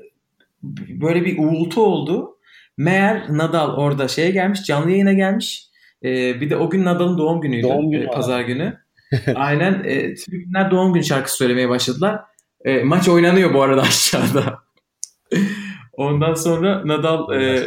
böyle 1.00 1.24
bir 1.24 1.38
uğultu 1.38 1.86
oldu. 1.86 2.38
Meğer 2.76 3.26
Nadal 3.28 3.76
orada 3.76 4.08
şeye 4.08 4.30
gelmiş, 4.30 4.64
canlı 4.64 4.90
yayına 4.90 5.12
gelmiş. 5.12 5.66
E, 6.04 6.40
bir 6.40 6.50
de 6.50 6.56
o 6.56 6.70
gün 6.70 6.84
Nadal'ın 6.84 7.18
doğum 7.18 7.40
günüydü. 7.40 7.62
Doğum 7.62 7.90
günü 7.90 8.04
e, 8.04 8.10
pazar 8.10 8.40
günü. 8.40 8.78
Aynen. 9.34 9.84
E, 9.84 10.14
tribünler 10.14 10.70
doğum 10.70 10.92
günü 10.92 11.04
şarkısı 11.04 11.36
söylemeye 11.36 11.68
başladılar. 11.68 12.20
E, 12.64 12.82
maç 12.82 13.08
oynanıyor 13.08 13.54
bu 13.54 13.62
arada 13.62 13.82
aşağıda. 13.82 14.58
Ondan 15.92 16.34
sonra 16.34 16.82
Nadal 16.86 17.32
e, 17.32 17.66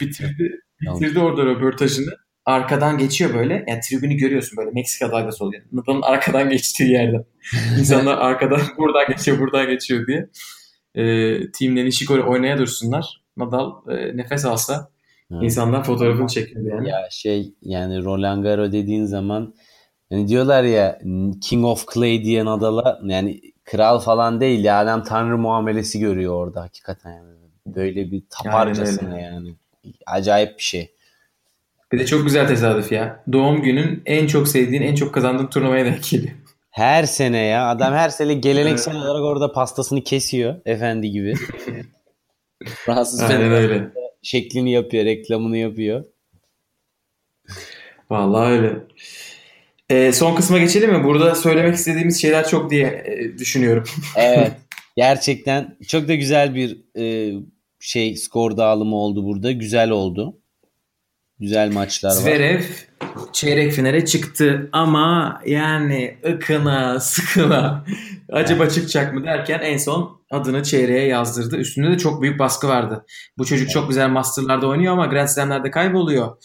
bitirdi, 0.00 0.60
bitirdi 0.80 1.18
orada 1.18 1.46
röportajını. 1.46 2.10
Arkadan 2.44 2.98
geçiyor 2.98 3.34
böyle. 3.34 3.64
Yani 3.68 3.80
tribünü 3.80 4.14
görüyorsun 4.14 4.56
böyle 4.56 4.70
Meksika 4.70 5.12
dalgası 5.12 5.44
oluyor. 5.44 5.62
Nadal'ın 5.72 6.02
arkadan 6.02 6.50
geçtiği 6.50 6.90
yerden. 6.90 7.24
İnsanlar 7.78 8.18
arkadan 8.18 8.60
buradan 8.78 9.06
geçiyor, 9.08 9.38
buradan 9.38 9.68
geçiyor 9.68 10.06
diye. 10.06 10.28
E, 10.96 11.02
Team 11.52 11.74
Nishikori 11.74 12.22
oynaya 12.22 12.58
dursunlar. 12.58 13.22
Nadal 13.36 13.72
e, 13.88 14.16
nefes 14.16 14.44
alsa 14.44 14.88
Evet. 15.32 15.42
insanlar 15.42 15.84
fotoğrafını 15.84 16.28
çekiyor 16.28 16.64
yani. 16.64 16.88
Ya 16.88 17.08
şey 17.10 17.54
yani 17.62 18.04
Roland 18.04 18.42
Garo 18.42 18.72
dediğin 18.72 19.04
zaman 19.04 19.54
hani 20.10 20.28
diyorlar 20.28 20.64
ya 20.64 20.98
King 21.42 21.64
of 21.64 21.94
Clay 21.94 22.24
diye 22.24 22.44
Nadal'a 22.44 23.00
yani 23.04 23.40
kral 23.64 23.98
falan 23.98 24.40
değil 24.40 24.64
ya 24.64 24.78
adam 24.78 25.04
tanrı 25.04 25.38
muamelesi 25.38 26.00
görüyor 26.00 26.34
orada 26.34 26.60
hakikaten 26.62 27.12
yani. 27.12 27.36
Böyle 27.66 28.10
bir 28.10 28.22
taparcasına 28.30 29.12
öyle. 29.14 29.22
yani. 29.22 29.54
Acayip 30.06 30.58
bir 30.58 30.62
şey. 30.62 30.92
Bir 31.92 31.98
de 31.98 32.06
çok 32.06 32.24
güzel 32.24 32.48
tesadüf 32.48 32.92
ya. 32.92 33.24
Doğum 33.32 33.62
günün 33.62 34.02
en 34.06 34.26
çok 34.26 34.48
sevdiğin, 34.48 34.82
en 34.82 34.94
çok 34.94 35.14
kazandığın 35.14 35.46
turnuvaya 35.46 35.84
denk 35.84 36.04
geliyor. 36.10 36.34
Her 36.76 37.04
sene 37.04 37.38
ya 37.38 37.68
adam 37.68 37.94
her 37.94 38.08
sene 38.08 38.34
geleneksel 38.34 38.96
olarak 38.96 39.22
orada 39.22 39.52
pastasını 39.52 40.04
kesiyor 40.04 40.54
efendi 40.66 41.10
gibi. 41.10 41.34
Fransız 42.64 43.20
Aynen 43.20 43.52
öyle. 43.52 43.88
şeklini 44.22 44.72
yapıyor, 44.72 45.04
reklamını 45.04 45.56
yapıyor. 45.56 46.04
Vallahi 48.10 48.52
öyle. 48.52 48.76
Ee, 49.90 50.12
son 50.12 50.34
kısma 50.34 50.58
geçelim 50.58 50.92
mi? 50.92 51.04
Burada 51.04 51.34
söylemek 51.34 51.74
istediğimiz 51.74 52.22
şeyler 52.22 52.48
çok 52.48 52.70
diye 52.70 52.86
e, 52.86 53.38
düşünüyorum. 53.38 53.84
Evet. 54.16 54.52
Gerçekten 54.96 55.76
çok 55.88 56.08
da 56.08 56.14
güzel 56.14 56.54
bir 56.54 56.78
e, 56.98 57.34
şey 57.80 58.16
skor 58.16 58.56
dağılımı 58.56 58.96
oldu 58.96 59.24
burada. 59.24 59.52
Güzel 59.52 59.90
oldu. 59.90 60.38
Güzel 61.40 61.72
maçlar 61.72 62.10
var. 62.10 62.14
Zverev 62.14 62.62
çeyrek 63.32 63.72
finale 63.72 64.04
çıktı 64.04 64.68
ama 64.72 65.40
yani 65.46 66.18
ıkına 66.28 67.00
sıkına 67.00 67.84
acaba 68.32 68.68
çıkacak 68.68 69.14
mı 69.14 69.24
derken 69.24 69.60
en 69.60 69.76
son 69.76 70.20
adını 70.30 70.62
çeyreğe 70.62 71.06
yazdırdı. 71.06 71.56
Üstünde 71.56 71.90
de 71.90 71.98
çok 71.98 72.22
büyük 72.22 72.38
baskı 72.38 72.68
vardı. 72.68 73.04
Bu 73.38 73.44
çocuk 73.44 73.70
çok 73.70 73.88
güzel 73.88 74.08
Master'larda 74.08 74.66
oynuyor 74.66 74.92
ama 74.92 75.06
Grand 75.06 75.28
Slam'lerde 75.28 75.70
kayboluyor. 75.70 76.36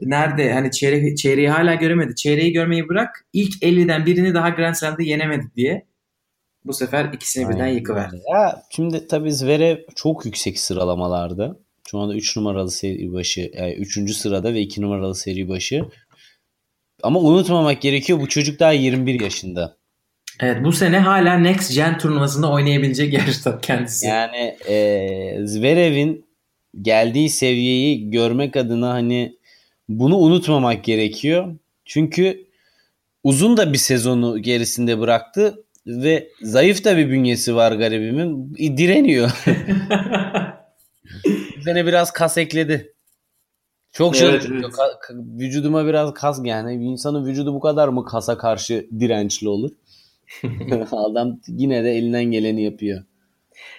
Nerede? 0.00 0.52
Hani 0.52 0.70
çeyrek, 0.70 1.18
çeyreği 1.18 1.50
hala 1.50 1.74
göremedi. 1.74 2.14
Çeyreği 2.14 2.52
görmeyi 2.52 2.88
bırak. 2.88 3.26
İlk 3.32 3.62
50'den 3.62 4.06
birini 4.06 4.34
daha 4.34 4.48
Grand 4.50 4.74
Slam'de 4.74 5.04
yenemedi 5.04 5.46
diye. 5.56 5.86
Bu 6.64 6.72
sefer 6.72 7.04
ikisini 7.12 7.48
birden 7.48 7.60
Aynen 7.60 7.74
yıkıverdi. 7.74 8.14
öyle. 8.14 8.38
Ya 8.38 8.62
şimdi 8.70 9.06
tabii 9.08 9.32
Zverev 9.32 9.78
çok 9.94 10.26
yüksek 10.26 10.58
sıralamalarda. 10.58 11.56
Şu 11.90 11.98
anda 11.98 12.14
3 12.14 12.36
numaralı 12.36 12.70
seri 12.70 13.12
başı, 13.12 13.50
yani 13.58 13.72
3. 13.72 14.16
sırada 14.16 14.54
ve 14.54 14.60
2 14.60 14.82
numaralı 14.82 15.14
seri 15.14 15.48
başı. 15.48 15.84
Ama 17.02 17.20
unutmamak 17.20 17.80
gerekiyor 17.82 18.20
bu 18.20 18.28
çocuk 18.28 18.60
daha 18.60 18.72
21 18.72 19.20
yaşında. 19.20 19.76
Evet 20.40 20.64
bu 20.64 20.72
sene 20.72 20.98
hala 20.98 21.38
Next 21.38 21.74
Gen 21.74 21.98
turnuvasında 21.98 22.50
oynayabilecek 22.50 23.12
yarışta 23.12 23.60
kendisi. 23.60 24.06
Yani 24.06 24.56
e, 24.68 25.46
Zverev'in 25.46 26.26
geldiği 26.82 27.30
seviyeyi 27.30 28.10
görmek 28.10 28.56
adına 28.56 28.88
hani 28.88 29.36
bunu 29.88 30.16
unutmamak 30.16 30.84
gerekiyor. 30.84 31.54
Çünkü 31.84 32.46
uzun 33.24 33.56
da 33.56 33.72
bir 33.72 33.78
sezonu 33.78 34.38
gerisinde 34.38 34.98
bıraktı 35.00 35.64
ve 35.86 36.28
zayıf 36.42 36.84
da 36.84 36.96
bir 36.96 37.10
bünyesi 37.10 37.54
var 37.54 37.72
garibimin. 37.72 38.54
Direniyor. 38.76 39.30
Sene 41.66 41.86
biraz 41.86 42.12
kas 42.12 42.38
ekledi. 42.38 42.92
Çok 43.92 44.16
şey 44.16 44.28
Evet, 44.28 44.46
evet. 44.50 44.64
vücuduma 45.10 45.86
biraz 45.86 46.14
kas 46.14 46.40
yani 46.44 46.74
insanın 46.74 47.26
vücudu 47.26 47.54
bu 47.54 47.60
kadar 47.60 47.88
mı 47.88 48.04
kasa 48.04 48.38
karşı 48.38 48.86
dirençli 49.00 49.48
olur? 49.48 49.70
Adam 50.92 51.40
yine 51.48 51.84
de 51.84 51.90
elinden 51.90 52.24
geleni 52.24 52.62
yapıyor. 52.62 53.02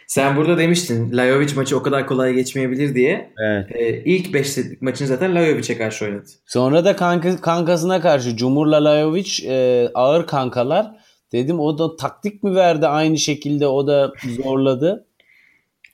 Sen 0.07 0.37
burada 0.37 0.57
demiştin 0.57 1.17
Lajovic 1.17 1.55
maçı 1.55 1.77
o 1.77 1.83
kadar 1.83 2.07
kolay 2.07 2.33
geçmeyebilir 2.33 2.95
diye. 2.95 3.33
Evet. 3.37 3.71
Ee, 3.71 4.03
ilk 4.05 4.33
5 4.33 4.49
setlik 4.49 4.81
maçını 4.81 5.07
zaten 5.07 5.35
Lajovic'e 5.35 5.77
karşı 5.77 6.05
oynadı. 6.05 6.25
Sonra 6.45 6.85
da 6.85 6.95
kanka, 6.95 7.41
kankasına 7.41 8.01
karşı 8.01 8.37
Cumhurla 8.37 8.83
Lajovic 8.83 9.31
e, 9.47 9.89
ağır 9.93 10.27
kankalar. 10.27 10.91
Dedim 11.31 11.59
o 11.59 11.77
da 11.77 11.95
taktik 11.95 12.43
mi 12.43 12.55
verdi 12.55 12.87
aynı 12.87 13.17
şekilde 13.17 13.67
o 13.67 13.87
da 13.87 14.13
zorladı. 14.43 15.07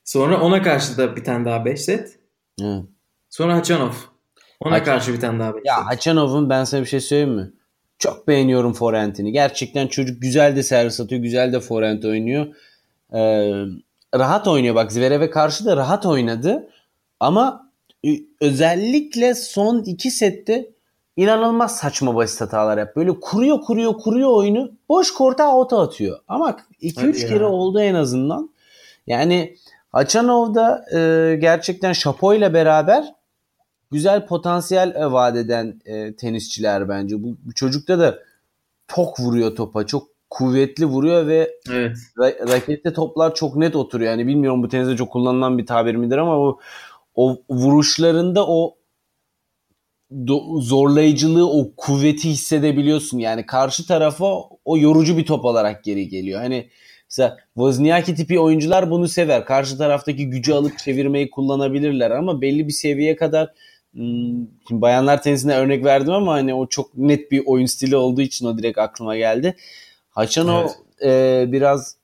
Sonra 0.04 0.42
ona 0.42 0.62
karşı 0.62 0.98
da 0.98 1.16
bir 1.16 1.24
tane 1.24 1.46
daha 1.46 1.66
5 1.66 1.82
set. 1.82 2.20
Hı. 2.60 2.84
Sonra 3.30 3.56
Hachanov. 3.56 3.92
Ona 4.60 4.76
Haç- 4.76 4.86
karşı 4.86 5.14
bir 5.14 5.20
tane 5.20 5.40
daha 5.40 5.50
5 5.56 5.60
set. 5.60 5.66
Ya 5.66 5.86
Haçanov'un 5.86 6.50
ben 6.50 6.64
sana 6.64 6.82
bir 6.82 6.86
şey 6.86 7.00
söyleyeyim 7.00 7.34
mi? 7.36 7.52
Çok 8.00 8.28
beğeniyorum 8.28 8.74
forentini. 8.74 9.32
Gerçekten 9.32 9.88
çocuk 9.88 10.22
güzel 10.22 10.56
de 10.56 10.64
servis 10.64 11.00
atıyor, 11.00 11.22
güzel 11.22 11.54
de 11.54 11.60
forent 11.60 12.06
oynuyor. 12.06 12.46
Ee, 13.14 13.52
rahat 14.16 14.48
oynuyor 14.48 14.76
bak 14.76 14.92
Zverev'e 14.92 15.30
karşı 15.30 15.66
da 15.66 15.78
rahat 15.78 16.06
oynadı. 16.06 16.70
Ama 17.20 17.72
özellikle 18.42 19.36
son 19.36 19.84
iki 19.84 20.12
sette 20.12 20.70
inanılmaz 21.18 21.78
saçma 21.78 22.16
basit 22.16 22.42
hatalar 22.42 22.78
yap. 22.78 22.96
Böyle 22.96 23.20
kuruyor 23.20 23.62
kuruyor 23.62 23.94
kuruyor 23.94 24.30
oyunu. 24.30 24.72
Boş 24.90 25.12
korta 25.14 25.44
auto 25.46 25.80
atıyor. 25.80 26.20
Ama 26.28 26.58
2-3 26.82 26.96
Hadi 27.08 27.22
ya. 27.22 27.28
kere 27.28 27.46
oldu 27.46 27.80
en 27.82 27.94
azından. 27.94 28.54
Yani 29.08 29.56
Haçanov 29.94 30.56
da 30.56 30.86
e, 30.96 31.36
gerçekten 31.36 31.94
Şapo 31.94 32.34
ile 32.34 32.54
beraber 32.54 33.14
güzel 33.92 34.26
potansiyel 34.28 34.96
e, 34.96 35.12
vaat 35.12 35.36
eden 35.36 35.82
e, 35.86 36.16
tenisçiler 36.16 36.90
bence. 36.90 37.24
Bu, 37.24 37.38
bu 37.46 37.54
çocukta 37.54 38.00
da 38.00 38.20
çok 38.88 39.20
vuruyor 39.20 39.56
topa. 39.56 39.86
Çok 39.86 40.08
kuvvetli 40.30 40.86
vuruyor 40.86 41.28
ve 41.28 41.52
Evet. 41.72 41.98
ra- 42.18 42.52
rakette 42.54 42.94
toplar 42.94 43.36
çok 43.36 43.56
net 43.56 43.76
oturuyor. 43.76 44.12
Yani 44.12 44.28
bilmiyorum 44.28 44.64
bu 44.64 44.68
teniste 44.70 44.98
çok 44.98 45.12
kullanılan 45.12 45.58
bir 45.58 45.66
tabir 45.66 45.96
midir 45.96 46.18
ama 46.18 46.38
o, 46.40 46.60
o 47.16 47.38
vuruşlarında 47.50 48.48
o 48.48 48.76
do- 50.12 50.62
zorlayıcılığı, 50.62 51.50
o 51.52 51.72
kuvveti 51.78 52.30
hissedebiliyorsun. 52.30 53.18
Yani 53.20 53.46
karşı 53.46 53.88
tarafa 53.88 54.26
o 54.66 54.78
yorucu 54.78 55.18
bir 55.18 55.26
top 55.26 55.46
olarak 55.46 55.84
geri 55.84 56.08
geliyor. 56.10 56.42
Hani 56.42 56.70
mesela 57.14 57.38
Wozniacki 57.54 58.16
tipi 58.16 58.40
oyuncular 58.40 58.92
bunu 58.92 59.08
sever. 59.08 59.46
Karşı 59.46 59.78
taraftaki 59.78 60.30
gücü 60.30 60.54
alıp 60.54 60.80
çevirmeyi 60.80 61.30
kullanabilirler 61.30 62.12
ama 62.12 62.42
belli 62.42 62.68
bir 62.68 62.74
seviyeye 62.74 63.16
kadar 63.16 63.54
hmm, 63.94 64.48
şimdi 64.68 64.82
bayanlar 64.82 65.22
tenisine 65.22 65.56
örnek 65.56 65.86
verdim 65.86 66.14
ama 66.14 66.34
hani 66.34 66.54
o 66.54 66.68
çok 66.68 66.98
net 66.98 67.32
bir 67.32 67.44
oyun 67.46 67.66
stili 67.66 67.96
olduğu 67.96 68.22
için 68.22 68.46
o 68.46 68.58
direkt 68.58 68.78
aklıma 68.78 69.18
geldi. 69.18 69.56
Haçanov 70.10 70.68
e, 71.04 71.46
biraz 71.48 71.98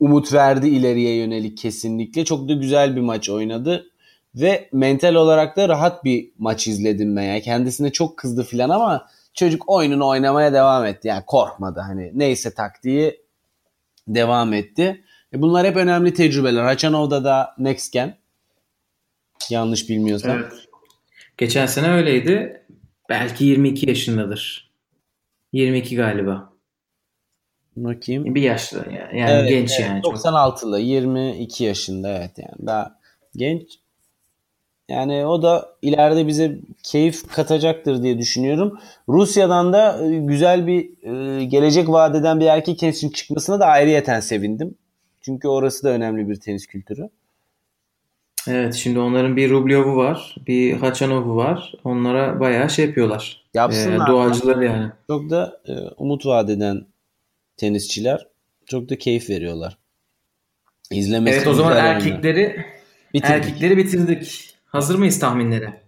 umut 0.00 0.32
verdi 0.32 0.68
ileriye 0.68 1.16
yönelik 1.16 1.58
kesinlikle. 1.58 2.24
Çok 2.24 2.48
da 2.48 2.52
güzel 2.52 2.96
bir 2.96 3.00
maç 3.00 3.28
oynadı. 3.30 3.86
Ve 4.34 4.68
mental 4.72 5.14
olarak 5.14 5.56
da 5.56 5.68
rahat 5.68 6.04
bir 6.04 6.30
maç 6.38 6.66
izledim 6.66 7.16
ben. 7.16 7.22
Yani 7.22 7.42
kendisine 7.42 7.92
çok 7.92 8.16
kızdı 8.16 8.42
filan 8.42 8.70
ama 8.70 9.06
çocuk 9.34 9.68
oyununu 9.68 10.08
oynamaya 10.08 10.52
devam 10.52 10.84
etti. 10.84 11.08
Yani 11.08 11.22
korkmadı. 11.26 11.80
Hani 11.80 12.10
neyse 12.14 12.54
taktiği 12.54 13.21
devam 14.08 14.52
etti. 14.52 15.04
E 15.34 15.42
bunlar 15.42 15.66
hep 15.66 15.76
önemli 15.76 16.14
tecrübeler. 16.14 16.62
Haçanov'da 16.62 17.24
da 17.24 17.54
next 17.58 17.92
gen. 17.92 18.16
Yanlış 19.50 19.88
bilmiyorsam. 19.88 20.30
Evet. 20.30 20.52
Geçen 21.38 21.66
sene 21.66 21.90
öyleydi. 21.90 22.66
Belki 23.08 23.44
22 23.44 23.88
yaşındadır. 23.88 24.72
22 25.52 25.96
galiba. 25.96 26.52
Bakayım. 27.76 28.34
Bir 28.34 28.42
yaşlı 28.42 28.78
yani, 28.78 29.18
yani 29.20 29.30
Evet, 29.30 29.48
genç 29.50 29.70
evet. 29.70 29.90
yani. 29.90 30.02
çok. 30.02 30.14
96'lı 30.16 30.80
22 30.80 31.64
yaşında 31.64 32.08
evet 32.18 32.38
yani 32.38 32.66
daha 32.66 33.00
genç. 33.36 33.81
Yani 34.88 35.26
o 35.26 35.42
da 35.42 35.68
ileride 35.82 36.26
bize 36.26 36.58
keyif 36.82 37.28
katacaktır 37.32 38.02
diye 38.02 38.18
düşünüyorum. 38.18 38.78
Rusya'dan 39.08 39.72
da 39.72 40.06
e, 40.06 40.18
güzel 40.18 40.66
bir 40.66 40.90
e, 41.02 41.44
gelecek 41.44 41.88
vaat 41.88 42.16
eden 42.16 42.40
bir 42.40 42.46
erkek 42.46 42.78
tenisçinin 42.78 43.12
çıkmasına 43.12 43.60
da 43.60 43.66
ayrıyeten 43.66 44.20
sevindim. 44.20 44.74
Çünkü 45.20 45.48
orası 45.48 45.84
da 45.84 45.90
önemli 45.90 46.28
bir 46.28 46.36
tenis 46.36 46.66
kültürü. 46.66 47.08
Evet 48.48 48.74
şimdi 48.74 48.98
onların 48.98 49.36
bir 49.36 49.50
Rublev'u 49.50 49.96
var. 49.96 50.36
Bir 50.46 50.72
Haçanov'u 50.72 51.36
var. 51.36 51.72
Onlara 51.84 52.40
bayağı 52.40 52.70
şey 52.70 52.86
yapıyorlar. 52.86 53.42
Yapsınlar. 53.54 54.08
Ee, 54.08 54.12
doğacıları 54.12 54.64
yani. 54.64 54.90
Çok 55.06 55.30
da 55.30 55.60
e, 55.68 55.72
umut 55.96 56.26
vaat 56.26 56.50
eden 56.50 56.86
tenisçiler. 57.56 58.26
Çok 58.66 58.88
da 58.88 58.98
keyif 58.98 59.30
veriyorlar. 59.30 59.78
İzlemesi 60.90 61.36
Evet 61.36 61.46
o 61.46 61.54
zaman 61.54 61.76
yani. 61.76 61.88
erkekleri 61.88 62.64
Bitirdik. 63.14 63.30
erkekleri 63.34 63.76
bitirdik. 63.76 64.51
Hazır 64.72 64.94
mıyız 64.98 65.18
tahminlere? 65.18 65.82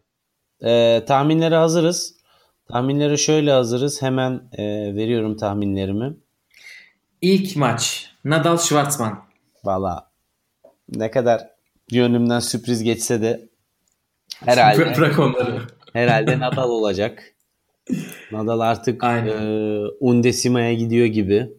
Ee, 0.65 1.03
tahminlere 1.07 1.57
hazırız. 1.57 2.15
Tahminlere 2.69 3.17
şöyle 3.17 3.53
hazırız. 3.53 4.03
Hemen 4.03 4.43
e, 4.53 4.63
veriyorum 4.95 5.37
tahminlerimi. 5.37 6.17
İlk 7.21 7.57
maç 7.57 8.11
Nadal 8.25 8.59
Schwartzman. 8.59 9.25
Valla 9.65 10.11
ne 10.97 11.11
kadar 11.11 11.49
gönlümden 11.93 12.39
sürpriz 12.39 12.83
geçse 12.83 13.23
de 13.23 13.49
herhalde 14.45 14.97
Bırak 14.97 15.19
onları. 15.19 15.63
herhalde 15.93 16.39
Nadal 16.41 16.71
olacak. 16.71 17.23
Nadal 18.33 18.61
artık 18.61 19.05
Aynen. 19.05 19.29
e, 19.29 19.79
undesimaya 20.01 20.75
gidiyor 20.75 21.07
gibi. 21.07 21.53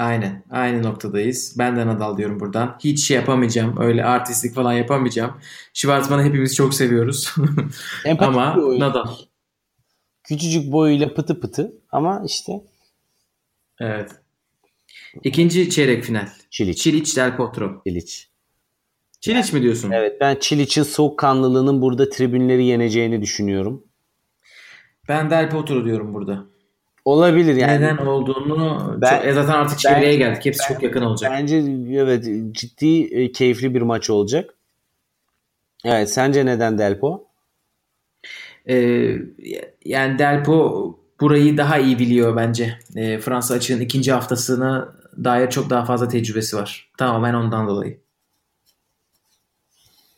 Aynen. 0.00 0.44
Aynı 0.50 0.82
noktadayız. 0.82 1.54
Ben 1.58 1.76
de 1.76 1.86
Nadal 1.86 2.16
diyorum 2.16 2.40
buradan. 2.40 2.78
Hiç 2.84 3.06
şey 3.06 3.16
yapamayacağım. 3.16 3.80
Öyle 3.80 4.04
artistlik 4.04 4.54
falan 4.54 4.72
yapamayacağım. 4.72 5.40
Schwartzman'ı 5.74 6.24
hepimiz 6.24 6.54
çok 6.54 6.74
seviyoruz. 6.74 7.34
Ama. 8.18 8.56
Nadal. 8.78 9.06
Küçücük 10.24 10.72
boyuyla 10.72 11.14
pıtı 11.14 11.40
pıtı 11.40 11.72
ama 11.92 12.22
işte 12.26 12.52
Evet. 13.80 14.10
İkinci 15.24 15.70
çeyrek 15.70 16.04
final. 16.04 16.28
Çiliç. 16.50 16.82
Çiliç 16.82 17.16
Del 17.16 17.36
Potro. 17.36 17.82
Çiliç. 17.86 18.28
Çiliç 19.20 19.52
mi 19.52 19.62
diyorsun? 19.62 19.90
Evet 19.90 20.20
ben 20.20 20.36
Çiliç'in 20.40 20.82
soğukkanlılığının 20.82 21.82
burada 21.82 22.10
tribünleri 22.10 22.64
yeneceğini 22.64 23.22
düşünüyorum. 23.22 23.84
Ben 25.08 25.30
Del 25.30 25.50
Potro 25.50 25.84
diyorum 25.84 26.14
burada. 26.14 26.46
Olabilir 27.04 27.54
yani. 27.54 27.80
Neden 27.80 27.96
olduğunu 27.96 28.96
Ben- 29.00 29.16
çok, 29.16 29.26
e 29.26 29.32
zaten 29.32 29.52
artık 29.52 29.78
çevreye 29.78 30.16
geldik. 30.16 30.44
Hepsi 30.44 30.68
çok 30.68 30.82
yakın 30.82 31.02
olacak. 31.02 31.32
Bence 31.32 31.56
evet 31.92 32.24
ciddi 32.54 33.02
e, 33.04 33.32
keyifli 33.32 33.74
bir 33.74 33.82
maç 33.82 34.10
olacak. 34.10 34.54
Evet 35.84 36.10
sence 36.10 36.46
neden 36.46 36.78
Delpo? 36.78 37.26
Ee, 38.68 39.16
yani 39.84 40.18
Delpo 40.18 40.98
burayı 41.20 41.56
daha 41.56 41.78
iyi 41.78 41.98
biliyor 41.98 42.36
bence. 42.36 42.78
Ee, 42.96 43.18
Fransa 43.18 43.54
açığın 43.54 43.80
ikinci 43.80 44.12
haftasına 44.12 44.94
dair 45.24 45.50
çok 45.50 45.70
daha 45.70 45.84
fazla 45.84 46.08
tecrübesi 46.08 46.56
var. 46.56 46.90
Tamamen 46.98 47.34
ondan 47.34 47.68
dolayı. 47.68 48.00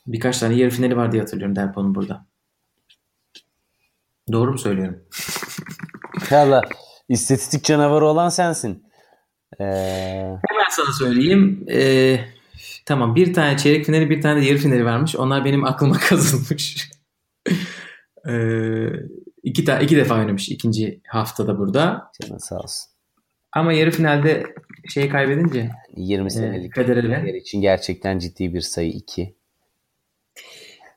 Birkaç 0.06 0.38
tane 0.38 0.54
yarı 0.54 0.70
finali 0.70 0.96
var 0.96 1.12
diye 1.12 1.22
hatırlıyorum 1.22 1.56
Delpo'nun 1.56 1.94
burada. 1.94 2.26
Doğru 4.32 4.52
mu 4.52 4.58
söylüyorum? 4.58 5.04
Valla 6.32 6.62
istatistik 7.08 7.64
canavarı 7.64 8.06
olan 8.06 8.28
sensin. 8.28 8.86
Ee, 9.60 9.64
Hemen 9.64 10.68
sana 10.70 10.92
söyleyeyim. 10.98 11.66
Ee, 11.70 12.20
tamam 12.86 13.14
bir 13.14 13.34
tane 13.34 13.56
çeyrek 13.58 13.86
finali 13.86 14.10
bir 14.10 14.22
tane 14.22 14.40
de 14.42 14.44
yarı 14.46 14.58
finali 14.58 14.84
varmış. 14.84 15.16
Onlar 15.16 15.44
benim 15.44 15.64
aklıma 15.64 15.98
kazınmış. 16.08 16.90
ee, 18.28 18.86
iki, 19.42 19.64
ta- 19.64 19.80
iki 19.80 19.96
defa 19.96 20.18
oynamış 20.18 20.48
ikinci 20.48 21.00
haftada 21.08 21.58
burada. 21.58 22.10
canın 22.22 22.38
sağ 22.38 22.56
olsun. 22.56 22.92
Ama 23.52 23.72
yarı 23.72 23.90
finalde 23.90 24.46
şey 24.94 25.08
kaybedince 25.08 25.70
20 25.96 26.26
e, 26.26 26.30
senelik 26.30 26.74
Federer'e 26.74 27.14
kariyer 27.14 27.34
için 27.34 27.60
gerçekten 27.60 28.18
ciddi 28.18 28.54
bir 28.54 28.60
sayı 28.60 28.90
2. 28.90 29.36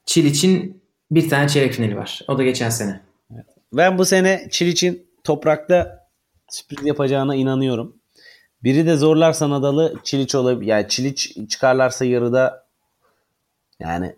Çil 0.05 0.25
için 0.25 0.83
bir 1.11 1.29
tane 1.29 1.47
çeyrek 1.49 1.73
finali 1.73 1.95
var. 1.97 2.21
O 2.27 2.37
da 2.37 2.43
geçen 2.43 2.69
sene. 2.69 3.01
Ben 3.73 3.97
bu 3.97 4.05
sene 4.05 4.47
Çiliç'in 4.51 5.04
toprakta 5.25 6.07
sürpriz 6.49 6.85
yapacağına 6.85 7.35
inanıyorum. 7.35 7.95
Biri 8.63 8.85
de 8.85 8.95
zorlarsa 8.95 9.49
Nadal'ı 9.49 9.95
Çiliç 10.03 10.35
olabilir. 10.35 10.67
Yani 10.69 10.87
Çiliç 10.89 11.37
çıkarlarsa 11.49 12.05
yarıda 12.05 12.67
yani 13.79 14.15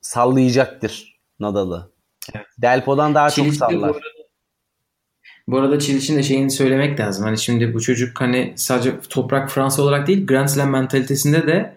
sallayacaktır 0.00 1.18
Nadal'ı. 1.40 1.90
Evet. 2.34 2.46
Delpo'dan 2.58 3.14
daha 3.14 3.30
çok 3.30 3.44
Çiliç 3.44 3.54
bu 3.54 3.58
sallar. 3.58 3.88
arada- 3.88 4.00
Bu 5.48 5.58
arada 5.58 5.78
Çiliç'in 5.78 6.16
de 6.16 6.22
şeyini 6.22 6.50
söylemek 6.50 7.00
lazım. 7.00 7.24
Hani 7.24 7.38
şimdi 7.38 7.74
bu 7.74 7.80
çocuk 7.80 8.20
hani 8.20 8.54
sadece 8.56 9.00
toprak 9.00 9.50
Fransa 9.50 9.82
olarak 9.82 10.06
değil 10.06 10.26
Grand 10.26 10.48
Slam 10.48 10.70
mentalitesinde 10.70 11.46
de 11.46 11.76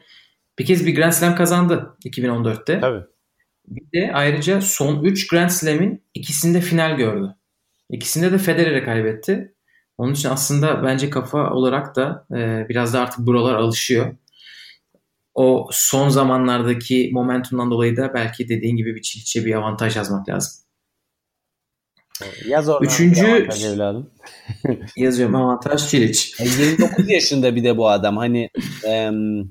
bir 0.60 0.66
kez 0.66 0.86
bir 0.86 0.96
Grand 0.96 1.12
Slam 1.12 1.36
kazandı 1.36 1.96
2014'te. 2.06 2.80
Tabii. 2.80 3.04
Bir 3.68 4.00
de 4.02 4.12
ayrıca 4.14 4.62
son 4.62 5.04
3 5.04 5.28
Grand 5.28 5.50
Slam'in 5.50 6.04
ikisinde 6.14 6.62
final 6.62 6.98
gördü. 6.98 7.36
İkisinde 7.90 8.32
de 8.32 8.38
Federer'e 8.38 8.84
kaybetti. 8.84 9.54
Onun 9.98 10.14
için 10.14 10.30
aslında 10.30 10.84
bence 10.84 11.10
kafa 11.10 11.50
olarak 11.54 11.96
da 11.96 12.26
e, 12.36 12.66
biraz 12.70 12.94
da 12.94 13.02
artık 13.02 13.20
buralar 13.20 13.54
alışıyor. 13.56 14.16
O 15.36 15.70
son 15.72 16.10
zamanlardaki 16.10 17.10
momentumdan 17.14 17.72
dolayı 17.72 17.98
da 17.98 18.14
belki 18.14 18.50
dediğin 18.50 18.76
gibi 18.78 18.96
bir 18.96 19.02
Çiliç'e 19.02 19.46
bir 19.46 19.56
avantaj 19.56 19.96
yazmak 19.96 20.30
lazım. 20.30 20.54
Yaz 22.48 22.70
oradan 22.70 22.86
Üçüncü- 22.86 23.28
avantaj 23.28 23.66
evladım. 23.66 24.10
Yazıyorum 24.98 25.36
avantaj 25.36 25.88
Çiliç. 25.90 26.36
E, 26.42 26.44
29 26.44 27.10
yaşında 27.10 27.56
bir 27.56 27.64
de 27.64 27.78
bu 27.78 27.90
adam. 27.90 28.18
Hani 28.18 28.50
em, 28.84 29.50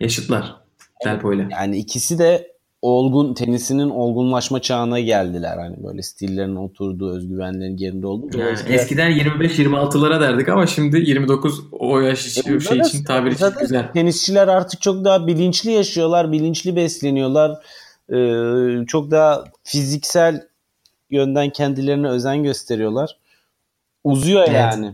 Yaşıtlar. 0.00 0.56
Delpo 1.04 1.32
ile. 1.32 1.48
yani 1.50 1.78
ikisi 1.78 2.18
de 2.18 2.51
olgun 2.82 3.34
tenisinin 3.34 3.90
olgunlaşma 3.90 4.62
çağına 4.62 5.00
geldiler. 5.00 5.58
Hani 5.58 5.76
böyle 5.84 6.02
stillerin 6.02 6.56
oturduğu, 6.56 7.16
özgüvenlerin 7.16 7.76
yerinde 7.76 8.06
oldu. 8.06 8.26
Yani 8.32 8.42
Dolayısıyla- 8.42 8.74
eskiden 8.74 9.10
25-26'lara 9.10 10.20
derdik 10.20 10.48
ama 10.48 10.66
şimdi 10.66 10.96
29 10.96 11.60
o 11.72 12.00
yaş 12.00 12.38
E 12.38 12.50
burada 12.50 12.60
şey 12.60 12.78
da- 12.78 12.88
için 12.88 13.04
tabir 13.04 13.30
için 13.30 13.46
güzel. 13.60 13.92
Tenisçiler 13.92 14.48
artık 14.48 14.80
çok 14.82 15.04
daha 15.04 15.26
bilinçli 15.26 15.70
yaşıyorlar, 15.70 16.32
bilinçli 16.32 16.76
besleniyorlar. 16.76 17.58
Ee, 18.12 18.86
çok 18.86 19.10
daha 19.10 19.44
fiziksel 19.64 20.46
yönden 21.10 21.50
kendilerine 21.50 22.08
özen 22.08 22.42
gösteriyorlar. 22.42 23.16
Uzuyor 24.04 24.42
Evet. 24.48 24.54
yani. 24.54 24.92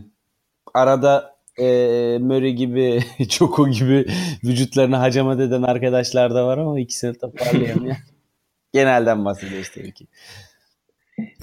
Arada 0.73 1.28
e, 1.59 2.17
Murray 2.21 2.53
gibi, 2.53 3.03
Çoko 3.29 3.69
gibi 3.69 4.05
vücutlarını 4.43 4.95
hacamat 4.95 5.39
eden 5.39 5.61
arkadaşlar 5.63 6.35
da 6.35 6.45
var 6.45 6.57
ama 6.57 6.79
ikisini 6.79 7.17
toparlayamıyor. 7.17 7.95
Genelden 8.73 9.25
bahsediyoruz 9.25 9.69
tabii 9.75 9.93
ki. 9.93 10.07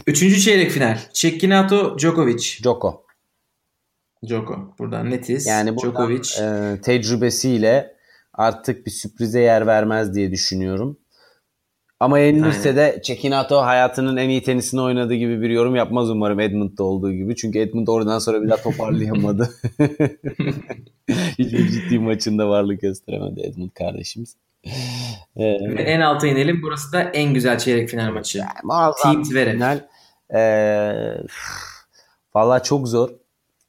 Üçüncü 0.07 0.41
çeyrek 0.41 0.71
final. 0.71 0.99
Cekinato 1.13 1.99
Djokovic. 1.99 2.43
Joko. 2.63 3.07
Djoko. 4.27 4.75
Buradan 4.79 5.11
netiz. 5.11 5.47
Yani 5.47 5.77
buradan 5.77 5.91
Djokovic. 5.91 6.43
e, 6.43 6.81
tecrübesiyle 6.81 7.97
artık 8.33 8.87
bir 8.87 8.91
sürprize 8.91 9.41
yer 9.41 9.67
vermez 9.67 10.15
diye 10.15 10.31
düşünüyorum. 10.31 10.99
Ama 12.01 12.19
yenilirse 12.19 12.69
Aynen. 12.69 12.77
de 12.77 13.03
Cekinato 13.05 13.57
hayatının 13.57 14.17
en 14.17 14.29
iyi 14.29 14.43
tenisini 14.43 14.81
oynadığı 14.81 15.15
gibi 15.15 15.43
bir 15.43 15.51
yorum 15.51 15.77
yapmaz 15.77 16.11
umarım 16.11 16.41
Edmund'da 16.41 16.85
olduğu 16.85 17.13
gibi. 17.13 17.37
Çünkü 17.37 17.59
Edmund 17.59 17.89
oradan 17.89 18.19
sonra 18.19 18.43
bir 18.43 18.49
daha 18.49 18.63
toparlayamadı. 18.63 19.51
Hiçbir 21.39 21.69
ciddi 21.69 21.99
maçında 21.99 22.49
varlık 22.49 22.81
gösteremedi 22.81 23.41
Edmund 23.41 23.71
kardeşimiz. 23.71 24.37
Ee, 25.37 25.45
en 25.79 26.01
alta 26.01 26.27
inelim. 26.27 26.63
Burası 26.63 26.93
da 26.93 27.03
en 27.03 27.35
güzel 27.35 27.59
çeyrek 27.59 27.89
final 27.89 28.13
maçı. 28.13 28.43
muazzam 28.65 29.13
Team 29.13 29.25
Zverev. 29.25 29.53
final. 29.53 29.81
Ee, 30.35 31.17
Valla 32.35 32.63
çok 32.63 32.89
zor. 32.89 33.11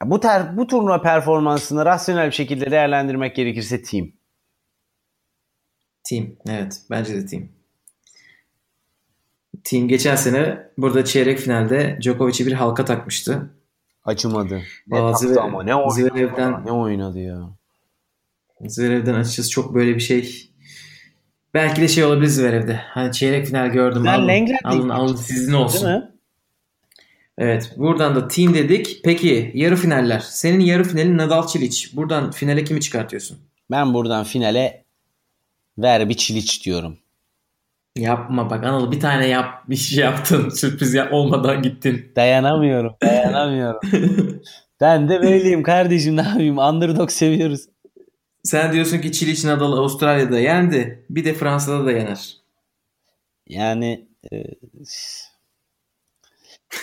Bu 0.05 0.19
ter, 0.19 0.57
bu 0.57 0.67
turnuva 0.67 1.01
performansını 1.01 1.85
rasyonel 1.85 2.27
bir 2.27 2.31
şekilde 2.31 2.71
değerlendirmek 2.71 3.35
gerekirse 3.35 3.83
team. 3.83 4.07
Team. 6.03 6.27
Evet. 6.49 6.81
Bence 6.89 7.13
de 7.13 7.25
team. 7.25 7.56
Team 9.67 9.87
geçen 9.87 10.15
sene 10.15 10.57
burada 10.77 11.05
çeyrek 11.05 11.39
finalde 11.39 11.97
Djokovic'e 12.01 12.45
bir 12.47 12.53
halka 12.53 12.85
takmıştı. 12.85 13.49
Acımadı. 14.05 14.61
Ne 14.87 14.99
Aa, 14.99 15.11
taktı 15.11 15.25
Zverev- 15.27 15.39
ama 15.39 15.63
ne 15.63 15.75
oynadı. 15.75 15.93
Zverev'den- 15.99 16.51
ya, 16.51 16.59
Ne 16.65 16.71
oynadı 16.71 17.19
ya. 17.19 17.49
Zverev'den 18.67 19.13
açıkçası 19.13 19.49
çok 19.49 19.73
böyle 19.73 19.95
bir 19.95 19.99
şey 19.99 20.49
belki 21.53 21.81
de 21.81 21.87
şey 21.87 22.03
olabilir 22.03 22.27
Zverev'de. 22.27 22.73
Hani 22.75 23.11
çeyrek 23.11 23.45
final 23.47 23.67
gördüm. 23.67 24.03
Sen 24.05 24.13
alın, 24.13 24.47
alın, 24.63 24.89
alın 24.89 25.15
sizin 25.15 25.53
olsun. 25.53 25.87
Değil 25.87 25.97
mi? 25.97 26.11
Evet. 27.37 27.73
Buradan 27.77 28.15
da 28.15 28.27
team 28.27 28.53
dedik. 28.53 28.99
Peki 29.03 29.51
yarı 29.53 29.75
finaller. 29.75 30.19
Senin 30.19 30.59
yarı 30.59 30.83
finalin 30.83 31.17
Nadal 31.17 31.47
Çiliç. 31.47 31.95
Buradan 31.95 32.31
finale 32.31 32.63
kimi 32.63 32.81
çıkartıyorsun? 32.81 33.37
Ben 33.71 33.93
buradan 33.93 34.23
finale 34.23 34.83
ver 35.77 36.09
bir 36.09 36.13
çiliç 36.17 36.65
diyorum. 36.65 36.97
Yapma 37.97 38.49
bak 38.49 38.63
Anıl 38.63 38.91
bir 38.91 38.99
tane 38.99 39.27
yap 39.27 39.63
bir 39.69 39.75
şey 39.75 40.03
yaptın. 40.03 40.49
Sürpriz 40.55 40.93
yap 40.93 41.13
olmadan 41.13 41.61
gittin. 41.61 42.11
Dayanamıyorum. 42.15 42.95
Dayanamıyorum. 43.01 43.79
ben 44.81 45.09
de 45.09 45.21
böyleyim 45.21 45.63
kardeşim 45.63 46.17
ne 46.17 46.21
yapayım? 46.21 46.57
Underdog 46.57 47.11
seviyoruz. 47.11 47.61
Sen 48.43 48.73
diyorsun 48.73 48.97
ki 48.97 49.11
Çiliç 49.11 49.43
Nadal 49.43 49.73
Avustralya'da 49.73 50.39
yendi. 50.39 51.05
Bir 51.09 51.25
de 51.25 51.33
Fransa'da 51.33 51.85
da 51.85 51.91
yener. 51.91 52.37
Yani 53.47 54.07
e, 54.31 54.37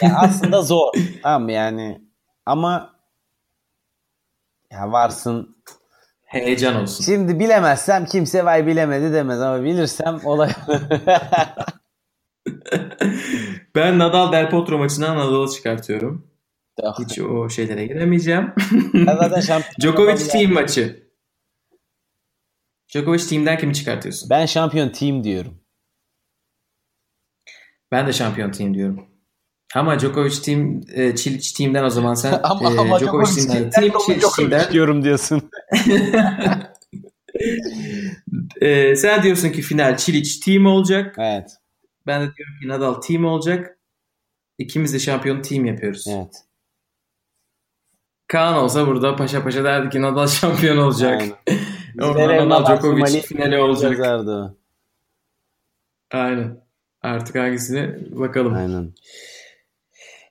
ya 0.03 0.17
aslında 0.17 0.63
zor. 0.63 0.93
tamam 1.23 1.49
yani 1.49 2.01
ama 2.47 2.95
ya 4.73 4.93
varsın. 4.93 5.57
Heyecan 6.35 6.77
olsun. 6.77 7.05
Şimdi 7.05 7.39
bilemezsem 7.39 8.07
kimse 8.07 8.45
vay 8.45 8.67
bilemedi 8.67 9.13
demez 9.13 9.41
ama 9.41 9.65
bilirsem 9.65 10.21
olay. 10.25 10.51
Ben 13.75 13.99
Nadal 13.99 14.33
Del 14.33 14.51
Potro 14.51 14.79
maçından 14.79 15.17
Nadal'ı 15.17 15.51
çıkartıyorum. 15.51 16.31
Hiç 16.99 17.19
o 17.19 17.49
şeylere 17.49 17.87
giremeyeceğim. 17.87 18.53
Djokovic 19.81 20.29
team 20.29 20.53
maçı. 20.53 21.09
Djokovic 22.89 23.27
team'den 23.29 23.59
kimi 23.59 23.75
çıkartıyorsun? 23.75 24.31
Ben 24.31 24.47
şampiyon 24.47 24.89
team 24.89 25.25
diyorum. 25.25 25.61
Ben 27.91 28.07
de 28.07 28.13
şampiyon 28.13 28.51
team 28.51 28.75
diyorum. 28.75 29.07
Ama 29.75 29.99
Djokovic 29.99 30.43
team, 30.45 30.81
e, 30.95 31.17
Çiliç 31.17 31.53
team'den 31.53 31.85
o 31.85 31.91
zaman 31.91 32.15
sen 32.15 32.41
ama 32.43 32.73
e, 32.75 32.79
ama 32.79 33.01
Djokovic 33.01 33.27
Djokovic 33.27 33.47
team'den, 33.47 33.71
team 33.71 33.93
Çiliç 34.07 34.25
team'den. 34.37 34.73
diyorum 34.73 35.05
diyorsun. 35.05 35.51
E, 38.61 38.97
sen 38.97 39.23
diyorsun 39.23 39.49
ki 39.49 39.63
final 39.63 39.97
Çiliç 39.97 40.39
team 40.39 40.67
olacak. 40.67 41.17
Evet. 41.19 41.57
Ben 42.07 42.21
de 42.23 42.35
diyorum 42.35 42.55
ki 42.63 42.69
Nadal 42.69 42.95
team 42.95 43.25
olacak. 43.25 43.79
İkimiz 44.59 44.95
de 44.95 44.99
şampiyon 44.99 45.43
team 45.43 45.65
yapıyoruz. 45.65 46.07
Evet. 46.09 46.35
Kaan 48.29 48.55
olsa 48.55 48.87
burada 48.87 49.17
paşa 49.17 49.43
paşa 49.43 49.65
derdi 49.65 49.91
ki 49.91 50.03
Nadal 50.03 50.27
şampiyon 50.27 50.77
olacak. 50.77 51.23
Oradan 52.03 52.49
Nadal 52.49 52.77
Djokovic 52.77 53.21
finali 53.21 53.59
olacak. 53.59 53.93
yazardı. 53.93 54.57
Aynen. 56.13 56.61
Artık 57.03 57.37
hangisine 57.37 57.97
bakalım. 58.11 58.55
Aynen. 58.55 58.93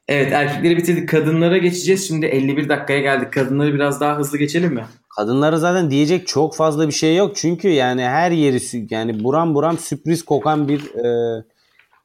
Evet 0.08 0.34
erkekleri 0.34 0.78
bitirdik. 0.78 1.10
Kadınlara 1.10 1.58
geçeceğiz. 1.58 2.08
Şimdi 2.08 2.26
51 2.26 2.70
dakikaya 2.70 3.00
geldik. 3.00 3.34
Kadınları 3.34 3.74
biraz 3.74 4.02
daha 4.02 4.18
hızlı 4.18 4.38
geçelim 4.38 4.74
mi? 4.74 4.86
Kadınlara 5.18 5.58
zaten 5.58 5.92
diyecek 5.92 6.28
çok 6.28 6.56
fazla 6.56 6.88
bir 6.88 6.94
şey 6.94 7.16
yok. 7.16 7.36
Çünkü 7.36 7.70
yani 7.70 8.02
her 8.04 8.32
yeri 8.32 8.88
yani 8.90 9.24
buram 9.24 9.56
buram 9.56 9.78
sürpriz 9.78 10.26
kokan 10.26 10.68
bir 10.68 10.80
e, 10.80 11.44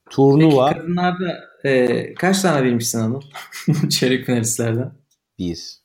Peki 0.05 0.17
turnuva. 0.17 0.73
kadınlarda 0.75 1.41
e, 1.65 2.15
kaç 2.15 2.43
tane 2.43 2.65
bilmişsin 2.65 2.99
Anıl? 2.99 3.21
Çeyrek 3.91 4.27
finalistlerden. 4.27 4.93
Bir. 5.39 5.79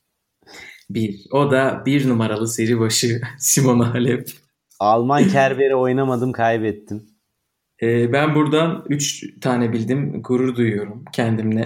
Bir. 0.90 1.26
O 1.32 1.50
da 1.50 1.82
bir 1.86 2.08
numaralı 2.08 2.48
seri 2.48 2.80
başı 2.80 3.20
Simona 3.38 3.94
Halep. 3.94 4.28
Alman 4.80 5.28
Kerber'i 5.28 5.74
oynamadım 5.74 6.32
kaybettim. 6.32 7.06
E, 7.82 8.12
ben 8.12 8.34
buradan 8.34 8.84
3 8.88 9.24
tane 9.40 9.72
bildim. 9.72 10.22
Gurur 10.22 10.56
duyuyorum 10.56 11.04
kendimle. 11.12 11.64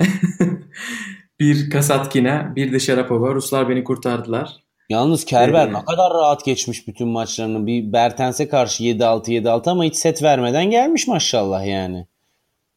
bir 1.41 1.71
Kasatkina, 1.71 2.53
bir 2.57 2.73
de 2.73 2.79
Sharapova. 2.81 3.35
Ruslar 3.35 3.69
beni 3.69 3.85
kurtardılar. 3.85 4.57
Yalnız 4.89 5.25
Kerber 5.25 5.67
Ee, 5.69 5.73
ne 5.73 5.85
kadar 5.85 6.15
rahat 6.15 6.45
geçmiş 6.45 6.89
bütün 6.89 7.09
maçlarını. 7.09 7.67
Bir 7.67 7.93
Bertens'e 7.93 8.49
karşı 8.49 8.85
7-6 8.85 9.29
7-6 9.29 9.71
ama 9.71 9.85
hiç 9.85 9.97
set 9.97 10.23
vermeden 10.23 10.71
gelmiş 10.71 11.07
maşallah 11.09 11.67
yani. 11.67 12.07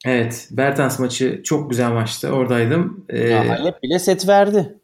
Evet. 0.06 0.48
Bertens 0.52 1.00
maçı 1.00 1.42
çok 1.44 1.70
güzel 1.70 1.92
maçtı. 1.92 2.30
Oradaydım. 2.30 3.06
E, 3.10 3.20
Ya 3.30 3.50
Halep 3.50 3.84
bile 3.84 4.00
set 4.00 4.28
verdi. 4.28 4.76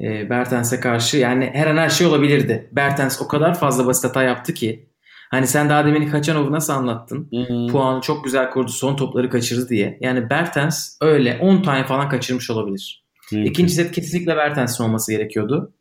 e, 0.00 0.30
Bertens'e 0.30 0.80
karşı 0.80 1.16
yani 1.16 1.50
her 1.52 1.66
an 1.66 1.76
her 1.76 1.88
şey 1.88 2.06
olabilirdi. 2.06 2.68
Bertens 2.72 3.22
o 3.22 3.28
kadar 3.28 3.58
fazla 3.58 3.86
basit 3.86 4.04
hata 4.04 4.22
yaptı 4.22 4.54
ki. 4.54 4.86
Hani 5.32 5.46
sen 5.46 5.68
daha 5.68 5.86
demin 5.86 6.08
Kaçanov'u 6.08 6.52
nasıl 6.52 6.72
anlattın? 6.72 7.28
Hmm. 7.30 7.68
Puanı 7.68 8.00
çok 8.00 8.24
güzel 8.24 8.50
kurdu. 8.50 8.70
Son 8.70 8.96
topları 8.96 9.30
kaçırdı 9.30 9.68
diye. 9.68 9.98
Yani 10.00 10.30
Bertens 10.30 10.96
öyle 11.00 11.38
10 11.40 11.62
tane 11.62 11.86
falan 11.86 12.08
kaçırmış 12.08 12.50
olabilir. 12.50 13.04
Hı. 13.30 13.38
İkinci 13.38 13.74
set 13.74 13.92
kesinlikle 13.92 14.36
Bertens'in 14.36 14.84
olması 14.84 15.12
gerekiyordu. 15.12 15.72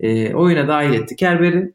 E, 0.00 0.34
oyuna 0.34 0.68
dahil 0.68 0.94
etti 0.94 1.16
Kerber'i. 1.16 1.74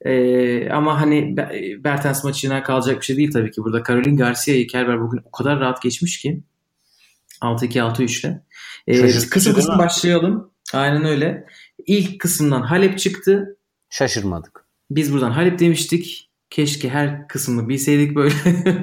E, 0.00 0.70
ama 0.70 1.00
hani 1.00 1.36
Be- 1.36 1.84
Bertens 1.84 2.24
maçına 2.24 2.62
kalacak 2.62 3.00
bir 3.00 3.04
şey 3.04 3.16
değil 3.16 3.30
tabii 3.32 3.50
ki. 3.50 3.60
Burada 3.64 3.82
Caroline 3.88 4.16
Garcia'yı 4.16 4.66
Kerber 4.66 5.00
bugün 5.00 5.20
o 5.24 5.30
kadar 5.30 5.60
rahat 5.60 5.82
geçmiş 5.82 6.18
ki. 6.18 6.42
6-2 7.42 7.80
6-3 7.80 8.26
ile. 8.26 8.42
E, 8.86 8.94
Şaşırtıcı 8.94 9.30
kısım 9.30 9.54
kısım 9.54 9.78
başlayalım. 9.78 10.50
Aynen 10.72 11.04
öyle. 11.04 11.46
İlk 11.86 12.20
kısımdan 12.20 12.62
Halep 12.62 12.98
çıktı. 12.98 13.56
Şaşırmadık. 13.90 14.66
Biz 14.90 15.12
buradan 15.12 15.30
Halep 15.30 15.58
demiştik. 15.58 16.26
Keşke 16.50 16.88
her 16.88 17.28
kısmını 17.28 17.68
bilseydik 17.68 18.14
böyle. 18.16 18.34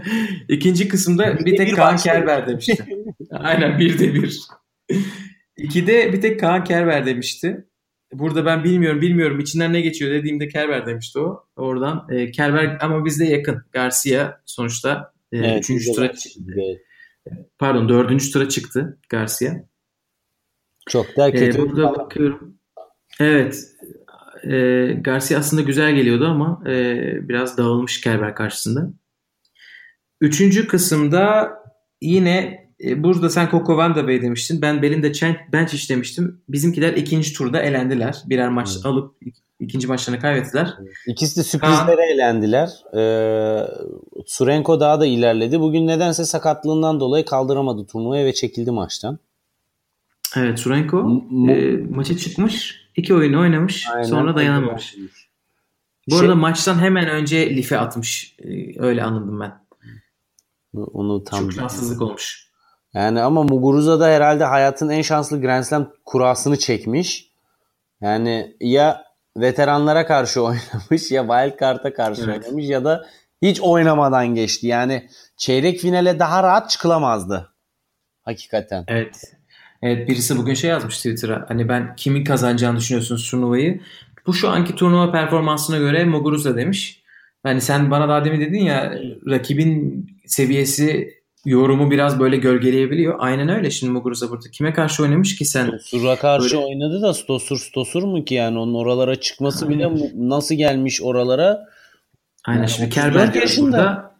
İkinci 0.49 0.87
kısımda 0.87 1.39
bir 1.39 1.51
de 1.51 1.55
tek 1.55 1.67
bir 1.67 1.73
Kaan 1.75 1.93
başladı. 1.93 2.13
Kerber 2.15 2.47
demişti. 2.47 2.85
Aynen 3.31 3.79
bir 3.79 3.99
de 3.99 4.13
bir. 4.13 4.39
İkide 5.57 6.13
bir 6.13 6.21
tek 6.21 6.39
Kaan 6.39 6.63
Kerber 6.63 7.05
demişti. 7.05 7.65
Burada 8.13 8.45
ben 8.45 8.63
bilmiyorum 8.63 9.01
bilmiyorum 9.01 9.39
içinden 9.39 9.73
ne 9.73 9.81
geçiyor 9.81 10.11
dediğimde 10.11 10.47
Kerber 10.47 10.85
demişti 10.85 11.19
o. 11.19 11.45
Oradan 11.55 12.07
e, 12.11 12.31
Kerber 12.31 12.77
ama 12.81 13.05
bizde 13.05 13.25
yakın. 13.25 13.63
Garcia 13.71 14.41
sonuçta 14.45 15.13
e, 15.31 15.57
üçüncü 15.59 15.79
güzel 15.85 15.95
tura. 15.95 16.11
Evet. 16.55 16.77
pardon 17.59 17.89
dördüncü 17.89 18.31
tura 18.31 18.49
çıktı 18.49 18.97
Garcia. 19.09 19.53
Çok 20.89 21.17
da 21.17 21.29
Ee, 21.29 21.31
kötü. 21.31 21.59
burada 21.59 21.95
bakıyorum. 21.95 22.57
Evet. 23.19 23.63
E, 24.51 24.87
Garcia 25.01 25.39
aslında 25.39 25.61
güzel 25.61 25.95
geliyordu 25.95 26.25
ama 26.27 26.61
e, 26.67 26.95
biraz 27.29 27.57
dağılmış 27.57 28.01
Kerber 28.01 28.35
karşısında. 28.35 28.89
Üçüncü 30.21 30.67
kısımda 30.67 31.49
yine 32.01 32.63
e, 32.83 33.03
burada 33.03 33.29
sen 33.29 33.47
Coco 33.51 33.77
Van 33.77 33.95
de 33.95 34.07
Bey 34.07 34.21
demiştin. 34.21 34.61
Ben 34.61 34.81
Belinda 34.81 35.07
Chen- 35.07 35.51
Bencic 35.53 35.93
demiştim. 35.93 36.41
Bizimkiler 36.49 36.93
ikinci 36.93 37.33
turda 37.33 37.61
elendiler. 37.61 38.17
Birer 38.25 38.49
maç 38.49 38.69
Evet. 38.75 38.85
alıp 38.85 39.15
ik- 39.21 39.41
ikinci 39.59 39.87
maçlarını 39.87 40.21
kaybettiler. 40.21 40.73
İkisi 41.07 41.37
de 41.39 41.43
sürprizlere 41.43 42.13
elendiler. 42.13 42.69
Ee, 42.97 43.59
Surenko 44.25 44.79
daha 44.79 44.99
da 44.99 45.05
ilerledi. 45.05 45.59
Bugün 45.59 45.87
nedense 45.87 46.25
sakatlığından 46.25 46.99
dolayı 46.99 47.25
kaldıramadı 47.25 47.85
turnuvayı 47.85 48.25
ve 48.25 48.33
çekildi 48.33 48.71
maçtan. 48.71 49.19
Evet 50.37 50.59
Surenko 50.59 51.23
M- 51.31 51.53
e, 51.53 51.77
maça 51.77 52.17
çıkmış. 52.17 52.83
iki 52.95 53.13
oyunu 53.13 53.39
oynamış. 53.41 53.87
Aynen. 53.89 54.03
Sonra 54.03 54.35
dayanamamış. 54.35 54.95
Bu 56.09 56.11
Şey- 56.11 56.19
arada 56.19 56.35
maçtan 56.35 56.79
hemen 56.79 57.09
önce 57.09 57.55
Life 57.55 57.77
atmış. 57.79 58.35
E, 58.39 58.79
öyle 58.81 59.03
anladım 59.03 59.39
ben. 59.39 59.63
Onu 60.73 61.23
tam 61.23 61.39
Çok 61.39 61.53
şanssızlık 61.53 62.01
olmuş. 62.01 62.47
Yani 62.93 63.21
ama 63.21 63.43
Muguruza 63.43 63.99
da 63.99 64.07
herhalde 64.07 64.43
hayatın 64.45 64.89
en 64.89 65.01
şanslı 65.01 65.41
Grand 65.41 65.63
Slam 65.63 65.91
kurasını 66.05 66.59
çekmiş. 66.59 67.31
Yani 68.01 68.55
ya 68.59 69.03
veteranlara 69.37 70.05
karşı 70.05 70.41
oynamış 70.43 71.11
ya 71.11 71.21
Wildcard'a 71.21 71.93
karşı 71.93 72.21
Evet. 72.23 72.45
oynamış 72.45 72.69
ya 72.69 72.83
da 72.85 73.05
hiç 73.41 73.61
oynamadan 73.61 74.27
geçti. 74.35 74.67
Yani 74.67 75.09
çeyrek 75.37 75.79
finale 75.79 76.19
daha 76.19 76.43
rahat 76.43 76.69
çıkılamazdı. 76.69 77.53
Hakikaten. 78.21 78.83
Evet. 78.87 79.33
Evet 79.83 80.09
birisi 80.09 80.37
bugün 80.37 80.53
şey 80.53 80.69
yazmış 80.69 80.97
Twitter'a. 80.97 81.45
Hani 81.47 81.69
ben 81.69 81.95
kimin 81.95 82.23
kazanacağını 82.23 82.77
düşünüyorsunuz 82.77 83.29
turnuvayı. 83.29 83.81
Bu 84.27 84.33
şu 84.33 84.49
anki 84.49 84.75
turnuva 84.75 85.11
performansına 85.11 85.77
göre 85.77 86.05
Muguruza 86.05 86.55
demiş. 86.55 87.03
Hani 87.43 87.61
sen 87.61 87.91
bana 87.91 88.09
daha 88.09 88.25
demin 88.25 88.41
dedin 88.41 88.59
ya 88.63 88.93
rakibin 89.29 90.05
seviyesi 90.25 91.13
yorumu 91.45 91.91
biraz 91.91 92.19
böyle 92.19 92.37
gölgeleyebiliyor. 92.37 93.15
Aynen 93.19 93.49
öyle 93.49 93.71
şimdi 93.71 93.93
Muguruza 93.93 94.29
burada. 94.29 94.49
Kime 94.51 94.73
karşı 94.73 95.03
oynamış 95.03 95.35
ki 95.35 95.45
sen? 95.45 95.65
Stosur'a 95.65 96.15
karşı 96.15 96.55
Böyle- 96.55 96.65
oynadı 96.65 97.01
da 97.01 97.13
Stosur 97.13 97.57
Stosur 97.57 98.03
mu 98.03 98.25
ki 98.25 98.33
yani 98.35 98.59
onun 98.59 98.73
oralara 98.73 99.15
çıkması 99.15 99.69
bile 99.69 99.89
nasıl 100.15 100.55
gelmiş 100.55 101.01
oralara? 101.01 101.65
Aynen 102.45 102.59
Yani 102.59 102.69
şimdi 102.69 102.87
34 102.89 102.93
Kerber 103.15 103.41
yaşında. 103.41 103.65
burada 103.67 104.13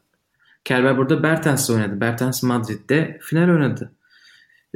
Kerber 0.66 0.97
burada 0.97 1.24
Bertens'le 1.24 1.70
oynadı. 1.70 2.01
Bertens 2.01 2.43
Madrid'de 2.43 3.18
final 3.22 3.49
oynadı. 3.49 3.91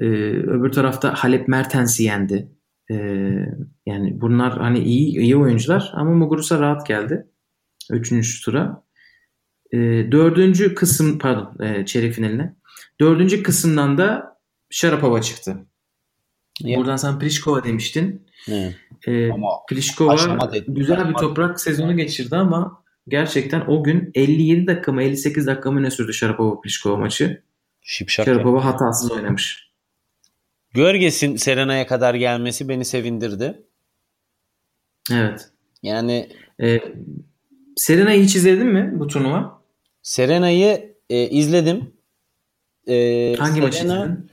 Ee, 0.01 0.05
öbür 0.31 0.71
tarafta 0.71 1.13
Halep 1.13 1.47
Mertens'i 1.47 2.03
yendi. 2.03 2.51
Ee, 2.91 2.95
yani 3.85 4.21
bunlar 4.21 4.57
hani 4.57 4.79
iyi 4.79 5.19
iyi 5.19 5.37
oyuncular 5.37 5.91
ama 5.93 6.11
Muguruza 6.11 6.59
rahat 6.59 6.87
geldi. 6.87 7.27
Üçüncü 7.91 8.41
tura. 8.41 8.83
Ee, 9.73 9.77
dördüncü 10.11 10.75
kısım 10.75 11.19
pardon 11.19 11.65
e, 11.65 11.85
çeyrek 11.85 12.13
finaline. 12.13 12.55
Dördüncü 12.99 13.43
kısımdan 13.43 13.97
da 13.97 14.37
Sharapova 14.69 15.21
çıktı. 15.21 15.65
Ya. 16.61 16.77
Buradan 16.77 16.95
sen 16.95 17.19
Pliskova 17.19 17.63
demiştin. 17.63 18.27
Evet. 18.47 19.31
Ama 19.33 19.47
aşama 20.09 20.53
dedi. 20.53 20.65
güzel 20.67 21.09
bir 21.09 21.13
toprak 21.13 21.61
sezonu 21.61 21.97
geçirdi 21.97 22.35
ama 22.35 22.83
gerçekten 23.07 23.61
o 23.67 23.83
gün 23.83 24.11
57 24.13 24.67
dakika 24.67 24.91
mı 24.91 25.03
58 25.03 25.47
dakika 25.47 25.71
mı 25.71 25.83
ne 25.83 25.91
sürdü 25.91 26.13
Sharapova 26.13 26.61
Pliskova 26.61 26.97
maçı. 26.97 27.43
Şipşak. 27.81 28.25
Sharapova 28.25 28.65
hatasız 28.65 29.11
oynamış. 29.11 29.66
Görges'in 30.77 31.35
Serena'ya 31.35 31.87
kadar 31.87 32.15
gelmesi 32.15 32.69
beni 32.69 32.85
sevindirdi. 32.85 33.61
Evet. 35.11 35.49
Yani 35.83 36.29
Ee, 36.61 36.79
Serena'yı 37.75 38.23
hiç 38.23 38.35
izledin 38.35 38.67
mi 38.67 38.91
bu 38.99 39.07
turnuva? 39.07 39.61
Serena'yı 40.01 40.95
e, 41.09 41.29
izledim. 41.29 41.93
E, 42.87 43.35
Hangi 43.39 43.61
maçı 43.61 43.77
Serena- 43.77 44.05
izledin? 44.05 44.29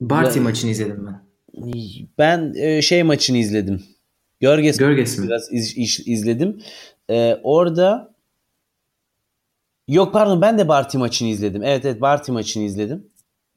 Barty 0.00 0.36
Ben- 0.38 0.42
maçını 0.42 0.70
izledim 0.70 1.06
ben. 1.06 1.22
Ben 2.18 2.54
e, 2.56 2.82
şey 2.82 3.02
maçını 3.02 3.36
izledim. 3.36 3.82
Görges 4.40 4.76
Görges 4.78 5.18
mi? 5.18 5.26
biraz 5.26 5.52
iz- 5.52 5.76
iş- 5.76 6.00
izledim. 6.06 6.62
E, 7.10 7.40
orada 7.42 8.14
yok 9.88 10.12
pardon 10.12 10.40
ben 10.40 10.58
de 10.58 10.68
Barty 10.68 10.98
maçını 10.98 11.28
izledim. 11.28 11.62
Evet 11.64 11.84
evet 11.84 12.00
Barty 12.00 12.32
maçını 12.32 12.62
izledim. 12.62 13.09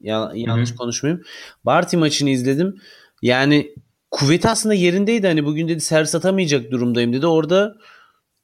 Ya, 0.04 0.32
yanlış 0.34 0.70
Hı 0.70 0.74
hı. 0.74 0.78
konuşmayayım. 0.78 1.22
Barty 1.64 1.96
maçını 1.96 2.30
izledim. 2.30 2.76
Yani 3.22 3.74
kuvveti 4.10 4.48
aslında 4.48 4.74
yerindeydi. 4.74 5.26
Hani 5.26 5.44
bugün 5.44 5.68
dedi 5.68 5.80
servis 5.80 6.14
atamayacak 6.14 6.70
durumdayım 6.70 7.12
dedi. 7.12 7.26
Orada 7.26 7.76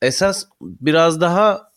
esas 0.03 0.45
biraz 0.61 1.21
daha 1.21 1.71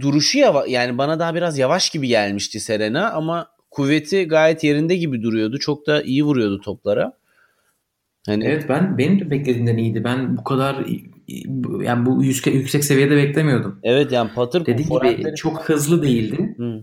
duruşu 0.00 0.38
yava 0.38 0.66
yani 0.66 0.98
bana 0.98 1.18
daha 1.18 1.34
biraz 1.34 1.58
yavaş 1.58 1.90
gibi 1.90 2.08
gelmişti 2.08 2.60
Serena 2.60 3.10
ama 3.10 3.50
kuvveti 3.70 4.28
gayet 4.28 4.64
yerinde 4.64 4.96
gibi 4.96 5.22
duruyordu. 5.22 5.58
Çok 5.58 5.86
da 5.86 6.02
iyi 6.02 6.24
vuruyordu 6.24 6.60
toplara. 6.60 7.12
Hani 8.26 8.44
Evet 8.44 8.68
ben 8.68 8.98
benim 8.98 9.20
de 9.20 9.30
beklediğimden 9.30 9.76
iyiydi. 9.76 10.04
Ben 10.04 10.36
bu 10.36 10.44
kadar 10.44 10.86
yani 11.82 12.06
bu 12.06 12.24
yüksek, 12.24 12.54
yüksek 12.54 12.84
seviyede 12.84 13.16
beklemiyordum. 13.16 13.80
Evet 13.82 14.12
yani 14.12 14.30
patır 14.34 14.66
Dediğim 14.66 14.90
gibi 14.90 15.34
çok 15.34 15.68
hızlı 15.68 16.02
değildi 16.02 16.54
Hı. 16.56 16.82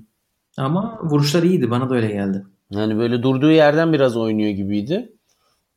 Ama 0.58 0.99
vuruşlar 1.04 1.43
iyiydi. 1.43 1.72
Bana 1.72 1.89
da 1.89 1.95
öyle 1.95 2.08
geldi. 2.08 2.45
Yani 2.72 2.97
böyle 2.97 3.24
durduğu 3.24 3.51
yerden 3.51 3.93
biraz 3.93 4.18
oynuyor 4.18 4.49
gibiydi. 4.49 5.14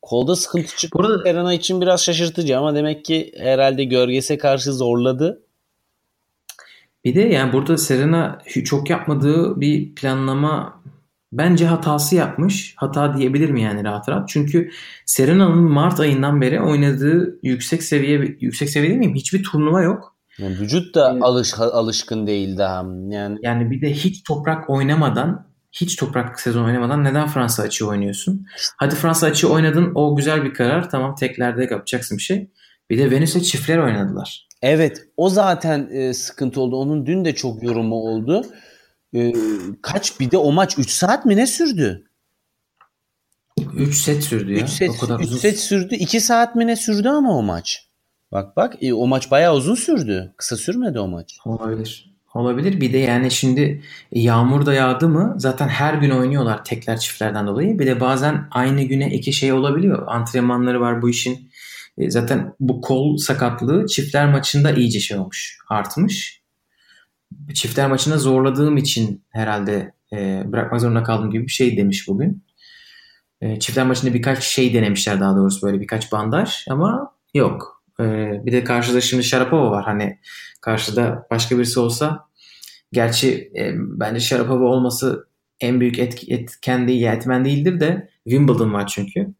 Kolda 0.01 0.35
sıkıntı 0.35 0.77
çıktı. 0.77 0.99
Bu 0.99 1.03
arada- 1.05 1.23
Serena 1.23 1.53
için 1.53 1.81
biraz 1.81 2.03
şaşırtıcı 2.03 2.57
ama 2.57 2.75
demek 2.75 3.05
ki 3.05 3.31
herhalde 3.37 3.83
gölgese 3.83 4.37
karşı 4.37 4.73
zorladı. 4.73 5.43
Bir 7.05 7.15
de 7.15 7.21
yani 7.21 7.53
burada 7.53 7.77
Serena 7.77 8.39
çok 8.65 8.89
yapmadığı 8.89 9.61
bir 9.61 9.95
planlama 9.95 10.81
bence 11.31 11.65
hatası 11.65 12.15
yapmış. 12.15 12.73
Hata 12.77 13.17
diyebilir 13.17 13.49
mi 13.49 13.61
yani 13.61 13.83
rahat 13.83 14.09
rahat? 14.09 14.29
Çünkü 14.29 14.71
Serena'nın 15.05 15.71
Mart 15.71 15.99
ayından 15.99 16.41
beri 16.41 16.61
oynadığı 16.61 17.39
yüksek 17.43 17.83
seviye 17.83 18.37
yüksek 18.39 18.69
seviye 18.69 18.89
değil 18.89 18.99
miyim? 18.99 19.15
Hiçbir 19.15 19.43
turnuva 19.43 19.81
yok. 19.81 20.16
Yani 20.39 20.59
vücut 20.59 20.95
da 20.95 21.11
Evet. 21.11 21.23
alış, 21.23 21.53
alışkın 21.59 22.27
değil 22.27 22.57
daha. 22.57 22.85
Yani 23.09 23.37
Yani 23.41 23.71
bir 23.71 23.81
de 23.81 23.93
hiç 23.93 24.23
toprak 24.23 24.69
oynamadan 24.69 25.47
hiç 25.71 25.95
toprak 25.95 26.39
sezon 26.39 26.63
oynamadan 26.63 27.03
neden 27.03 27.27
Fransa 27.27 27.63
açığı 27.63 27.87
oynuyorsun? 27.87 28.45
Hadi 28.77 28.95
Fransa 28.95 29.27
açığı 29.27 29.49
oynadın 29.49 29.91
o 29.95 30.15
güzel 30.15 30.43
bir 30.43 30.53
karar. 30.53 30.89
Tamam 30.89 31.15
teklerde 31.15 31.63
yapacaksın 31.71 32.17
bir 32.17 32.23
şey. 32.23 32.49
Bir 32.89 32.97
de 32.97 33.11
Venüs'e 33.11 33.41
çiftler 33.41 33.77
oynadılar. 33.77 34.47
evet 34.61 35.07
o 35.17 35.29
zaten 35.29 35.89
e, 35.91 36.13
sıkıntı 36.13 36.61
oldu. 36.61 36.75
Onun 36.75 37.05
dün 37.05 37.25
de 37.25 37.35
çok 37.35 37.63
yorumu 37.63 37.95
oldu. 37.95 38.45
E, 39.15 39.33
kaç 39.81 40.19
bir 40.19 40.31
de 40.31 40.37
o 40.37 40.51
maç 40.51 40.79
3 40.79 40.89
saat 40.89 41.25
mi 41.25 41.35
ne 41.37 41.47
sürdü? 41.47 42.03
3 43.75 43.97
set 43.97 44.23
sürdü 44.23 44.53
ya. 44.53 44.63
3 44.63 44.69
set, 44.69 44.89
o 44.89 44.97
kadar 45.05 45.19
üç 45.19 45.25
uzun. 45.25 45.37
set 45.37 45.59
sürdü. 45.59 45.95
2 45.95 46.21
saat 46.21 46.55
mi 46.55 46.67
ne 46.67 46.75
sürdü 46.75 47.09
ama 47.09 47.37
o 47.37 47.43
maç. 47.43 47.86
Bak 48.31 48.57
bak 48.57 48.73
e, 48.81 48.93
o 48.93 49.07
maç 49.07 49.31
bayağı 49.31 49.55
uzun 49.55 49.75
sürdü. 49.75 50.33
Kısa 50.37 50.57
sürmedi 50.57 50.99
o 50.99 51.07
maç. 51.07 51.37
Olabilir. 51.45 52.13
Olabilir. 52.33 52.81
Bir 52.81 52.93
de 52.93 52.97
yani 52.97 53.31
şimdi 53.31 53.81
yağmur 54.11 54.65
da 54.65 54.73
yağdı 54.73 55.09
mı 55.09 55.35
zaten 55.37 55.67
her 55.67 55.93
gün 55.93 56.09
oynuyorlar 56.09 56.63
tekler 56.65 56.99
çiftlerden 56.99 57.47
dolayı. 57.47 57.79
Bir 57.79 57.85
de 57.85 57.99
bazen 57.99 58.47
aynı 58.51 58.81
güne 58.83 59.09
iki 59.09 59.33
şey 59.33 59.53
olabiliyor. 59.53 60.03
Antrenmanları 60.07 60.81
var 60.81 61.01
bu 61.01 61.09
işin. 61.09 61.49
E, 61.97 62.09
Zaten 62.11 62.53
bu 62.59 62.81
kol 62.81 63.17
sakatlığı 63.17 63.85
çiftler 63.87 64.31
maçında 64.31 64.71
iyice 64.71 64.99
şey 64.99 65.17
olmuş. 65.17 65.57
Artmış. 65.69 66.41
Çiftler 67.53 67.89
maçında 67.89 68.17
zorladığım 68.17 68.77
için 68.77 69.23
herhalde 69.29 69.93
e, 70.13 70.43
bırakmak 70.45 70.81
zorunda 70.81 71.03
kaldım 71.03 71.31
gibi 71.31 71.43
bir 71.43 71.51
şey 71.51 71.77
demiş 71.77 72.07
bugün. 72.07 72.43
E, 73.41 73.59
çiftler 73.59 73.85
maçında 73.85 74.13
birkaç 74.13 74.43
şey 74.43 74.73
denemişler 74.73 75.19
daha 75.19 75.35
doğrusu 75.35 75.67
böyle 75.67 75.81
birkaç 75.81 76.11
bandaj 76.11 76.65
ama 76.69 77.13
yok. 77.33 77.76
E, 77.99 78.03
bir 78.45 78.51
de 78.51 78.63
karşıda 78.63 79.01
şimdi 79.01 79.23
Sharapova 79.23 79.71
var. 79.71 79.85
Hani 79.85 80.19
karşıda 80.61 81.27
başka 81.31 81.57
birisi 81.57 81.79
olsa 81.79 82.27
gerçi 82.91 83.51
e, 83.57 83.71
bence 83.75 84.19
Sharapova 84.19 84.63
olması 84.63 85.27
en 85.59 85.79
büyük 85.79 85.99
etki, 85.99 86.33
etken 86.33 86.87
değil, 86.87 87.03
etmen 87.03 87.45
değildir 87.45 87.79
de 87.79 88.09
Wimbledon 88.23 88.73
var 88.73 88.87
çünkü. 88.87 89.33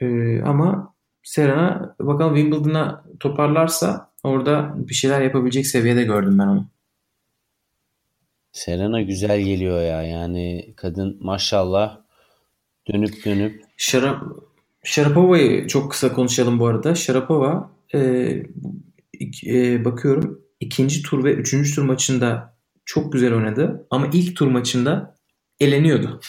E, 0.00 0.06
ama 0.42 0.94
Serena 1.22 1.94
bakalım 2.00 2.36
Wimbledon'a 2.36 3.04
toparlarsa 3.20 4.10
orada 4.22 4.74
bir 4.76 4.94
şeyler 4.94 5.20
yapabilecek 5.20 5.66
seviyede 5.66 6.02
gördüm 6.02 6.38
ben 6.38 6.46
onu. 6.46 6.66
Serena 8.52 9.02
güzel 9.02 9.40
geliyor 9.40 9.82
ya. 9.82 10.02
Yani 10.02 10.74
kadın 10.76 11.18
maşallah 11.20 11.98
dönüp 12.92 13.24
dönüp 13.24 13.64
Şarap 13.76 14.22
Sharapova'yı 14.84 15.66
çok 15.66 15.90
kısa 15.90 16.12
konuşalım 16.12 16.58
bu 16.58 16.66
arada. 16.66 16.94
Sharapova 16.94 17.70
e, 17.94 17.98
e, 19.46 19.84
bakıyorum 19.84 20.40
ikinci 20.60 21.02
tur 21.02 21.24
ve 21.24 21.34
üçüncü 21.34 21.74
tur 21.74 21.82
maçında 21.82 22.56
çok 22.84 23.12
güzel 23.12 23.34
oynadı 23.34 23.86
ama 23.90 24.08
ilk 24.12 24.36
tur 24.36 24.46
maçında 24.46 25.16
eleniyordu. 25.60 26.20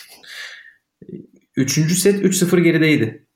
Üçüncü 1.56 1.96
set 1.96 2.26
3-0 2.26 2.60
gerideydi. 2.60 3.28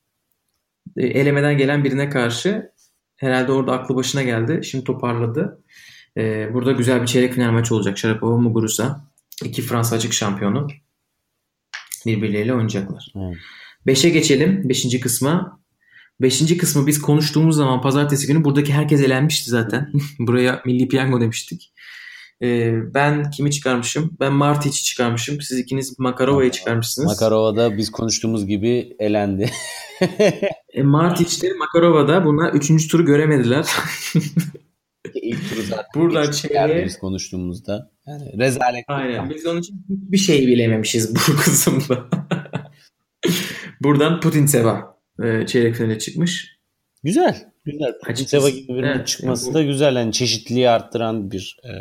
E, 0.97 1.07
elemeden 1.07 1.57
gelen 1.57 1.83
birine 1.83 2.09
karşı 2.09 2.71
herhalde 3.15 3.51
orada 3.51 3.71
aklı 3.71 3.95
başına 3.95 4.23
geldi. 4.23 4.61
Şimdi 4.63 4.83
toparladı. 4.83 5.63
E, 6.17 6.53
burada 6.53 6.71
güzel 6.71 7.01
bir 7.01 7.07
çeyrek 7.07 7.33
final 7.33 7.51
maçı 7.51 7.75
olacak. 7.75 7.97
Sharapova 7.97 8.37
Muguruza. 8.37 9.01
iki 9.43 9.61
Fransa 9.61 9.95
açık 9.95 10.13
şampiyonu 10.13 10.67
birbirleriyle 12.05 12.53
oynayacaklar. 12.53 13.13
Evet. 13.15 13.37
5'e 13.87 14.09
geçelim. 14.09 14.69
5. 14.69 14.99
kısma. 14.99 15.61
5. 16.21 16.57
kısmı 16.57 16.87
biz 16.87 17.01
konuştuğumuz 17.01 17.55
zaman 17.55 17.81
pazartesi 17.81 18.27
günü 18.27 18.43
buradaki 18.43 18.73
herkes 18.73 19.01
elenmişti 19.01 19.49
zaten. 19.49 19.91
Buraya 20.19 20.61
milli 20.65 20.87
piyango 20.87 21.21
demiştik. 21.21 21.73
Ee, 22.41 22.73
ben 22.93 23.31
kimi 23.31 23.51
çıkarmışım? 23.51 24.17
Ben 24.19 24.33
Martic'i 24.33 24.83
çıkarmışım. 24.83 25.41
Siz 25.41 25.59
ikiniz 25.59 25.99
Makarova'yı 25.99 26.51
çıkarmışsınız. 26.51 27.07
Makarova'da 27.07 27.77
biz 27.77 27.91
konuştuğumuz 27.91 28.47
gibi 28.47 28.95
elendi. 28.99 29.49
E, 30.73 30.83
Martic 30.83 31.41
de 31.41 31.53
Makarova'da 31.53 32.25
bunlar 32.25 32.53
3. 32.53 32.87
turu 32.87 33.05
göremediler. 33.05 33.65
İlk 35.13 35.49
turu 35.49 35.61
zaten 35.61 35.85
Buradan 35.95 36.33
yani 36.53 36.85
biz 36.85 36.99
konuştuğumuzda. 36.99 37.91
Yani 38.07 38.39
rezalet. 38.39 38.83
Aynen. 38.87 39.29
Biz 39.29 39.45
onun 39.45 39.59
için 39.59 39.85
bir 39.87 40.17
şey 40.17 40.47
bilememişiz 40.47 41.15
bu 41.15 41.35
kısımda. 41.37 42.09
Buradan 43.83 44.19
Putintseva 44.19 44.97
e, 45.23 45.45
çeyrek 45.45 45.75
finale 45.75 45.99
çıkmış. 45.99 46.57
Güzel. 47.03 47.51
Güzel. 47.65 47.87
Açıkçası, 48.05 48.45
Putintseva 48.45 48.49
gibi 48.49 48.67
birinin 48.67 48.87
evet, 48.97 49.07
çıkması 49.07 49.45
yani 49.45 49.53
bu- 49.53 49.57
da 49.59 49.63
güzel. 49.63 49.95
Yani 49.95 50.11
çeşitliliği 50.13 50.69
arttıran 50.69 51.31
bir 51.31 51.57
e, 51.63 51.71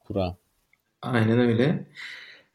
kura. 0.00 0.36
Aynen 1.02 1.38
öyle. 1.40 1.86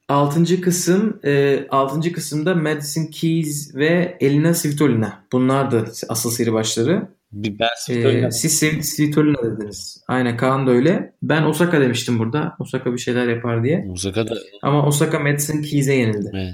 Altıncı 0.08 0.62
kısım, 0.62 1.20
e, 1.26 1.60
altıncı 1.70 2.12
kısımda 2.14 2.56
Madison 2.56 3.06
Keys 3.06 3.76
ve 3.76 4.18
Elina 4.20 4.54
Svitolina. 4.54 5.24
Bunlar 5.32 5.72
da 5.72 5.86
asıl 6.10 6.32
seri 6.32 6.54
başları. 6.54 7.08
Bir 7.32 7.60
ben 7.60 7.66
E, 7.66 7.94
Svitolina- 7.94 8.32
siz 8.32 8.64
Sv- 8.64 8.82
Svitolina 8.84 9.44
dediniz. 9.44 10.04
Aynen 10.08 10.38
Kaan 10.38 10.68
da 10.68 10.72
öyle. 10.72 11.14
Ben 11.24 11.44
Osaka 11.44 11.82
demiştim 11.82 12.20
burada. 12.20 12.56
Osaka 12.60 12.94
bir 12.94 12.98
şeyler 12.98 13.28
yapar 13.28 13.64
diye. 13.64 13.88
Osaka'da 13.92 14.38
Ama 14.62 14.86
Osaka 14.88 15.20
Madison 15.20 15.62
Keys'e 15.62 15.94
yenildi. 15.94 16.32
Evet. 16.34 16.54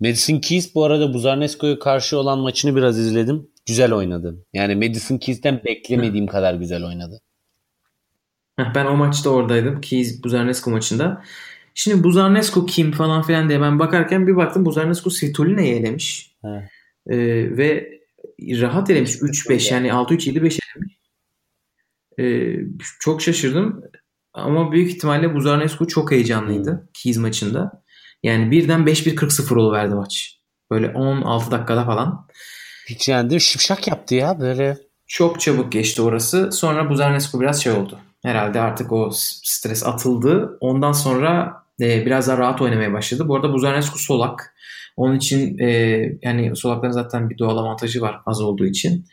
Madison 0.00 0.38
Keys 0.38 0.74
bu 0.74 0.84
arada 0.84 1.14
Buzarnesco'ya 1.14 1.78
karşı 1.78 2.18
olan 2.18 2.38
maçını 2.38 2.76
biraz 2.76 2.98
izledim. 2.98 3.50
Güzel 3.66 3.92
oynadı. 3.92 4.46
Yani 4.52 4.74
Madison 4.74 5.18
Keys'ten 5.18 5.60
beklemediğim 5.64 6.26
kadar 6.26 6.54
güzel 6.54 6.84
oynadı. 6.84 7.20
Ben 8.74 8.86
o 8.86 8.96
maçta 8.96 9.30
oradaydım. 9.30 9.80
Keys 9.80 10.24
Buzarnescu 10.24 10.70
maçında. 10.70 11.22
Şimdi 11.74 12.04
Buzarnescu 12.04 12.66
kim 12.66 12.92
falan 12.92 13.22
filan 13.22 13.48
diye 13.48 13.60
ben 13.60 13.78
bakarken 13.78 14.26
bir 14.26 14.36
baktım 14.36 14.64
Buzarnescu 14.64 15.10
Svitolina'yı 15.10 15.74
elemiş. 15.76 16.34
He. 16.42 16.68
Ee, 17.06 17.16
ve 17.56 18.00
rahat 18.40 18.90
elemiş 18.90 19.16
3-5 19.16 19.74
yani 19.74 19.88
6-3-7-5 19.88 20.58
elemiş. 20.76 20.98
Ee, 22.18 22.56
çok 23.00 23.22
şaşırdım. 23.22 23.84
Ama 24.32 24.72
büyük 24.72 24.90
ihtimalle 24.90 25.34
Buzarnescu 25.34 25.86
çok 25.86 26.10
heyecanlıydı 26.10 26.88
Keys 26.94 27.16
maçında. 27.16 27.83
Yani 28.24 28.50
birden 28.50 28.80
5-1 28.80 29.14
40-0 29.14 29.72
verdi 29.72 29.94
maç. 29.94 30.38
Böyle 30.70 30.88
16 30.88 31.50
dakikada 31.50 31.84
falan. 31.84 32.26
Hiç 32.88 33.08
yani 33.08 33.40
şipşak 33.40 33.88
yaptı 33.88 34.14
ya 34.14 34.40
böyle. 34.40 34.76
Çok 35.06 35.40
çabuk 35.40 35.72
geçti 35.72 36.02
orası. 36.02 36.52
Sonra 36.52 36.90
Buzarnescu 36.90 37.40
biraz 37.40 37.62
şey 37.62 37.72
oldu. 37.72 37.98
Herhalde 38.22 38.60
artık 38.60 38.92
o 38.92 39.10
stres 39.42 39.86
atıldı. 39.86 40.58
Ondan 40.60 40.92
sonra 40.92 41.62
e, 41.80 42.06
biraz 42.06 42.28
daha 42.28 42.38
rahat 42.38 42.62
oynamaya 42.62 42.92
başladı. 42.92 43.28
Bu 43.28 43.36
arada 43.36 43.52
Buzarnescu 43.52 43.98
solak. 43.98 44.54
Onun 44.96 45.16
için 45.16 45.58
e, 45.58 45.68
yani 46.22 46.56
solakların 46.56 46.92
zaten 46.92 47.30
bir 47.30 47.38
doğal 47.38 47.58
avantajı 47.58 48.00
var 48.00 48.20
az 48.26 48.40
olduğu 48.40 48.66
için. 48.66 49.06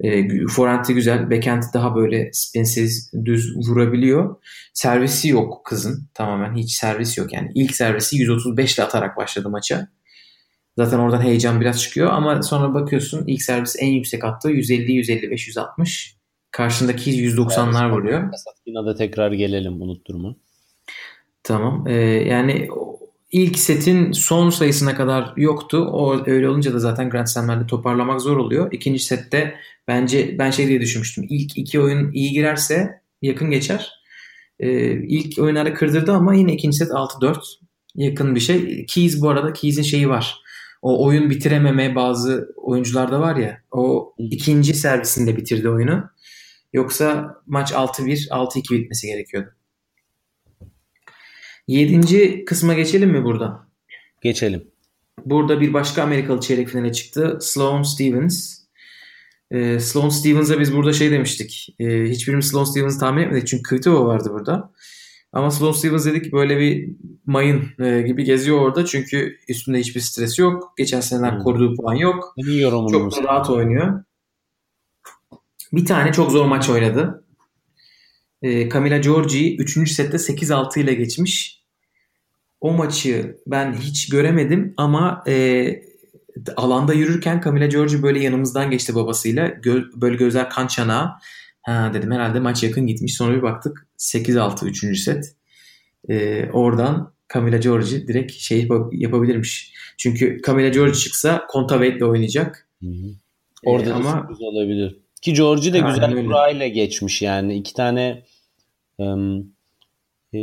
E, 0.00 0.20
güzel. 0.92 1.30
Backend'i 1.30 1.66
daha 1.74 1.94
böyle 1.94 2.30
spinsiz 2.32 3.12
düz 3.24 3.56
vurabiliyor. 3.56 4.36
Servisi 4.74 5.28
yok 5.28 5.64
kızın. 5.64 6.08
Tamamen 6.14 6.56
hiç 6.56 6.72
servis 6.72 7.18
yok. 7.18 7.32
Yani 7.32 7.50
ilk 7.54 7.76
servisi 7.76 8.16
135 8.16 8.74
ile 8.74 8.84
atarak 8.84 9.16
başladı 9.16 9.50
maça. 9.50 9.88
Zaten 10.76 10.98
oradan 10.98 11.22
heyecan 11.22 11.60
biraz 11.60 11.82
çıkıyor 11.82 12.10
ama 12.10 12.42
sonra 12.42 12.74
bakıyorsun 12.74 13.26
ilk 13.26 13.42
servis 13.42 13.76
en 13.78 13.86
yüksek 13.88 14.24
attığı 14.24 14.50
150, 14.50 14.92
155, 14.92 15.46
160. 15.46 16.16
Karşındaki 16.50 17.10
190'lar 17.10 17.90
vuruyor. 17.90 18.30
Yine 18.66 18.86
de 18.86 18.96
tekrar 18.96 19.32
gelelim 19.32 19.82
unutturma. 19.82 20.36
Tamam. 21.42 21.86
Ee, 21.88 21.94
yani 22.02 22.68
ilk 23.32 23.58
setin 23.58 24.12
son 24.12 24.50
sayısına 24.50 24.94
kadar 24.94 25.32
yoktu. 25.36 25.78
O 25.92 26.22
öyle 26.26 26.48
olunca 26.48 26.74
da 26.74 26.78
zaten 26.78 27.10
Grand 27.10 27.26
Slam'lerde 27.26 27.66
toparlamak 27.66 28.20
zor 28.20 28.36
oluyor. 28.36 28.72
İkinci 28.72 28.98
sette 28.98 29.54
bence 29.88 30.38
ben 30.38 30.50
şey 30.50 30.68
diye 30.68 30.80
düşünmüştüm. 30.80 31.26
İlk 31.28 31.58
iki 31.58 31.80
oyun 31.80 32.12
iyi 32.12 32.32
girerse 32.32 33.00
yakın 33.22 33.50
geçer. 33.50 33.90
Ee, 34.60 34.92
ilk 34.92 35.38
oyunları 35.38 35.74
kırdırdı 35.74 36.12
ama 36.12 36.34
yine 36.34 36.52
ikinci 36.52 36.76
set 36.76 36.90
6-4 36.90 37.36
yakın 37.94 38.34
bir 38.34 38.40
şey. 38.40 38.86
Keys 38.86 39.22
bu 39.22 39.28
arada 39.28 39.52
Keys'in 39.52 39.82
şeyi 39.82 40.08
var. 40.08 40.40
O 40.82 41.06
oyun 41.06 41.30
bitirememe 41.30 41.94
bazı 41.94 42.48
oyuncularda 42.56 43.20
var 43.20 43.36
ya. 43.36 43.60
O 43.70 44.14
ikinci 44.18 44.74
servisinde 44.74 45.36
bitirdi 45.36 45.68
oyunu. 45.68 46.10
Yoksa 46.72 47.34
maç 47.46 47.72
6-1, 47.72 48.28
6-2 48.28 48.70
bitmesi 48.70 49.06
gerekiyordu. 49.06 49.50
Yedinci 51.70 52.44
kısma 52.44 52.74
geçelim 52.74 53.10
mi 53.10 53.24
burada? 53.24 53.66
Geçelim. 54.22 54.64
Burada 55.24 55.60
bir 55.60 55.72
başka 55.72 56.02
Amerikalı 56.02 56.40
çeyrek 56.40 56.68
finale 56.68 56.92
çıktı. 56.92 57.38
Sloane 57.40 57.84
Stevens. 57.84 58.58
Ee, 59.50 59.80
Sloane 59.80 60.10
Stevens'a 60.10 60.60
biz 60.60 60.76
burada 60.76 60.92
şey 60.92 61.10
demiştik. 61.10 61.76
Ee, 61.78 62.04
hiçbirimiz 62.04 62.46
Sloane 62.46 62.66
Stevens'ı 62.66 63.00
tahmin 63.00 63.22
etmedik. 63.22 63.48
Çünkü 63.48 63.62
Kvitova 63.62 64.06
vardı 64.06 64.28
burada. 64.32 64.72
Ama 65.32 65.50
Sloane 65.50 65.76
Stevens 65.76 66.06
dedik 66.06 66.32
böyle 66.32 66.58
bir 66.58 66.90
mayın 67.26 67.62
e, 67.78 68.02
gibi 68.02 68.24
geziyor 68.24 68.60
orada. 68.60 68.84
Çünkü 68.84 69.38
üstünde 69.48 69.78
hiçbir 69.78 70.00
stres 70.00 70.38
yok. 70.38 70.74
Geçen 70.78 71.00
seneler 71.00 71.32
hmm. 71.32 71.42
koruduğu 71.42 71.76
puan 71.76 71.94
yok. 71.94 72.34
Çok 73.12 73.24
da 73.24 73.28
rahat 73.28 73.50
oynuyor. 73.50 74.04
Bir 75.72 75.84
tane 75.84 76.12
çok 76.12 76.30
zor 76.30 76.46
maç 76.46 76.68
oynadı. 76.68 77.24
E, 78.42 78.70
Camila 78.70 78.98
Giorgi 78.98 79.56
3. 79.56 79.92
sette 79.92 80.16
8-6 80.16 80.80
ile 80.80 80.94
geçmiş. 80.94 81.59
O 82.60 82.72
maçı 82.72 83.36
ben 83.46 83.72
hiç 83.72 84.08
göremedim 84.08 84.74
ama 84.76 85.24
e, 85.28 85.66
alanda 86.56 86.92
yürürken 86.92 87.40
Camila 87.44 87.66
Giorgi 87.66 88.02
böyle 88.02 88.20
yanımızdan 88.20 88.70
geçti 88.70 88.94
babasıyla. 88.94 89.48
Gö- 89.48 90.00
böyle 90.00 90.16
gözler 90.16 90.50
kan 90.50 90.66
çanağı. 90.66 91.10
Ha 91.62 91.90
dedim 91.94 92.12
herhalde 92.12 92.40
maç 92.40 92.62
yakın 92.62 92.86
gitmiş. 92.86 93.14
Sonra 93.14 93.36
bir 93.36 93.42
baktık 93.42 93.86
8-6 93.98 94.66
3. 94.66 95.00
set. 95.00 95.34
E, 96.08 96.46
oradan 96.52 97.12
Camila 97.34 97.56
Giorgi 97.56 98.08
direkt 98.08 98.32
şey 98.32 98.68
yapabilirmiş. 98.92 99.72
Çünkü 99.98 100.40
Camila 100.46 100.68
Giorgi 100.68 100.98
çıksa 100.98 101.46
Kontaveit 101.48 102.02
oynayacak. 102.02 102.68
Hı 102.82 102.86
hı. 102.90 103.14
Orada 103.64 103.90
ee, 103.90 103.92
ama 103.92 104.28
olabilir. 104.40 104.96
Ki 105.22 105.34
Georgie 105.34 105.72
de 105.72 105.78
güzel 105.78 106.14
öyle. 106.14 106.26
kurayla 106.26 106.68
geçmiş 106.68 107.22
yani. 107.22 107.56
iki 107.56 107.74
tane 107.74 108.22
um, 108.98 109.52
e, 110.34 110.38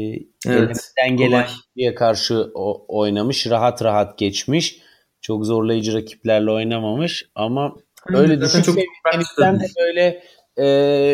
evet, 0.46 0.94
gelen 1.16 1.48
diye 1.76 1.96
karşı 1.96 2.52
o, 2.54 2.86
oynamış. 2.88 3.48
Rahat 3.48 3.84
rahat 3.84 4.18
geçmiş. 4.18 4.82
Çok 5.22 5.46
zorlayıcı 5.46 5.94
rakiplerle 5.94 6.52
oynamamış 6.52 7.30
ama 7.36 7.76
Hı, 8.08 8.18
öyle 8.18 8.42
düşük 8.42 8.66
seviyeden 8.66 9.60
de 9.60 9.66
böyle 9.80 10.24
e, 10.58 10.68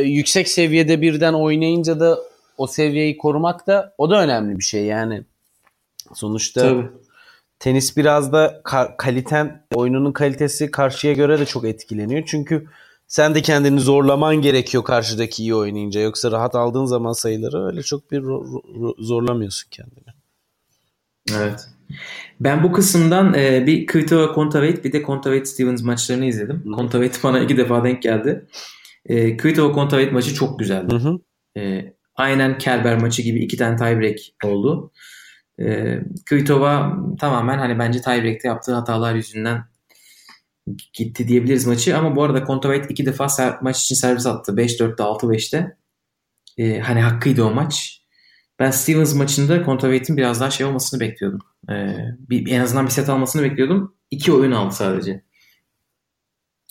yüksek 0.05 0.47
seviyede 0.49 1.01
birden 1.01 1.33
oynayınca 1.33 1.99
da 1.99 2.19
o 2.57 2.67
seviyeyi 2.67 3.17
korumak 3.17 3.67
da 3.67 3.93
o 3.97 4.09
da 4.09 4.23
önemli 4.23 4.59
bir 4.59 4.63
şey 4.63 4.85
yani. 4.85 5.23
Sonuçta 6.13 6.61
Tabii. 6.61 6.87
tenis 7.59 7.97
biraz 7.97 8.33
da 8.33 8.61
ka- 8.63 8.97
kaliten, 8.97 9.65
oyununun 9.75 10.11
kalitesi 10.11 10.71
karşıya 10.71 11.13
göre 11.13 11.39
de 11.39 11.45
çok 11.45 11.65
etkileniyor. 11.65 12.23
Çünkü 12.25 12.67
sen 13.07 13.35
de 13.35 13.41
kendini 13.41 13.79
zorlaman 13.79 14.35
gerekiyor 14.35 14.83
karşıdaki 14.83 15.43
iyi 15.43 15.55
oynayınca. 15.55 16.01
Yoksa 16.01 16.31
rahat 16.31 16.55
aldığın 16.55 16.85
zaman 16.85 17.13
sayıları 17.13 17.65
öyle 17.65 17.83
çok 17.83 18.11
bir 18.11 18.23
zorlamıyorsun 18.99 19.69
kendini. 19.71 20.13
Evet. 21.37 21.69
Ben 22.39 22.63
bu 22.63 22.71
kısımdan 22.71 23.33
e, 23.33 23.67
bir 23.67 23.85
Kvitova 23.85 24.31
Kontaveit 24.31 24.85
bir 24.85 24.93
de 24.93 25.01
Kontaveit 25.01 25.47
Stevens 25.47 25.83
maçlarını 25.83 26.25
izledim. 26.25 26.71
Kontaveit 26.71 27.19
bana 27.23 27.39
iki 27.39 27.57
defa 27.57 27.83
denk 27.83 28.01
geldi. 28.01 28.47
E, 29.05 29.37
Kvitova 29.37 29.71
Kontaveit 29.71 30.11
maçı 30.11 30.33
çok 30.33 30.59
güzeldi. 30.59 30.95
Hı 30.95 30.97
hı. 30.97 31.19
E, 31.57 31.93
aynen 32.15 32.57
Kerber 32.57 33.01
maçı 33.01 33.21
gibi 33.21 33.39
iki 33.39 33.57
tane 33.57 33.77
tiebreak 33.77 34.17
oldu. 34.43 34.91
E, 35.59 35.99
Kvitova 36.25 36.97
tamamen 37.19 37.57
hani 37.57 37.79
bence 37.79 38.01
tiebreak'te 38.01 38.47
yaptığı 38.47 38.73
hatalar 38.73 39.15
yüzünden 39.15 39.63
gitti 40.93 41.27
diyebiliriz 41.27 41.67
maçı. 41.67 41.97
Ama 41.97 42.15
bu 42.15 42.23
arada 42.23 42.43
Kontaveit 42.43 42.91
iki 42.91 43.05
defa 43.05 43.29
ser, 43.29 43.57
maç 43.61 43.81
için 43.81 43.95
servis 43.95 44.25
attı. 44.25 44.51
5-4'te 44.51 45.03
6-5'te. 45.03 45.77
Ee, 46.57 46.79
hani 46.79 47.01
hakkıydı 47.01 47.43
o 47.43 47.53
maç. 47.53 48.01
Ben 48.59 48.71
Stevens 48.71 49.15
maçında 49.15 49.63
Kontaveit'in 49.63 50.17
biraz 50.17 50.39
daha 50.39 50.51
şey 50.51 50.65
olmasını 50.65 50.99
bekliyordum. 50.99 51.39
Ee, 51.69 51.95
bir, 52.19 52.51
en 52.51 52.59
azından 52.59 52.85
bir 52.85 52.91
set 52.91 53.09
almasını 53.09 53.43
bekliyordum. 53.43 53.95
İki 54.11 54.31
oyun 54.31 54.51
aldı 54.51 54.75
sadece. 54.75 55.23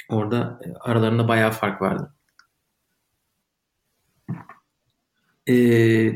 Orada 0.09 0.61
e, 0.64 0.72
aralarında 0.80 1.28
bayağı 1.28 1.51
fark 1.51 1.82
vardı. 1.82 2.14
Ee, 5.47 5.55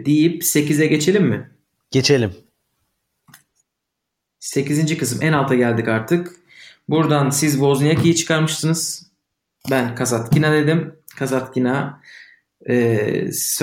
deyip 0.05 0.43
8'e 0.43 0.87
geçelim 0.87 1.27
mi? 1.27 1.51
Geçelim. 1.91 2.35
8. 4.41 4.99
kısım 4.99 5.19
en 5.23 5.33
alta 5.33 5.55
geldik 5.55 5.89
artık. 5.89 6.46
Buradan 6.89 7.31
siz 7.31 7.53
Wozniacki'yi 7.53 8.17
çıkarmıştınız. 8.17 9.13
Ben 9.71 9.95
Kasatkina 9.95 10.53
dedim. 10.53 10.97
Kasatkina 11.19 12.01
e, 12.69 12.75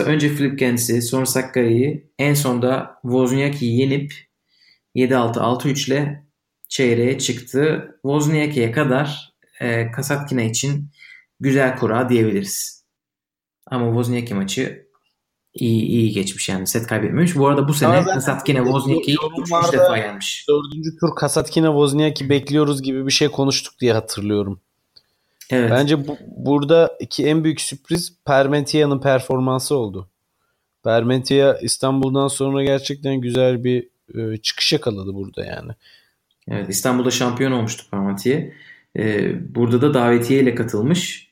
önce 0.06 0.30
Filip 0.30 0.60
Gens'i 0.60 1.02
sonra 1.02 1.26
Sakkari'yi 1.26 2.12
en 2.20 2.34
sonda 2.34 3.00
Wozniacki'yi 3.02 3.80
yenip 3.80 4.14
7-6 4.96 5.40
6-3 5.40 5.88
ile 5.88 6.24
çeyreğe 6.70 7.18
çıktı. 7.20 7.90
Wozniacki'ye 8.02 8.72
kadar 8.72 9.34
e, 9.60 9.92
Kasatkina 9.92 10.42
için 10.42 10.90
güzel 11.40 11.78
kura 11.78 12.10
diyebiliriz. 12.10 12.86
Ama 13.68 13.86
Wozniacki 13.86 14.34
maçı 14.34 14.83
iyi 15.54 15.86
iyi 15.86 16.12
geçmiş 16.12 16.50
yani 16.50 16.68
set 16.68 16.88
kaybetmemiş. 16.88 17.36
Bu 17.36 17.48
arada 17.48 17.68
bu 17.68 17.74
sene 17.74 18.04
Kasatkine 18.04 18.58
Wozniacki'yi 18.58 19.18
3 19.42 19.74
defa 19.74 19.98
yenmiş. 19.98 20.46
Dördüncü 20.50 20.90
tur 21.00 21.16
Kasatkine 21.16 21.68
Wozniacki 21.68 22.30
bekliyoruz 22.30 22.82
gibi 22.82 23.08
bir 23.08 23.12
şey 23.12 23.28
konuştuk 23.28 23.80
diye 23.80 23.94
hatırlıyorum. 23.94 24.60
Evet. 25.50 25.72
Bence 25.72 26.08
bu, 26.08 26.18
buradaki 26.38 27.26
en 27.26 27.44
büyük 27.44 27.62
sürpriz 27.62 28.18
Permentia'nın 28.26 29.00
performansı 29.00 29.76
oldu. 29.76 30.10
Permentia 30.84 31.58
İstanbul'dan 31.58 32.28
sonra 32.28 32.64
gerçekten 32.64 33.16
güzel 33.16 33.64
bir 33.64 33.88
e, 34.16 34.38
çıkış 34.38 34.74
yakaladı 34.74 35.14
burada 35.14 35.46
yani. 35.46 35.72
Evet 36.48 36.70
İstanbul'da 36.70 37.12
şampiyon 37.12 37.52
olmuştu 37.52 37.86
Permentia. 37.92 38.42
Ee, 38.98 39.56
burada 39.56 39.82
da 39.82 39.94
davetiye 39.94 40.42
ile 40.42 40.56
katılmış. 40.56 41.28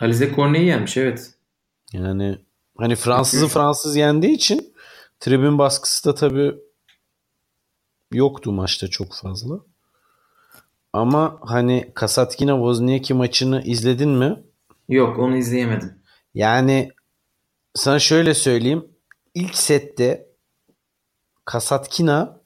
Alize 0.00 0.34
Corne'yi 0.34 0.66
yenmiş 0.66 0.96
evet. 0.96 1.30
Yani 1.92 2.38
Hani 2.78 2.96
Fransız'ı 2.96 3.48
Fransız 3.48 3.96
yendiği 3.96 4.32
için 4.32 4.74
tribün 5.20 5.58
baskısı 5.58 6.04
da 6.04 6.14
tabii 6.14 6.54
yoktu 8.12 8.52
maçta 8.52 8.88
çok 8.88 9.14
fazla. 9.14 9.60
Ama 10.92 11.38
hani 11.40 11.90
Kasatkina 11.94 12.52
Wozniacki 12.52 13.14
maçını 13.14 13.62
izledin 13.62 14.10
mi? 14.10 14.42
Yok 14.88 15.18
onu 15.18 15.36
izleyemedim. 15.36 15.98
Yani 16.34 16.92
sana 17.74 17.98
şöyle 17.98 18.34
söyleyeyim. 18.34 18.88
İlk 19.34 19.54
sette 19.54 20.26
Kasatkina 21.44 22.40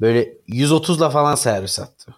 böyle 0.00 0.38
130'la 0.48 1.10
falan 1.10 1.34
servis 1.34 1.80
attı. 1.80 2.14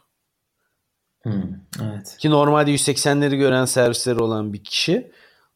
Hmm, 1.23 1.43
evet. 1.83 2.17
Ki 2.19 2.31
normalde 2.31 2.71
180'leri 2.71 3.37
gören 3.37 3.65
servisleri 3.65 4.19
olan 4.19 4.53
bir 4.53 4.65
kişi. 4.65 5.13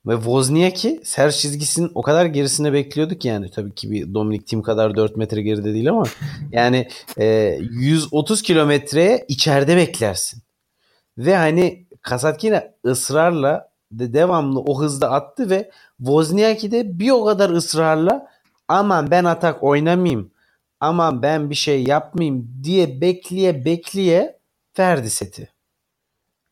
Ve 0.06 0.14
Wozniacki 0.14 1.00
servis 1.04 1.38
çizgisinin 1.38 1.90
o 1.94 2.02
kadar 2.02 2.26
gerisine 2.26 2.72
bekliyorduk 2.72 3.24
yani. 3.24 3.50
Tabii 3.50 3.74
ki 3.74 3.90
bir 3.90 4.14
Dominic 4.14 4.44
Thiem 4.44 4.62
kadar 4.62 4.96
4 4.96 5.16
metre 5.16 5.42
geride 5.42 5.74
değil 5.74 5.90
ama 5.90 6.04
yani 6.52 6.88
e, 7.18 7.58
130 7.60 8.42
kilometreye 8.42 9.24
içeride 9.28 9.76
beklersin. 9.76 10.42
Ve 11.18 11.36
hani 11.36 11.86
Kasatkina 12.02 12.64
ısrarla 12.86 13.70
de 13.92 14.12
devamlı 14.12 14.60
o 14.60 14.80
hızda 14.80 15.10
attı 15.10 15.50
ve 15.50 15.70
Wozniacki 15.98 16.70
de 16.70 16.98
bir 16.98 17.10
o 17.10 17.24
kadar 17.24 17.50
ısrarla 17.50 18.28
aman 18.68 19.10
ben 19.10 19.24
atak 19.24 19.62
oynamayayım 19.62 20.30
aman 20.80 21.22
ben 21.22 21.50
bir 21.50 21.54
şey 21.54 21.84
yapmayayım 21.84 22.48
diye 22.64 23.00
bekleye 23.00 23.64
bekleye 23.64 24.38
verdi 24.78 25.10
seti. 25.10 25.48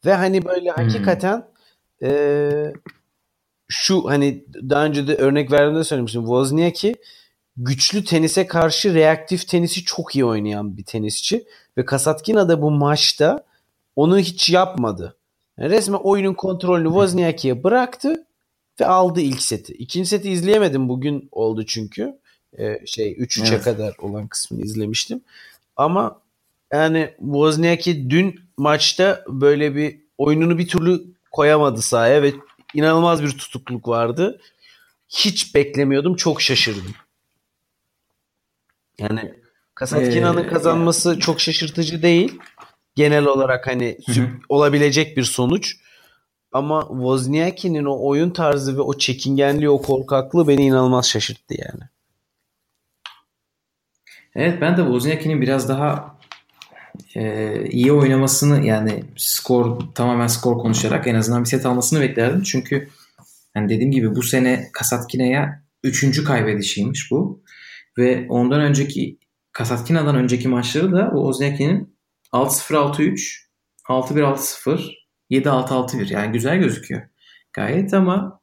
Ve 0.04 0.14
hani 0.14 0.44
böyle 0.44 0.70
Hmm. 0.70 0.84
hakikaten 0.84 1.44
e, 2.02 2.72
şu 3.68 4.04
hani 4.04 4.44
daha 4.54 4.84
önce 4.84 5.08
de 5.08 5.16
örnek 5.16 5.52
verdiğimde 5.52 5.84
söylemiştim. 5.84 6.22
Wozniacki 6.22 6.94
güçlü 7.56 8.04
tenise 8.04 8.46
karşı 8.46 8.94
reaktif 8.94 9.48
tenisi 9.48 9.84
çok 9.84 10.16
iyi 10.16 10.24
oynayan 10.24 10.76
bir 10.76 10.84
tenisçi 10.84 11.44
ve 11.78 11.84
Kasatkina 11.84 12.48
da 12.48 12.62
bu 12.62 12.70
maçta 12.70 13.44
onu 13.96 14.18
hiç 14.18 14.50
yapmadı. 14.50 15.16
Yani 15.58 15.70
resmen 15.70 15.98
oyunun 15.98 16.34
kontrolünü 16.34 16.88
Wozniacki'ye 16.88 17.64
bıraktı 17.64 18.26
ve 18.80 18.86
aldı 18.86 19.20
ilk 19.20 19.42
seti. 19.42 19.72
İkinci 19.72 20.08
seti 20.08 20.30
izleyemedim 20.30 20.88
bugün 20.88 21.28
oldu 21.32 21.66
çünkü. 21.66 22.18
Ee, 22.58 22.86
şey 22.86 23.12
3-3'e 23.12 23.54
Evet. 23.54 23.64
kadar 23.64 23.94
olan 23.98 24.28
kısmını 24.28 24.62
izlemiştim. 24.62 25.20
Ama 25.76 26.20
yani 26.72 27.10
Wozniacki 27.18 28.10
dün 28.10 28.40
maçta 28.56 29.24
böyle 29.28 29.74
bir 29.74 30.00
oyununu 30.18 30.58
bir 30.58 30.68
türlü 30.68 31.04
koyamadı 31.30 31.82
sahaya 31.82 32.22
ve 32.22 32.32
inanılmaz 32.76 33.22
bir 33.22 33.38
tutukluk 33.38 33.88
vardı. 33.88 34.40
Hiç 35.08 35.54
beklemiyordum. 35.54 36.16
Çok 36.16 36.42
şaşırdım. 36.42 36.94
Yani 38.98 39.34
Kasatkina'nın 39.74 40.44
Ee, 40.44 40.46
kazanması 40.46 41.18
çok 41.18 41.40
şaşırtıcı 41.40 42.02
değil. 42.02 42.38
Genel 42.94 43.24
olarak 43.24 43.66
hani 43.66 43.98
Hı 44.06 44.28
olabilecek 44.48 45.16
bir 45.16 45.24
sonuç. 45.24 45.76
Ama 46.52 46.86
Wozniacki'nin 46.88 47.84
o 47.84 48.06
oyun 48.08 48.30
tarzı 48.30 48.76
ve 48.76 48.80
o 48.80 48.98
çekingenliği, 48.98 49.70
o 49.70 49.82
korkaklığı 49.82 50.48
beni 50.48 50.64
inanılmaz 50.64 51.08
şaşırttı 51.08 51.54
yani. 51.58 51.82
Evet 54.34 54.60
ben 54.60 54.76
de 54.76 54.80
Wozniacki'nin 54.80 55.40
biraz 55.40 55.68
daha 55.68 56.15
e, 57.16 57.64
iyi 57.70 57.92
oynamasını 57.92 58.66
yani 58.66 59.04
skor 59.16 59.80
tamamen 59.94 60.26
skor 60.26 60.58
konuşarak 60.58 61.06
en 61.06 61.14
azından 61.14 61.44
bir 61.44 61.48
set 61.48 61.66
almasını 61.66 62.00
beklerdim. 62.00 62.42
Çünkü 62.42 62.88
yani 63.56 63.68
dediğim 63.68 63.90
gibi 63.90 64.14
bu 64.14 64.22
sene 64.22 64.68
Kasatkina'ya 64.72 65.62
üçüncü 65.82 66.24
kaybedişiymiş 66.24 67.10
bu. 67.10 67.42
Ve 67.98 68.26
ondan 68.28 68.60
önceki 68.60 69.18
Kasatkina'dan 69.52 70.16
önceki 70.16 70.48
maçları 70.48 70.92
da 70.92 71.10
bu 71.12 71.16
Wozniacki'nin 71.16 71.96
6-0-6-3, 72.32 73.46
6-1-6-0, 73.88 74.92
7-6-6-1 75.30 76.12
yani 76.12 76.32
güzel 76.32 76.58
gözüküyor 76.58 77.02
gayet 77.56 77.94
ama 77.94 78.40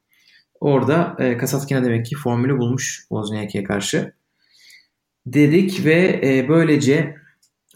orada 0.60 1.16
e, 1.18 1.36
Kasatkina 1.36 1.84
demek 1.84 2.06
ki 2.06 2.16
formülü 2.16 2.58
bulmuş 2.58 2.98
Wozniacki'ye 3.08 3.64
karşı 3.64 4.14
dedik 5.26 5.84
ve 5.84 6.20
e, 6.24 6.48
böylece 6.48 7.14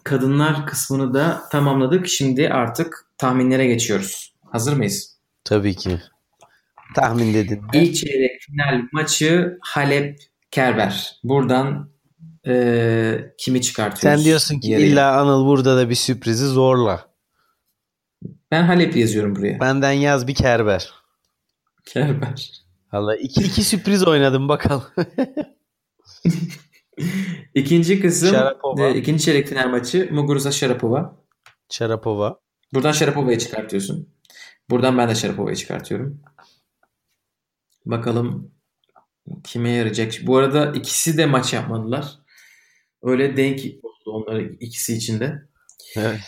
kadınlar 0.05 0.67
kısmını 0.67 1.15
da 1.15 1.43
tamamladık. 1.53 2.09
Şimdi 2.09 2.49
artık 2.49 3.07
tahminlere 3.19 3.67
geçiyoruz. 3.67 4.35
Hazır 4.53 4.77
mıyız? 4.77 5.19
Tabii 5.45 5.77
ki. 5.77 6.01
Tahmin 6.95 7.35
dedin. 7.35 7.63
İlk 7.73 7.97
çeyrek 7.97 8.41
final 8.41 8.83
maçı 8.93 9.59
Halep 9.61 10.19
Kerber. 10.51 11.21
Buradan 11.25 11.91
e, 12.47 13.33
kimi 13.39 13.63
çıkartıyoruz? 13.63 14.19
Sen 14.19 14.25
diyorsun 14.25 14.61
ki 14.61 14.71
yarıya? 14.71 14.89
illa 14.89 15.21
Anıl 15.21 15.47
burada 15.47 15.77
da 15.77 15.91
bir 15.91 15.95
sürprizi 15.95 16.47
zorla. 16.47 17.09
Ben 18.51 18.63
Halep 18.63 18.97
yazıyorum 18.97 19.37
buraya. 19.37 19.61
Benden 19.61 19.93
yaz 19.93 20.27
bir 20.27 20.35
Kerber. 20.35 20.93
Kerber. 21.87 22.51
Valla 22.93 23.17
iki, 23.17 23.43
iki 23.43 23.65
sürpriz 23.65 24.07
oynadım 24.07 24.49
bakalım. 24.49 24.85
İkinci 27.59 28.01
kısım 28.01 28.37
e, 28.79 28.95
ikinci 28.95 29.25
çeyrek 29.25 29.49
final 29.49 29.69
maçı 29.69 30.09
Muguruza 30.13 30.53
Sharapova. 30.53 31.17
Şarapova. 31.71 32.41
Buradan 32.75 32.93
Sharapova'yı 32.93 33.39
çıkartıyorsun. 33.39 34.15
Buradan 34.71 34.99
ben 34.99 35.09
de 35.09 35.15
Sharapova'yı 35.15 35.57
çıkartıyorum. 35.57 36.21
Bakalım 37.87 38.53
kime 39.45 39.71
yarayacak. 39.71 40.13
Bu 40.23 40.37
arada 40.37 40.73
ikisi 40.73 41.19
de 41.19 41.27
maç 41.27 41.53
yapmadılar. 41.53 42.19
Öyle 43.03 43.37
denk 43.37 43.61
oldu 43.83 44.13
onların 44.13 44.57
ikisi 44.61 44.95
için 44.97 45.21
de. 45.21 45.49
Evet. 45.97 46.21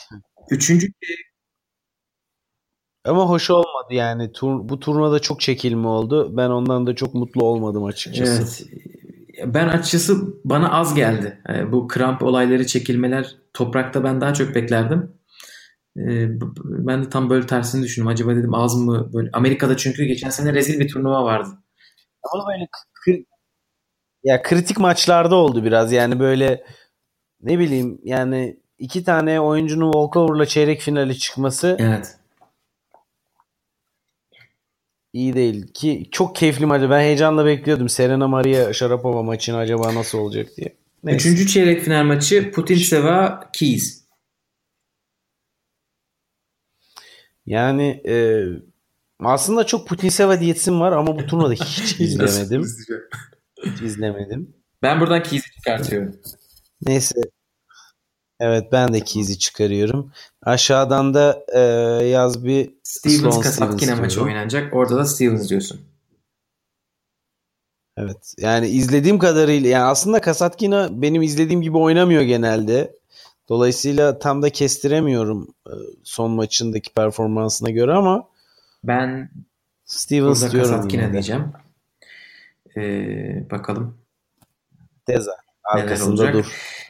Üçüncü 0.50 0.88
Ama 3.04 3.28
hoş 3.28 3.50
olmadı 3.50 3.94
yani. 3.94 4.32
Tur, 4.32 4.68
bu 4.68 4.80
turnuvada 4.80 5.18
çok 5.18 5.40
çekilme 5.40 5.88
oldu. 5.88 6.36
Ben 6.36 6.50
ondan 6.50 6.86
da 6.86 6.94
çok 6.94 7.14
mutlu 7.14 7.44
olmadım 7.44 7.84
açıkçası. 7.84 8.64
evet. 8.64 8.89
Ben 9.46 9.68
açıkçası 9.68 10.34
bana 10.44 10.72
az 10.72 10.94
geldi. 10.94 11.40
Yani 11.48 11.72
bu 11.72 11.88
kramp 11.88 12.22
olayları 12.22 12.66
çekilmeler 12.66 13.36
toprakta 13.54 14.04
ben 14.04 14.20
daha 14.20 14.34
çok 14.34 14.54
beklerdim. 14.54 15.12
Ee, 15.96 16.28
ben 16.64 17.04
de 17.04 17.08
tam 17.10 17.30
böyle 17.30 17.46
tersini 17.46 17.82
düşündüm. 17.82 18.08
Acaba 18.08 18.36
dedim 18.36 18.54
az 18.54 18.76
mı 18.76 19.10
böyle 19.12 19.30
Amerika'da 19.32 19.76
çünkü 19.76 20.04
geçen 20.04 20.30
sene 20.30 20.54
rezil 20.54 20.80
bir 20.80 20.88
turnuva 20.88 21.24
vardı. 21.24 21.48
Ama 22.22 22.44
böyle 22.48 22.68
kri- 23.06 23.26
ya 24.24 24.42
kritik 24.42 24.78
maçlarda 24.78 25.36
oldu 25.36 25.64
biraz. 25.64 25.92
Yani 25.92 26.20
böyle 26.20 26.64
ne 27.42 27.58
bileyim 27.58 28.00
yani 28.04 28.60
iki 28.78 29.04
tane 29.04 29.40
oyuncunun 29.40 29.92
walkover'la 29.92 30.46
çeyrek 30.46 30.80
finale 30.80 31.14
çıkması 31.14 31.76
Evet. 31.80 32.19
İyi 35.12 35.34
değil 35.34 35.72
ki 35.72 36.08
çok 36.10 36.36
keyifli 36.36 36.66
maçı. 36.66 36.90
Ben 36.90 37.00
heyecanla 37.00 37.46
bekliyordum 37.46 37.88
Serena 37.88 38.28
Maria 38.28 38.72
Sharapova 38.72 39.22
maçını 39.22 39.56
acaba 39.56 39.94
nasıl 39.94 40.18
olacak 40.18 40.46
diye. 40.56 40.76
Neyse. 41.04 41.28
Üçüncü 41.28 41.46
çeyrek 41.46 41.82
final 41.82 42.04
maçı 42.04 42.50
Putin-Seva 42.52 43.50
Keys. 43.52 44.00
Yani 47.46 48.02
e, 48.06 48.44
aslında 49.20 49.66
çok 49.66 49.88
Putinseva 49.88 50.40
diyetim 50.40 50.80
var 50.80 50.92
ama 50.92 51.18
bu 51.18 51.26
turnuvada 51.26 51.52
hiç 51.64 52.00
izlemedim. 52.00 52.64
Hiç 53.64 53.82
izlemedim. 53.82 54.54
Ben 54.82 55.00
buradan 55.00 55.22
Keys'i 55.22 55.50
çıkartıyorum. 55.50 56.20
Neyse. 56.86 57.20
Evet 58.40 58.72
ben 58.72 58.94
de 58.94 59.00
Keys'i 59.00 59.38
çıkarıyorum. 59.38 60.12
Aşağıdan 60.42 61.14
da 61.14 61.44
e, 61.54 61.60
yaz 62.06 62.44
bir 62.44 62.70
Stevens 62.82 63.40
Kasatkina 63.40 63.96
maçı 63.96 64.22
oynanacak. 64.22 64.74
Orada 64.74 64.96
da 64.96 65.04
Stevens 65.04 65.48
diyorsun. 65.48 65.80
Evet. 67.96 68.34
Yani 68.38 68.68
izlediğim 68.68 69.18
kadarıyla 69.18 69.70
yani 69.70 69.84
aslında 69.84 70.20
Kasatkina 70.20 70.88
benim 71.02 71.22
izlediğim 71.22 71.62
gibi 71.62 71.76
oynamıyor 71.76 72.22
genelde. 72.22 72.96
Dolayısıyla 73.48 74.18
tam 74.18 74.42
da 74.42 74.50
kestiremiyorum 74.50 75.54
e, 75.66 75.74
son 76.04 76.30
maçındaki 76.30 76.92
performansına 76.92 77.70
göre 77.70 77.92
ama 77.92 78.28
Ben 78.84 79.30
Stevens 79.84 80.52
diyorum. 80.52 80.70
Kasatkina 80.70 81.08
de. 81.08 81.12
diyeceğim. 81.12 81.52
Ee, 82.76 83.50
bakalım 83.50 83.98
Teza. 85.06 85.36
neler 85.74 85.84
Arkasında 85.84 86.32
dur. 86.32 86.46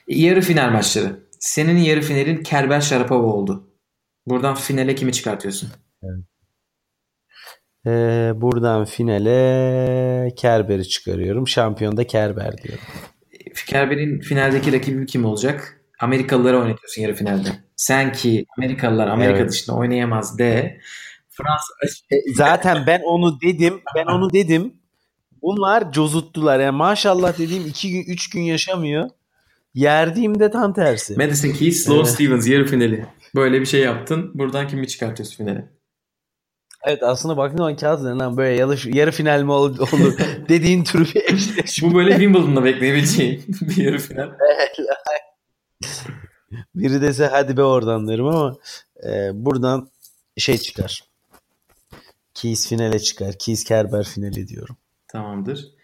Yarı 0.08 0.40
final 0.40 0.70
maçları. 0.70 1.29
Senin 1.40 1.76
yarı 1.76 2.00
finalin 2.00 2.42
Kerber 2.42 2.80
Sharapova 2.80 3.26
oldu. 3.26 3.66
Buradan 4.26 4.54
finale 4.54 4.94
kimi 4.94 5.12
çıkartıyorsun? 5.12 5.70
Ee, 7.86 8.32
buradan 8.34 8.84
finale 8.84 10.34
Kerber'i 10.36 10.88
çıkarıyorum. 10.88 11.48
Şampiyon 11.48 11.96
da 11.96 12.06
Kerber 12.06 12.56
diyorum. 12.58 12.84
Kerber'in 13.66 14.20
finaldeki 14.20 14.72
rakibi 14.72 15.06
kim 15.06 15.24
olacak? 15.24 15.80
Amerikalıları 16.00 16.58
oynatıyorsun 16.58 17.02
yarı 17.02 17.14
finalde. 17.14 17.48
Sen 17.76 18.12
ki 18.12 18.46
Amerikalılar 18.58 19.08
Amerika 19.08 19.38
Evet. 19.38 19.50
dışında 19.50 19.76
oynayamaz 19.76 20.38
de. 20.38 20.80
Fransa 21.30 21.74
E, 22.10 22.34
Zaten 22.34 22.84
ben 22.86 23.00
onu 23.04 23.40
dedim. 23.40 23.80
Ben 23.96 24.06
onu 24.06 24.32
dedim. 24.32 24.74
Bunlar 25.42 25.92
cozuttular. 25.92 26.60
Yani 26.60 26.76
maşallah 26.76 27.38
dediğim 27.38 27.66
2 27.66 27.90
gün 27.90 28.02
3 28.12 28.30
gün 28.30 28.40
yaşamıyor. 28.42 29.10
Yerdiğimde 29.74 30.50
tam 30.50 30.74
tersi. 30.74 31.16
Madison 31.16 31.50
Keys, 31.52 31.84
Sloane 31.84 32.00
Evet. 32.00 32.10
Stevens 32.10 32.46
yarı 32.46 32.66
finali. 32.66 33.06
Böyle 33.34 33.60
bir 33.60 33.66
şey 33.66 33.80
yaptın. 33.80 34.30
Buradan 34.34 34.68
kimi 34.68 34.88
çıkartıyorsun 34.88 35.36
finale? 35.36 35.70
Evet 36.84 37.02
aslında 37.02 37.36
baktığın 37.36 37.58
zaman 37.58 37.76
kağıt 37.76 38.00
üzerinden 38.00 38.36
böyle 38.36 38.56
yarı, 38.56 38.96
yarı 38.96 39.10
final 39.12 39.42
mi 39.42 39.52
olur, 39.52 39.78
olur 39.78 40.18
dediğin 40.48 40.84
tür 40.84 41.14
bir 41.14 41.34
eşleşme. 41.34 41.90
Bu 41.90 41.94
böyle 41.94 42.10
Wimbledon'da 42.10 42.64
bekleyebileceğin 42.64 43.44
bir 43.60 43.76
yarı 43.76 43.98
final. 43.98 44.30
Biri 46.74 47.02
dese 47.02 47.26
hadi 47.26 47.56
be 47.56 47.62
oradan 47.62 48.08
derim 48.08 48.26
ama 48.26 48.56
e, 49.06 49.30
buradan 49.34 49.90
şey 50.36 50.58
çıkar. 50.58 51.04
Keys 52.34 52.68
finale 52.68 52.98
çıkar. 52.98 53.34
Keys 53.38 53.64
Kerber 53.64 54.04
finali 54.04 54.48
diyorum. 54.48 54.76
Tamamdır. 55.08 55.79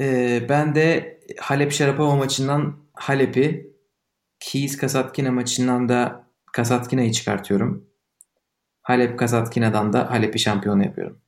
Ee, 0.00 0.46
ben 0.48 0.74
de 0.74 1.18
Halep 1.38 1.72
Şarapova 1.72 2.16
maçından 2.16 2.76
Halep'i, 2.92 3.74
Keys 4.40 4.76
Kasatkina 4.76 5.30
maçından 5.30 5.88
da 5.88 6.26
Kasatkina'yı 6.52 7.12
çıkartıyorum. 7.12 7.86
Halep 8.82 9.18
Kasatkina'dan 9.18 9.92
da 9.92 10.10
Halep'i 10.10 10.38
şampiyon 10.38 10.80
yapıyorum. 10.80 11.20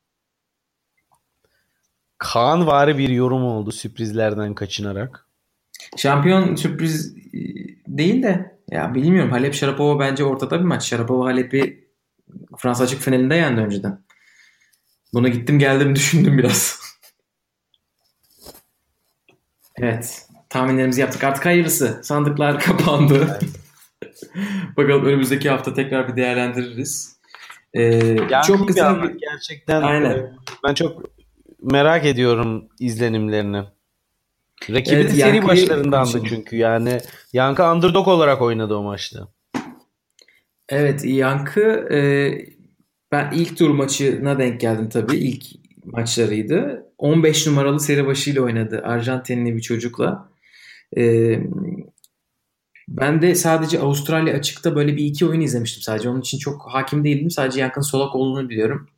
Kaan 2.19 2.67
vari 2.67 2.99
bir 2.99 3.09
yorum 3.09 3.45
oldu 3.45 3.73
sürprizlerden 3.73 4.55
kaçınarak. 4.55 5.27
Şampiyon 5.97 6.55
sürpriz 6.55 7.17
e, 7.17 7.39
değil 7.87 8.23
de 8.23 8.59
ya 8.71 8.95
bilmiyorum 8.95 9.31
Halep 9.31 9.55
Şarapova 9.55 10.01
bence 10.01 10.25
ortada 10.25 10.59
bir 10.59 10.65
maç. 10.65 10.85
Şarapova 10.85 11.25
Halep'i 11.25 11.89
Fransa 12.59 12.85
açık 12.85 13.01
finalinde 13.01 13.35
yendi 13.35 13.61
önceden. 13.61 14.05
Buna 15.15 15.29
gittim 15.29 15.59
geldim 15.59 15.95
düşündüm 15.97 16.39
biraz. 16.39 16.82
Evet. 19.83 20.27
Tahminlerimizi 20.49 21.01
yaptık. 21.01 21.25
Artık 21.25 21.47
hayırlısı. 21.47 22.01
Sandıklar 22.03 22.61
kapandı. 22.65 23.39
Bakalım 24.77 25.05
önümüzdeki 25.05 25.51
hafta 25.51 25.75
tekrar 25.75 26.09
bir 26.09 26.17
değerlendiririz. 26.17 27.17
Ee, 27.75 27.83
Yani 28.31 28.45
çok 28.47 28.69
kısa 28.69 29.03
bir- 29.03 29.19
gerçekten 29.19 29.83
Aynen. 29.83 30.37
ben 30.67 30.75
çok 30.75 31.03
merak 31.63 32.07
ediyorum 32.07 32.69
izlenimlerini. 32.81 33.63
Rakibi 34.71 34.95
Evet, 34.95 35.05
de 35.05 35.11
seri 35.11 35.19
Yankı'yı 35.21 35.43
başlarındandı 35.43 36.23
çünkü 36.29 36.57
yani 36.57 37.01
Yankı 37.33 37.65
underdog 37.73 38.09
olarak 38.09 38.43
oynadı 38.43 38.75
o 38.75 38.83
maçta. 38.83 39.29
Evet 40.69 41.05
Yankı 41.05 41.89
e, 41.93 41.99
ben 43.13 43.31
ilk 43.35 43.59
tur 43.59 43.71
maçına 43.71 44.39
denk 44.39 44.61
geldim 44.61 44.89
tabii. 44.89 45.17
İlk 45.17 45.45
maçlarıydı. 45.85 46.87
15 47.03 47.47
numaralı 47.47 47.81
seri 47.81 48.07
başıyla 48.07 48.43
oynadı. 48.43 48.81
Arjantinli 48.85 49.57
bir 49.57 49.61
çocukla. 49.61 50.29
E, 50.97 51.37
ben 52.89 53.23
de 53.23 53.35
sadece 53.35 53.81
Avustralya 53.81 54.35
açıkta 54.35 54.77
böyle 54.77 54.97
bir 54.97 55.05
iki 55.05 55.27
oyun 55.27 55.41
izlemiştim 55.41 55.83
sadece. 55.83 56.09
Onun 56.09 56.21
için 56.21 56.39
çok 56.39 56.63
hakim 56.69 57.05
değildim. 57.05 57.31
Sadece 57.31 57.61
Yankı'nın 57.61 57.85
solak 57.85 58.15
olduğunu 58.15 58.49
biliyorum. 58.49 58.89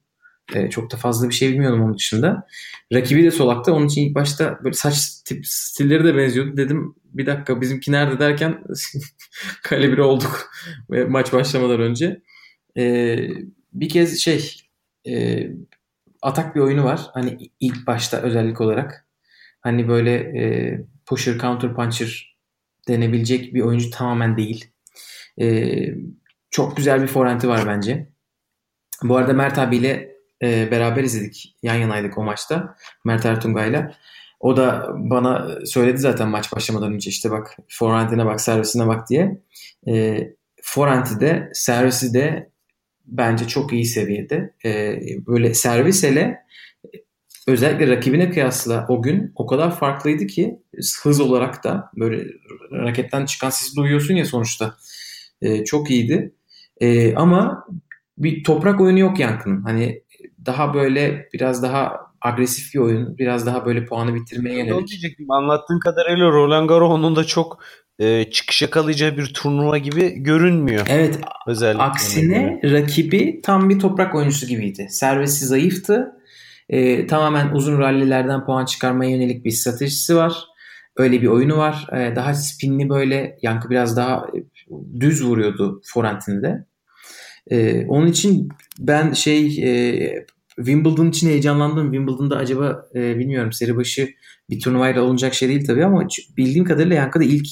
E, 0.55 0.71
çok 0.71 0.93
da 0.93 0.97
fazla 0.97 1.29
bir 1.29 1.35
şey 1.35 1.53
bilmiyordum 1.53 1.83
onun 1.83 1.95
dışında. 1.95 2.47
Rakibi 2.93 3.25
de 3.25 3.31
solakta. 3.31 3.73
Onun 3.73 3.87
için 3.87 4.09
ilk 4.09 4.15
başta 4.15 4.59
böyle 4.65 4.75
saç 4.75 5.23
tip 5.25 5.47
stilleri 5.47 6.05
de 6.05 6.17
benziyordu. 6.17 6.57
Dedim 6.57 6.95
bir 7.05 7.27
dakika 7.27 7.61
bizimki 7.61 7.93
nerede 7.93 8.19
derken 8.19 8.65
kale 9.63 9.93
biri 9.93 10.03
olduk 10.03 10.51
maç 11.09 11.33
başlamadan 11.33 11.81
önce. 11.81 12.23
E, 12.77 13.17
bir 13.73 13.89
kez 13.89 14.19
şey 14.19 14.61
e, 15.09 15.47
atak 16.25 16.57
bir 16.57 16.61
oyunu 16.61 16.85
var. 16.85 17.01
Hani 17.15 17.51
ilk 17.61 17.87
başta 17.87 18.17
özellik 18.17 18.61
olarak. 18.61 19.07
Hani 19.61 19.89
böyle 19.89 20.15
e, 20.15 20.79
pusher, 21.07 21.39
counter 21.39 21.75
puncher 21.75 22.37
denebilecek 22.89 23.55
bir 23.55 23.61
oyuncu 23.61 23.91
tamamen 23.91 24.37
değil. 24.37 24.71
E, 25.41 25.77
çok 26.51 26.77
güzel 26.77 27.03
bir 27.03 27.07
forehand'i 27.07 27.49
var 27.49 27.67
bence. 27.67 28.09
Bu 29.03 29.17
arada 29.17 29.33
Mert 29.33 29.59
abiyle 29.59 30.17
e, 30.43 30.71
beraber 30.71 31.05
izledik. 31.05 31.57
Yan 31.63 31.75
yanaydık 31.75 32.19
o 32.19 32.25
maçta. 32.25 32.77
Mert 33.05 33.27
Ertungay'la. 33.27 33.95
O 34.41 34.57
da 34.57 34.91
bana 34.95 35.49
söyledi 35.67 35.99
zaten 35.99 36.29
maç 36.29 36.53
başlamadan 36.53 36.93
önce 36.93 37.11
işte 37.11 37.31
bak 37.31 37.57
forehand'ine 37.69 38.27
bak 38.27 38.41
servisine 38.41 38.87
bak 38.87 39.09
diye. 39.09 39.41
E, 39.89 40.21
forehand'i 40.63 41.21
de 41.21 41.51
servisi 41.55 42.15
de 42.15 42.54
bence 43.07 43.49
çok 43.49 43.73
iyi 43.73 43.85
seviyede. 43.87 44.55
E, 44.65 44.99
böyle 45.27 45.55
servis 45.55 46.03
hele 46.03 46.45
özellikle 47.47 47.89
rakibine 47.89 48.31
kıyasla 48.31 48.87
o 48.89 49.03
gün 49.03 49.33
o 49.35 49.47
kadar 49.47 49.77
farklıydı 49.77 50.27
ki 50.27 50.59
hız 51.03 51.21
olarak 51.21 51.65
da 51.65 51.91
böyle 51.97 52.25
raketten 52.73 53.27
çıkan 53.27 53.51
sesi 53.51 53.77
duyuyorsun 53.77 54.15
ya 54.15 54.25
sonuçta. 54.25 54.75
E, 55.43 55.65
çok 55.65 55.91
iyiydi. 55.91 56.35
E, 56.81 57.15
ama 57.15 57.67
bir 58.19 58.45
toprak 58.45 58.81
oyunu 58.81 58.99
yok 58.99 59.21
Yankı'nın. 59.21 59.63
Hani 59.63 60.03
daha 60.47 60.75
böyle 60.75 61.29
biraz 61.33 61.63
daha 61.63 61.97
agresif 62.21 62.75
bir 62.75 62.79
oyun. 62.79 63.19
Biraz 63.19 63.47
daha 63.47 63.67
böyle 63.67 63.85
puanı 63.85 64.15
bitirmeye 64.15 64.63
Onu 64.63 64.69
yönelik. 64.69 64.89
diyecektim. 64.89 65.31
Anlattığın 65.31 65.79
kadarıyla 65.81 66.27
Roland 66.31 66.69
Garros'un 66.69 67.17
da 67.17 67.25
çok 67.25 67.63
e, 67.99 68.31
çıkış 68.31 68.63
yakalayacağı 68.63 69.17
bir 69.17 69.35
turnuva 69.35 69.79
gibi 69.79 70.11
görünmüyor. 70.11 70.87
Evet 70.89 71.19
Özellikle. 71.47 71.83
Aksine 71.83 72.61
rakibi 72.65 73.41
tam 73.43 73.71
bir 73.71 73.79
toprak 73.79 74.15
oyuncusu 74.15 74.47
gibiydi. 74.47 74.87
Servisi 74.91 75.47
zayıftı. 75.47 76.13
Ee, 76.69 77.07
tamamen 77.07 77.51
uzun 77.51 77.79
rallilerden 77.79 78.45
puan 78.45 78.65
çıkarmaya 78.65 79.11
yönelik 79.11 79.45
bir 79.45 79.51
stratejisi 79.51 80.17
var. 80.17 80.45
Öyle 80.97 81.23
bir 81.23 81.27
oyunu 81.27 81.57
var. 81.57 81.87
Ee, 81.93 82.17
daha 82.17 82.35
spinli 82.35 82.89
böyle 82.89 83.39
yankı 83.43 83.71
biraz 83.71 83.97
daha 83.97 84.27
e, 84.35 84.39
düz 85.01 85.25
vuruyordu 85.25 85.81
forehand'inde. 85.85 86.67
Ee, 87.51 87.87
onun 87.87 88.07
için 88.07 88.49
ben 88.79 89.13
şey 89.13 89.47
e, 89.47 90.27
Wimbledon 90.57 91.11
için 91.11 91.29
heyecanlandım. 91.29 91.93
Wimbledon'da 91.93 92.37
acaba 92.37 92.87
e, 92.95 93.19
bilmiyorum 93.19 93.53
seri 93.53 93.77
başı 93.77 94.11
bir 94.51 94.61
turnuvayla 94.61 95.03
olunacak 95.03 95.35
şey 95.35 95.49
değil 95.49 95.67
tabii 95.67 95.85
ama 95.85 96.07
bildiğim 96.37 96.65
kadarıyla 96.65 96.97
Yankı 96.97 97.21
da 97.21 97.25
ilk 97.25 97.47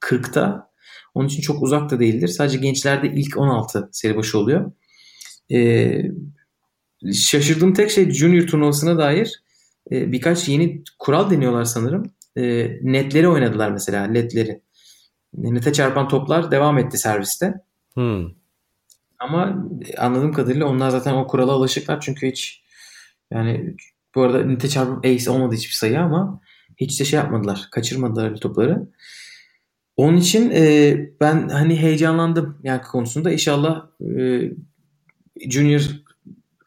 40'ta. 0.00 0.70
Onun 1.14 1.28
için 1.28 1.42
çok 1.42 1.62
uzak 1.62 1.90
da 1.90 2.00
değildir. 2.00 2.28
Sadece 2.28 2.58
gençlerde 2.58 3.08
ilk 3.08 3.36
16 3.36 3.88
seri 3.92 4.16
başı 4.16 4.38
oluyor. 4.38 4.72
Ee, 5.52 6.02
şaşırdığım 7.12 7.74
tek 7.74 7.90
şey 7.90 8.10
Junior 8.10 8.46
turnuvasına 8.46 8.98
dair 8.98 9.42
e, 9.90 10.12
birkaç 10.12 10.48
yeni 10.48 10.82
kural 10.98 11.30
deniyorlar 11.30 11.64
sanırım. 11.64 12.12
E, 12.36 12.42
netleri 12.82 13.28
oynadılar 13.28 13.70
mesela 13.70 14.04
ledleri. 14.04 14.60
Nete 15.34 15.72
çarpan 15.72 16.08
toplar 16.08 16.50
devam 16.50 16.78
etti 16.78 16.98
serviste. 16.98 17.54
Hmm. 17.94 18.26
Ama 19.18 19.64
anladığım 19.98 20.32
kadarıyla 20.32 20.66
onlar 20.66 20.90
zaten 20.90 21.14
o 21.14 21.26
kurala 21.26 21.52
alışıklar 21.52 22.00
çünkü 22.00 22.28
hiç 22.28 22.62
yani 23.32 23.76
bu 24.14 24.22
arada 24.22 24.44
nite 24.44 24.68
çarpıp 24.68 25.04
ace 25.04 25.30
olmadı 25.30 25.54
hiçbir 25.54 25.74
sayı 25.74 26.00
ama 26.00 26.40
hiç 26.76 27.00
de 27.00 27.04
şey 27.04 27.16
yapmadılar. 27.16 27.68
Kaçırmadılar 27.70 28.24
öyle 28.24 28.40
topları. 28.40 28.88
Onun 29.98 30.16
için 30.16 30.50
e, 30.50 30.96
ben 31.20 31.48
hani 31.48 31.76
heyecanlandım 31.76 32.58
Yankı 32.62 32.88
konusunda. 32.90 33.32
İnşallah 33.32 33.86
e, 34.00 34.42
Junior 35.50 35.82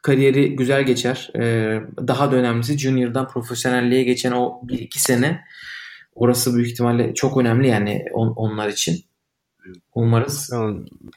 kariyeri 0.01 0.55
güzel 0.55 0.83
geçer. 0.83 1.31
E, 1.35 1.41
daha 2.07 2.31
da 2.31 2.35
önemlisi 2.35 2.77
Junior'dan 2.77 3.27
profesyonelliğe 3.27 4.03
geçen 4.03 4.31
o 4.31 4.59
bir 4.63 4.79
iki 4.79 5.01
sene 5.01 5.41
orası 6.15 6.55
büyük 6.55 6.71
ihtimalle 6.71 7.13
çok 7.13 7.37
önemli 7.37 7.67
yani 7.67 8.05
on- 8.13 8.33
onlar 8.35 8.69
için. 8.69 9.03
Umarız. 9.95 10.53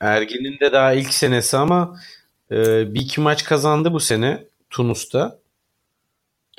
Ergin'in 0.00 0.60
de 0.60 0.72
daha 0.72 0.92
ilk 0.92 1.14
senesi 1.14 1.56
ama 1.56 2.00
e, 2.50 2.56
bir 2.94 3.00
iki 3.00 3.20
maç 3.20 3.44
kazandı 3.44 3.92
bu 3.92 4.00
sene 4.00 4.44
Tunus'ta. 4.70 5.38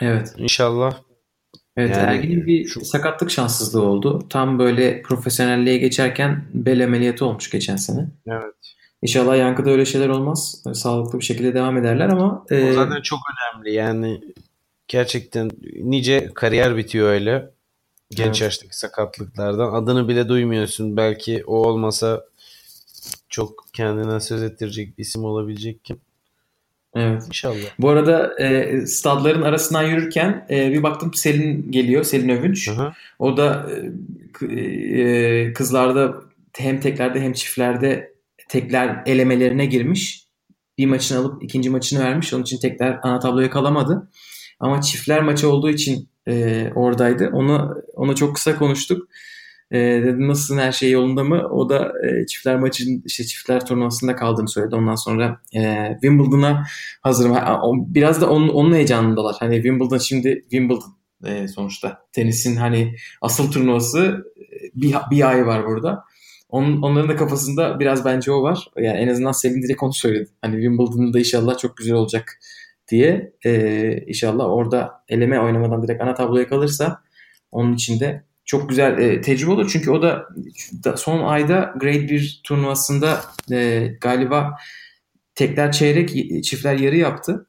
Evet. 0.02 0.34
İnşallah 0.38 0.98
Evet 1.78 1.92
Yani 1.98 2.16
Ergin'in 2.18 2.46
bir 2.46 2.66
şu- 2.66 2.86
sakatlık 2.86 3.32
şanssızlığı 3.32 3.82
oldu. 3.84 4.26
Tam 4.30 4.60
böyle 4.60 5.02
profesyonelliğe 5.02 5.78
geçerken 5.78 6.46
bel 6.54 6.84
ameliyatı 6.84 7.26
olmuş 7.26 7.50
geçen 7.50 7.76
sene. 7.76 8.08
Evet. 8.28 8.54
İnşallah 9.02 9.38
Yankı'da 9.38 9.70
öyle 9.70 9.86
şeyler 9.86 10.10
olmaz. 10.10 10.62
Böyle 10.66 10.76
sağlıklı 10.76 11.20
bir 11.20 11.26
şekilde 11.26 11.54
devam 11.54 11.78
ederler 11.78 12.10
ama 12.10 12.46
e, 12.50 12.70
o 12.72 12.74
zaten 12.74 13.02
çok 13.02 13.20
önemli. 13.56 13.74
Yani 13.74 14.22
gerçekten 14.88 15.52
nice 15.76 16.32
kariyer 16.36 16.78
bitiyor 16.78 17.10
öyle. 17.10 17.52
Genç 18.12 18.28
Evet. 18.28 18.42
yaştaki 18.42 18.78
sakatlıklardan. 18.78 19.74
Adını 19.74 20.08
bile 20.08 20.30
duymuyorsun. 20.30 20.98
Belki 20.98 21.44
o 21.48 21.56
olmasa 21.56 22.26
çok 23.30 23.66
kendine 23.74 24.20
söz 24.20 24.44
ettirecek 24.44 24.98
bir 24.98 25.04
isim 25.04 25.24
olabilecek 25.26 25.86
kim? 25.86 25.98
Evet. 26.96 27.24
İnşallah. 27.28 27.66
Bu 27.80 27.90
arada 27.90 28.40
e, 28.40 28.82
stadların 28.88 29.42
arasından 29.42 29.84
yürürken 29.84 30.46
e, 30.50 30.72
bir 30.72 30.84
baktım 30.84 31.14
Selin 31.14 31.72
geliyor. 31.72 32.04
Selin 32.04 32.30
Övünç. 32.30 32.70
Hı 32.70 32.72
hı. 32.72 32.92
O 33.20 33.38
da 33.38 33.70
e, 34.42 34.56
e, 34.62 35.54
kızlarda 35.54 36.16
hem 36.58 36.80
teklerde 36.80 37.20
hem 37.22 37.34
çiftlerde 37.34 38.14
tekler 38.50 39.04
elemelerine 39.06 39.66
girmiş. 39.66 40.26
Bir 40.78 40.86
maçını 40.86 41.18
alıp 41.18 41.44
ikinci 41.44 41.70
maçını 41.70 42.00
vermiş. 42.00 42.34
Onun 42.34 42.44
için 42.44 42.60
tekler 42.60 43.00
ana 43.04 43.20
tabloya 43.20 43.50
kalamadı. 43.50 44.10
Ama 44.60 44.82
çiftler 44.82 45.22
maçı 45.22 45.50
olduğu 45.50 45.70
için 45.70 46.10
e, 46.28 46.68
oradaydı. 46.76 47.30
Onu 47.34 47.84
ona 47.94 48.16
çok 48.16 48.36
kısa 48.36 48.56
konuştuk. 48.56 49.08
E, 49.72 49.78
dedim 49.78 50.28
nasılsın 50.28 50.58
her 50.58 50.72
şey 50.72 50.92
yolunda 50.92 51.24
mı? 51.24 51.48
O 51.52 51.70
da 51.70 51.92
e, 52.04 52.26
çiftler 52.26 52.60
maçın 52.60 53.04
işte 53.06 53.24
çiftler 53.24 53.66
turnuvasında 53.66 54.16
kaldığını 54.16 54.50
söyledi. 54.50 54.76
Ondan 54.76 54.96
sonra 54.96 55.42
e, 55.56 55.90
Wimbledon'a 56.02 56.66
hazırım. 57.02 57.36
Biraz 57.88 58.22
da 58.22 58.30
onun, 58.30 58.50
onun 58.50 58.74
heyecanındalar. 58.76 59.36
Hani 59.40 59.56
Wimbledon 59.56 59.98
şimdi 59.98 60.42
Wimbledon 60.42 60.96
e, 61.26 61.48
sonuçta. 61.48 62.06
Tenisin 62.12 62.56
hani 62.56 62.96
asıl 63.22 63.52
turnuvası 63.52 64.26
e, 64.38 64.82
bir, 64.82 64.96
bir 65.12 65.30
ay 65.30 65.48
var 65.48 65.66
burada. 65.66 66.04
Onun, 66.50 66.82
onların 66.82 67.10
da 67.10 67.16
kafasında 67.16 67.80
biraz 67.80 68.06
bence 68.06 68.32
o 68.32 68.44
var. 68.44 68.68
Yani 68.78 68.98
en 68.98 69.08
azından 69.08 69.32
Selin 69.32 69.62
direkt 69.62 69.84
onu 69.84 69.94
söyledi. 69.94 70.30
Hani 70.42 70.56
Wimbledon'da 70.56 71.20
inşallah 71.20 71.58
çok 71.58 71.78
güzel 71.78 71.96
olacak 71.96 72.40
diye. 72.88 73.34
Ee, 73.46 74.04
inşallah 74.08 74.46
orada 74.46 75.04
eleme 75.10 75.40
oynamadan 75.40 75.84
direkt 75.84 76.02
ana 76.02 76.14
tabloya 76.14 76.48
kalırsa 76.48 77.02
onun 77.52 77.74
için 77.74 78.00
de 78.00 78.24
çok 78.46 78.70
güzel 78.70 78.98
e, 78.98 79.22
tecrübe 79.22 79.52
olur. 79.52 79.70
Çünkü 79.74 79.92
o 79.92 80.02
da 80.02 80.28
da 80.84 80.98
son 80.98 81.24
ayda 81.24 81.74
Grade 81.76 82.10
1 82.10 82.42
turnuvasında 82.44 83.22
e, 83.52 83.88
galiba 84.02 84.58
tekler 85.36 85.72
çeyrek, 85.72 86.44
çiftler 86.44 86.76
yarı 86.76 86.98
yaptı. 86.98 87.48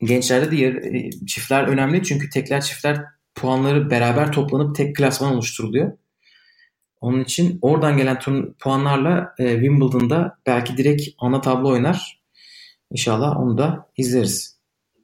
Gençlerde 0.00 0.50
de 0.50 0.56
yarı, 0.56 0.96
e, 0.96 1.10
çiftler 1.26 1.64
önemli 1.68 2.02
çünkü 2.02 2.30
tekler 2.30 2.60
çiftler 2.60 3.04
puanları 3.34 3.90
beraber 3.90 4.32
toplanıp 4.32 4.76
tek 4.76 4.96
klasman 4.96 5.34
oluşturuluyor. 5.34 5.92
Onun 7.00 7.20
için 7.20 7.58
oradan 7.62 7.96
gelen 7.96 8.16
turn- 8.16 8.54
puanlarla 8.58 9.34
e, 9.38 9.52
Wimbledon'da 9.52 10.38
belki 10.46 10.76
direkt 10.76 11.08
ana 11.18 11.40
tablo 11.40 11.68
oynar. 11.68 12.20
İnşallah 12.90 13.40
onu 13.40 13.58
da 13.58 13.88
izleriz. 13.96 14.58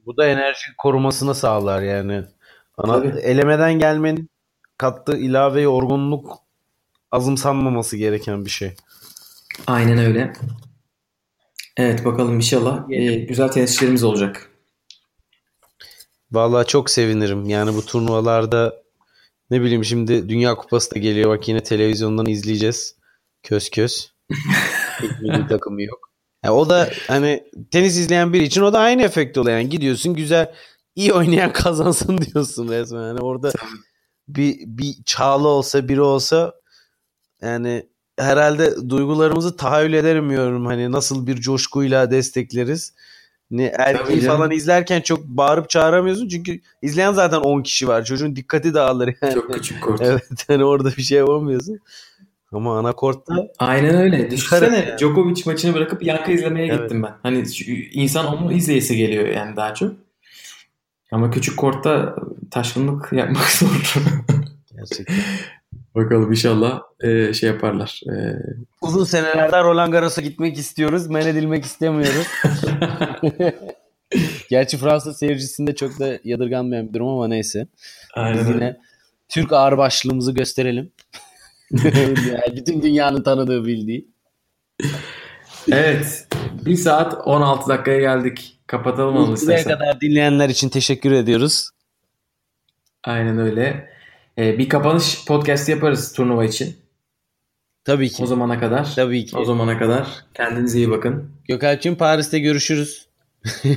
Bu 0.06 0.16
da 0.16 0.26
enerji 0.26 0.66
korumasını 0.78 1.35
sağlar 1.35 1.82
yani. 1.82 2.24
Ana, 2.76 2.93
Tabii. 2.93 3.20
elemeden 3.20 3.78
gelmenin 3.78 4.31
kattığı 4.78 5.16
ilave 5.16 5.60
yorgunluk 5.60 6.38
azımsanmaması 7.10 7.96
gereken 7.96 8.44
bir 8.44 8.51
şey. 8.51 8.74
Aynen 9.66 9.98
öyle. 9.98 10.32
Evet 11.76 12.05
bakalım 12.05 12.36
inşallah 12.36 12.90
e, 12.90 13.14
güzel 13.14 13.48
tenisçilerimiz 13.48 14.05
olacak. 14.05 14.51
Vallahi 16.32 16.66
çok 16.66 16.90
sevinirim. 16.90 17.48
Yani 17.48 17.74
bu 17.74 17.86
turnuvalarda 17.86 18.82
ne 19.51 19.62
bileyim 19.62 19.84
şimdi 19.84 20.28
Dünya 20.28 20.55
Kupası 20.55 20.94
da 20.94 20.98
geliyor. 20.98 21.30
Bak 21.30 21.48
yine 21.48 21.62
televizyondan 21.62 22.26
izleyeceğiz. 22.26 22.96
Köz 23.42 23.70
köz. 23.70 24.12
Milli 25.20 25.46
takımı 25.48 25.82
yok. 25.82 26.10
Ya 26.44 26.55
o 26.55 26.68
da 26.68 26.90
hani 27.09 27.44
tenis 27.70 27.98
izleyen 27.98 28.32
biri 28.32 28.44
için 28.44 28.62
o 28.62 28.72
da 28.72 28.78
aynı 28.78 29.02
efekt 29.02 29.38
oluyor. 29.38 29.59
Yani 29.59 29.68
gidiyorsun 29.68 30.14
güzel 30.14 30.55
iyi 30.96 31.12
oynayan 31.12 31.52
kazansın 31.52 32.18
diyorsun 32.18 32.68
resmen. 32.68 33.02
Yani 33.02 33.20
orada 33.20 33.52
bir, 34.28 34.56
bir 34.66 34.94
çağlı 35.06 35.48
olsa 35.48 35.88
biri 35.88 36.01
olsa 36.01 36.55
yani 37.42 37.86
herhalde 38.18 38.90
duygularımızı 38.90 39.56
tahayyül 39.56 39.92
edemiyorum. 39.92 40.66
Hani 40.66 40.92
nasıl 40.92 41.26
bir 41.26 41.36
coşkuyla 41.36 42.10
destekleriz. 42.10 42.94
Ne 43.51 43.64
erkeği 43.64 44.20
canım. 44.20 44.36
falan 44.36 44.51
izlerken 44.51 45.01
çok 45.01 45.24
bağırıp 45.24 45.70
çağıramıyorsun 45.70 46.28
çünkü 46.28 46.60
izleyen 46.82 47.12
zaten 47.12 47.40
10 47.40 47.62
kişi 47.62 47.88
var. 47.88 48.05
Çocuğun 48.05 48.36
dikkati 48.36 48.74
dağılır 48.74 49.14
yani. 49.22 49.34
Çok 49.34 49.55
küçük 49.55 49.82
kort. 49.82 50.01
Evet 50.05 50.44
hani 50.48 50.64
orada 50.64 50.90
bir 50.96 51.02
şey 51.02 51.18
yapamıyorsun. 51.18 51.80
Ama 52.52 52.78
anakortta 52.78 53.34
Aynen 53.59 53.94
öyle. 53.94 54.30
Düşünsene 54.30 54.76
yani. 54.76 54.98
Djokovic 54.98 55.42
maçını 55.46 55.74
bırakıp 55.74 56.02
yankı 56.02 56.32
izlemeye 56.32 56.66
Evet. 56.66 56.80
gittim 56.80 57.02
ben. 57.02 57.14
Hani 57.22 57.44
insan 57.92 58.26
onu 58.26 58.52
izleyesi 58.52 58.96
geliyor 58.96 59.28
yani 59.28 59.56
daha 59.56 59.74
çok. 59.74 59.92
Ama 61.15 61.31
küçük 61.31 61.57
kortta 61.57 62.16
taşkınlık 62.51 63.12
yapmak 63.12 63.43
zor. 63.51 63.95
gerçekten. 64.77 65.16
Bakalım 65.95 66.31
inşallah 66.31 66.81
e, 67.01 67.32
şey 67.35 67.51
yaparlar. 67.51 68.01
E, 68.12 68.15
Uzun 68.81 69.05
senelerden 69.05 69.65
Roland 69.65 69.93
Garros'a 69.93 70.20
gitmek 70.20 70.59
istiyoruz. 70.59 71.07
Men 71.07 71.27
edilmek 71.27 71.65
istemiyoruz. 71.65 72.27
Gerçi 74.51 74.77
Fransa 74.77 75.15
seyircisinde 75.15 75.74
çok 75.74 75.99
da 75.99 76.19
yadırganmayan 76.24 76.89
bir 76.89 76.95
durum 76.95 77.09
ama 77.09 77.28
neyse. 77.28 77.66
Biz 77.77 77.89
aynen 78.15 78.39
öyle. 78.39 78.53
yine 78.55 78.77
Türk 79.28 79.53
ağırbaşlılığımızı 79.53 80.32
gösterelim. 80.32 80.93
Yani 81.85 82.57
bütün 82.57 82.82
dünyanın 82.82 83.23
tanıdığı 83.23 83.65
bildiği. 83.66 84.09
Evet. 85.73 86.28
1 86.66 86.77
saat 86.77 87.15
16 87.27 87.69
dakikaya 87.69 88.01
geldik. 88.01 88.53
Kapatalım 88.66 89.15
Buraya 89.15 89.35
istersen. 89.35 89.73
kadar 89.73 90.01
dinleyenler 90.01 90.49
için 90.49 90.69
teşekkür 90.69 91.12
ediyoruz. 91.12 91.70
Aynen 93.05 93.39
öyle. 93.39 93.91
E, 94.39 94.59
bir 94.59 94.69
kapanış 94.69 95.24
podcast 95.24 95.69
yaparız 95.69 96.12
turnuva 96.12 96.45
için. 96.45 96.77
Tabii 97.85 98.09
ki. 98.11 98.23
O 98.23 98.27
zamana 98.27 98.61
kadar. 98.61 98.93
Tabii 98.97 99.27
ki. 99.27 99.36
O 99.36 99.45
zamana 99.45 99.78
kadar 99.78 100.09
kendinize 100.35 100.78
iyi 100.78 100.91
bakın. 100.91 101.31
Gökalp'cığım 101.49 101.95
Paris'te 101.97 102.39
görüşürüz. 102.39 103.09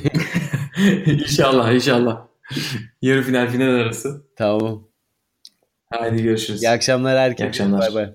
inşallah 1.06 1.72
inşallah. 1.72 2.26
Yarı 3.02 3.22
final 3.22 3.48
final 3.50 3.68
arası. 3.74 4.22
Tamam. 4.36 4.88
Haydi 5.90 6.22
görüşürüz. 6.22 6.62
İyi 6.62 6.70
akşamlar 6.70 7.18
herkese. 7.18 7.44
İyi 7.44 7.48
akşamlar. 7.48 7.80
Bay 7.80 7.94
bay. 7.94 8.14